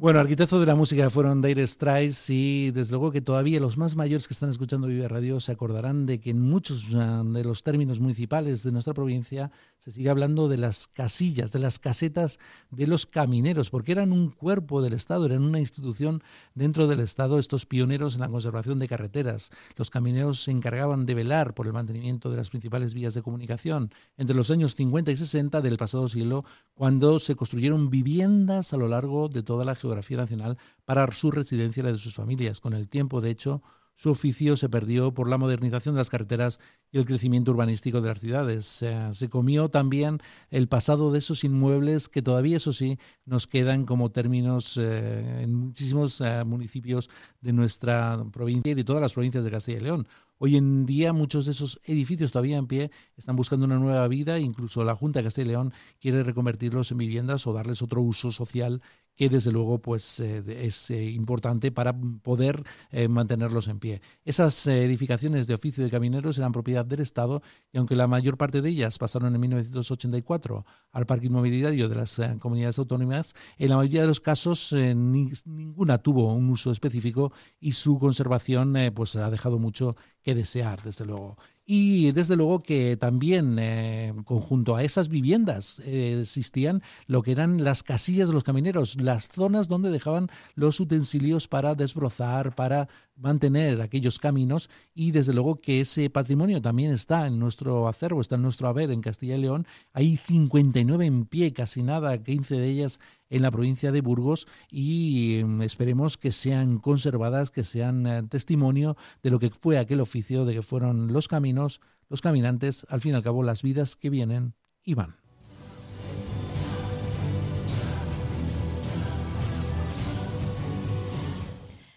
Bueno, 0.02 0.18
arquitectos 0.18 0.58
de 0.58 0.66
la 0.66 0.74
música 0.74 1.10
fueron 1.10 1.40
Dire 1.42 1.64
Straits 1.64 2.28
y 2.28 2.72
desde 2.72 2.90
luego 2.90 3.12
que 3.12 3.20
todavía 3.20 3.60
los 3.60 3.78
más 3.78 3.94
mayores 3.94 4.26
que 4.26 4.34
están 4.34 4.50
escuchando 4.50 4.88
Vive 4.88 5.06
Radio 5.06 5.38
se 5.38 5.52
acordarán 5.52 6.06
de 6.06 6.18
que 6.18 6.30
en 6.30 6.40
muchos 6.40 6.90
de 6.90 7.44
los 7.44 7.62
términos 7.62 8.00
municipales 8.00 8.64
de 8.64 8.72
nuestra 8.72 8.94
provincia 8.94 9.52
se 9.78 9.92
sigue 9.92 10.10
hablando 10.10 10.48
de 10.48 10.56
las 10.58 10.88
casillas, 10.88 11.52
de 11.52 11.60
las 11.60 11.78
casetas 11.78 12.40
de 12.72 12.88
los 12.88 13.06
camineros, 13.06 13.70
porque 13.70 13.92
eran 13.92 14.10
un 14.10 14.30
cuerpo 14.30 14.82
del 14.82 14.92
Estado, 14.92 15.26
eran 15.26 15.44
una 15.44 15.60
institución 15.60 16.20
dentro 16.56 16.88
del 16.88 16.98
Estado, 16.98 17.38
estos 17.38 17.64
pioneros 17.64 18.14
en 18.14 18.22
la 18.22 18.28
conservación 18.28 18.80
de 18.80 18.88
carreteras. 18.88 19.50
Los 19.76 19.90
camineros 19.90 20.42
se 20.42 20.50
encargaban 20.50 21.06
de 21.06 21.14
velar 21.14 21.54
por 21.54 21.66
el 21.66 21.74
mantenimiento 21.74 22.28
de 22.28 22.38
las 22.38 22.50
principales 22.50 22.92
vías 22.92 23.14
de 23.14 23.22
comunicación 23.22 23.92
entre 24.16 24.34
los 24.34 24.50
años 24.50 24.74
50 24.74 25.12
y 25.12 25.16
60 25.16 25.60
del 25.60 25.76
pasado 25.76 26.08
siglo, 26.08 26.44
cuando 26.74 27.20
se 27.20 27.36
construyeron 27.36 27.88
viviendas 27.88 28.72
a 28.72 28.76
lo 28.76 28.88
largo 28.88 29.28
de 29.28 29.44
toda 29.44 29.64
la 29.64 29.76
geografía 29.76 29.91
nacional 29.94 30.58
para 30.84 31.10
su 31.12 31.30
residencia 31.30 31.80
y 31.80 31.84
la 31.84 31.92
de 31.92 31.98
sus 31.98 32.14
familias. 32.14 32.60
Con 32.60 32.72
el 32.72 32.88
tiempo, 32.88 33.20
de 33.20 33.30
hecho, 33.30 33.62
su 33.94 34.10
oficio 34.10 34.56
se 34.56 34.68
perdió 34.68 35.14
por 35.14 35.28
la 35.28 35.38
modernización 35.38 35.94
de 35.94 36.00
las 36.00 36.10
carreteras 36.10 36.60
y 36.90 36.98
el 36.98 37.04
crecimiento 37.04 37.52
urbanístico 37.52 38.00
de 38.00 38.08
las 38.08 38.20
ciudades. 38.20 38.84
se 39.12 39.28
comió 39.28 39.68
también 39.68 40.18
el 40.50 40.68
pasado 40.68 41.12
de 41.12 41.18
esos 41.18 41.44
inmuebles 41.44 42.08
que 42.08 42.22
todavía, 42.22 42.56
eso 42.56 42.72
sí, 42.72 42.98
nos 43.24 43.46
quedan 43.46 43.86
como 43.86 44.10
términos 44.10 44.76
eh, 44.76 45.42
en 45.42 45.54
muchísimos 45.54 46.20
eh, 46.20 46.42
municipios 46.44 47.10
de 47.40 47.52
nuestra 47.52 48.24
provincia 48.32 48.72
y 48.72 48.74
de 48.74 48.84
todas 48.84 49.02
las 49.02 49.12
provincias 49.12 49.44
de 49.44 49.50
Castilla 49.50 49.78
y 49.78 49.82
León. 49.82 50.08
Hoy 50.38 50.56
en 50.56 50.86
día 50.86 51.12
muchos 51.12 51.46
de 51.46 51.52
esos 51.52 51.78
edificios 51.84 52.32
todavía 52.32 52.56
en 52.56 52.66
pie 52.66 52.90
están 53.16 53.36
buscando 53.36 53.64
una 53.64 53.78
nueva 53.78 54.08
vida, 54.08 54.40
incluso 54.40 54.82
la 54.82 54.96
Junta 54.96 55.20
de 55.20 55.26
Castilla 55.26 55.44
y 55.44 55.48
León 55.50 55.72
quiere 56.00 56.24
reconvertirlos 56.24 56.90
en 56.90 56.98
viviendas 56.98 57.46
o 57.46 57.52
darles 57.52 57.80
otro 57.80 58.02
uso 58.02 58.32
social 58.32 58.82
que 59.16 59.28
desde 59.28 59.52
luego 59.52 59.78
pues 59.78 60.20
es 60.20 60.90
importante 60.90 61.70
para 61.70 61.94
poder 62.22 62.62
mantenerlos 63.08 63.68
en 63.68 63.78
pie. 63.78 64.00
Esas 64.24 64.66
edificaciones 64.66 65.46
de 65.46 65.54
oficio 65.54 65.84
de 65.84 65.90
camineros 65.90 66.38
eran 66.38 66.52
propiedad 66.52 66.84
del 66.84 67.00
Estado 67.00 67.42
y 67.72 67.78
aunque 67.78 67.94
la 67.94 68.06
mayor 68.06 68.36
parte 68.36 68.62
de 68.62 68.70
ellas 68.70 68.98
pasaron 68.98 69.34
en 69.34 69.40
1984 69.40 70.64
al 70.92 71.06
parque 71.06 71.26
inmobiliario 71.26 71.88
de 71.88 71.94
las 71.94 72.20
comunidades 72.38 72.78
autónomas, 72.78 73.34
en 73.58 73.70
la 73.70 73.76
mayoría 73.76 74.02
de 74.02 74.08
los 74.08 74.20
casos 74.20 74.72
ninguna 74.72 75.98
tuvo 75.98 76.32
un 76.32 76.50
uso 76.50 76.70
específico 76.70 77.32
y 77.60 77.72
su 77.72 77.98
conservación 77.98 78.74
pues 78.94 79.16
ha 79.16 79.30
dejado 79.30 79.58
mucho 79.58 79.96
que 80.22 80.34
desear, 80.34 80.82
desde 80.82 81.04
luego. 81.04 81.36
Y 81.74 82.12
desde 82.12 82.36
luego 82.36 82.62
que 82.62 82.98
también 82.98 83.56
eh, 83.58 84.12
conjunto 84.26 84.76
a 84.76 84.84
esas 84.84 85.08
viviendas 85.08 85.80
eh, 85.86 86.18
existían 86.20 86.82
lo 87.06 87.22
que 87.22 87.32
eran 87.32 87.64
las 87.64 87.82
casillas 87.82 88.28
de 88.28 88.34
los 88.34 88.44
camineros, 88.44 89.00
las 89.00 89.30
zonas 89.30 89.68
donde 89.68 89.90
dejaban 89.90 90.28
los 90.54 90.80
utensilios 90.80 91.48
para 91.48 91.74
desbrozar, 91.74 92.54
para 92.54 92.88
mantener 93.16 93.80
aquellos 93.80 94.18
caminos 94.18 94.70
y 94.94 95.12
desde 95.12 95.32
luego 95.32 95.60
que 95.60 95.80
ese 95.80 96.10
patrimonio 96.10 96.60
también 96.60 96.92
está 96.92 97.26
en 97.26 97.38
nuestro 97.38 97.88
acervo, 97.88 98.20
está 98.20 98.36
en 98.36 98.42
nuestro 98.42 98.68
haber 98.68 98.90
en 98.90 99.00
Castilla 99.00 99.36
y 99.36 99.40
León. 99.42 99.66
Hay 99.92 100.16
59 100.16 101.06
en 101.06 101.26
pie, 101.26 101.52
casi 101.52 101.82
nada, 101.82 102.22
15 102.22 102.56
de 102.56 102.68
ellas 102.68 103.00
en 103.30 103.42
la 103.42 103.50
provincia 103.50 103.92
de 103.92 104.00
Burgos 104.00 104.46
y 104.70 105.38
em, 105.38 105.62
esperemos 105.62 106.18
que 106.18 106.32
sean 106.32 106.78
conservadas, 106.78 107.50
que 107.50 107.64
sean 107.64 108.06
eh, 108.06 108.22
testimonio 108.28 108.96
de 109.22 109.30
lo 109.30 109.38
que 109.38 109.50
fue 109.50 109.78
aquel 109.78 110.00
oficio, 110.00 110.44
de 110.44 110.54
que 110.54 110.62
fueron 110.62 111.12
los 111.12 111.28
caminos, 111.28 111.80
los 112.08 112.20
caminantes, 112.20 112.86
al 112.90 113.00
fin 113.00 113.12
y 113.12 113.14
al 113.14 113.22
cabo 113.22 113.42
las 113.42 113.62
vidas 113.62 113.96
que 113.96 114.10
vienen 114.10 114.54
y 114.84 114.94
van. 114.94 115.21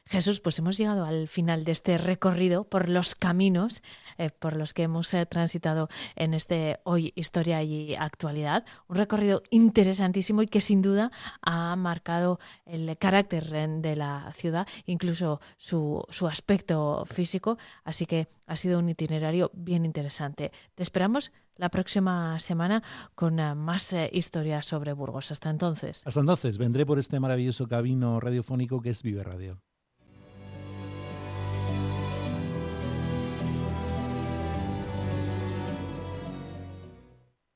Jesús, 0.08 0.40
pues 0.40 0.60
hemos 0.60 0.78
llegado 0.78 1.04
al 1.04 1.28
final 1.28 1.64
de 1.64 1.72
este 1.72 1.98
recorrido 1.98 2.64
por 2.64 2.90
los 2.90 3.16
caminos 3.16 3.82
eh, 4.18 4.30
por 4.30 4.56
los 4.56 4.74
que 4.74 4.84
hemos 4.84 5.14
eh, 5.14 5.26
transitado 5.26 5.90
en 6.16 6.34
este 6.34 6.80
Hoy 6.84 7.12
Historia 7.16 7.64
y 7.64 7.96
Actualidad. 7.96 8.66
Un 8.88 8.96
recorrido 8.96 9.42
interesantísimo 9.50 10.42
y 10.42 10.48
que 10.48 10.62
sin 10.62 10.82
duda 10.82 11.12
ha 11.42 11.76
marcado 11.76 12.40
el 12.66 12.98
carácter 12.98 13.50
eh, 13.54 13.68
de 13.68 13.96
la 13.96 14.32
ciudad, 14.34 14.68
incluso 14.86 15.42
su, 15.58 16.06
su 16.10 16.28
aspecto 16.28 17.06
físico. 17.06 17.58
Así 17.84 18.06
que 18.06 18.30
ha 18.46 18.56
sido 18.56 18.80
un 18.80 18.88
itinerario 18.88 19.52
bien 19.54 19.86
interesante. 19.86 20.52
Te 20.76 20.84
esperamos 20.84 21.32
la 21.58 21.70
próxima 21.70 22.40
semana 22.40 22.84
con 23.16 23.36
más 23.58 23.96
historias 24.12 24.66
sobre 24.66 24.94
Burgos. 24.94 25.32
Hasta 25.32 25.50
entonces. 25.50 26.04
Hasta 26.06 26.20
entonces, 26.20 26.58
vendré 26.58 26.86
por 26.86 27.00
este 27.00 27.20
maravilloso 27.20 27.68
camino 27.68 28.20
radiofónico 28.20 28.82
que 28.82 28.92
es 28.92 29.04
Vive 29.04 29.24
Radio. 29.24 29.62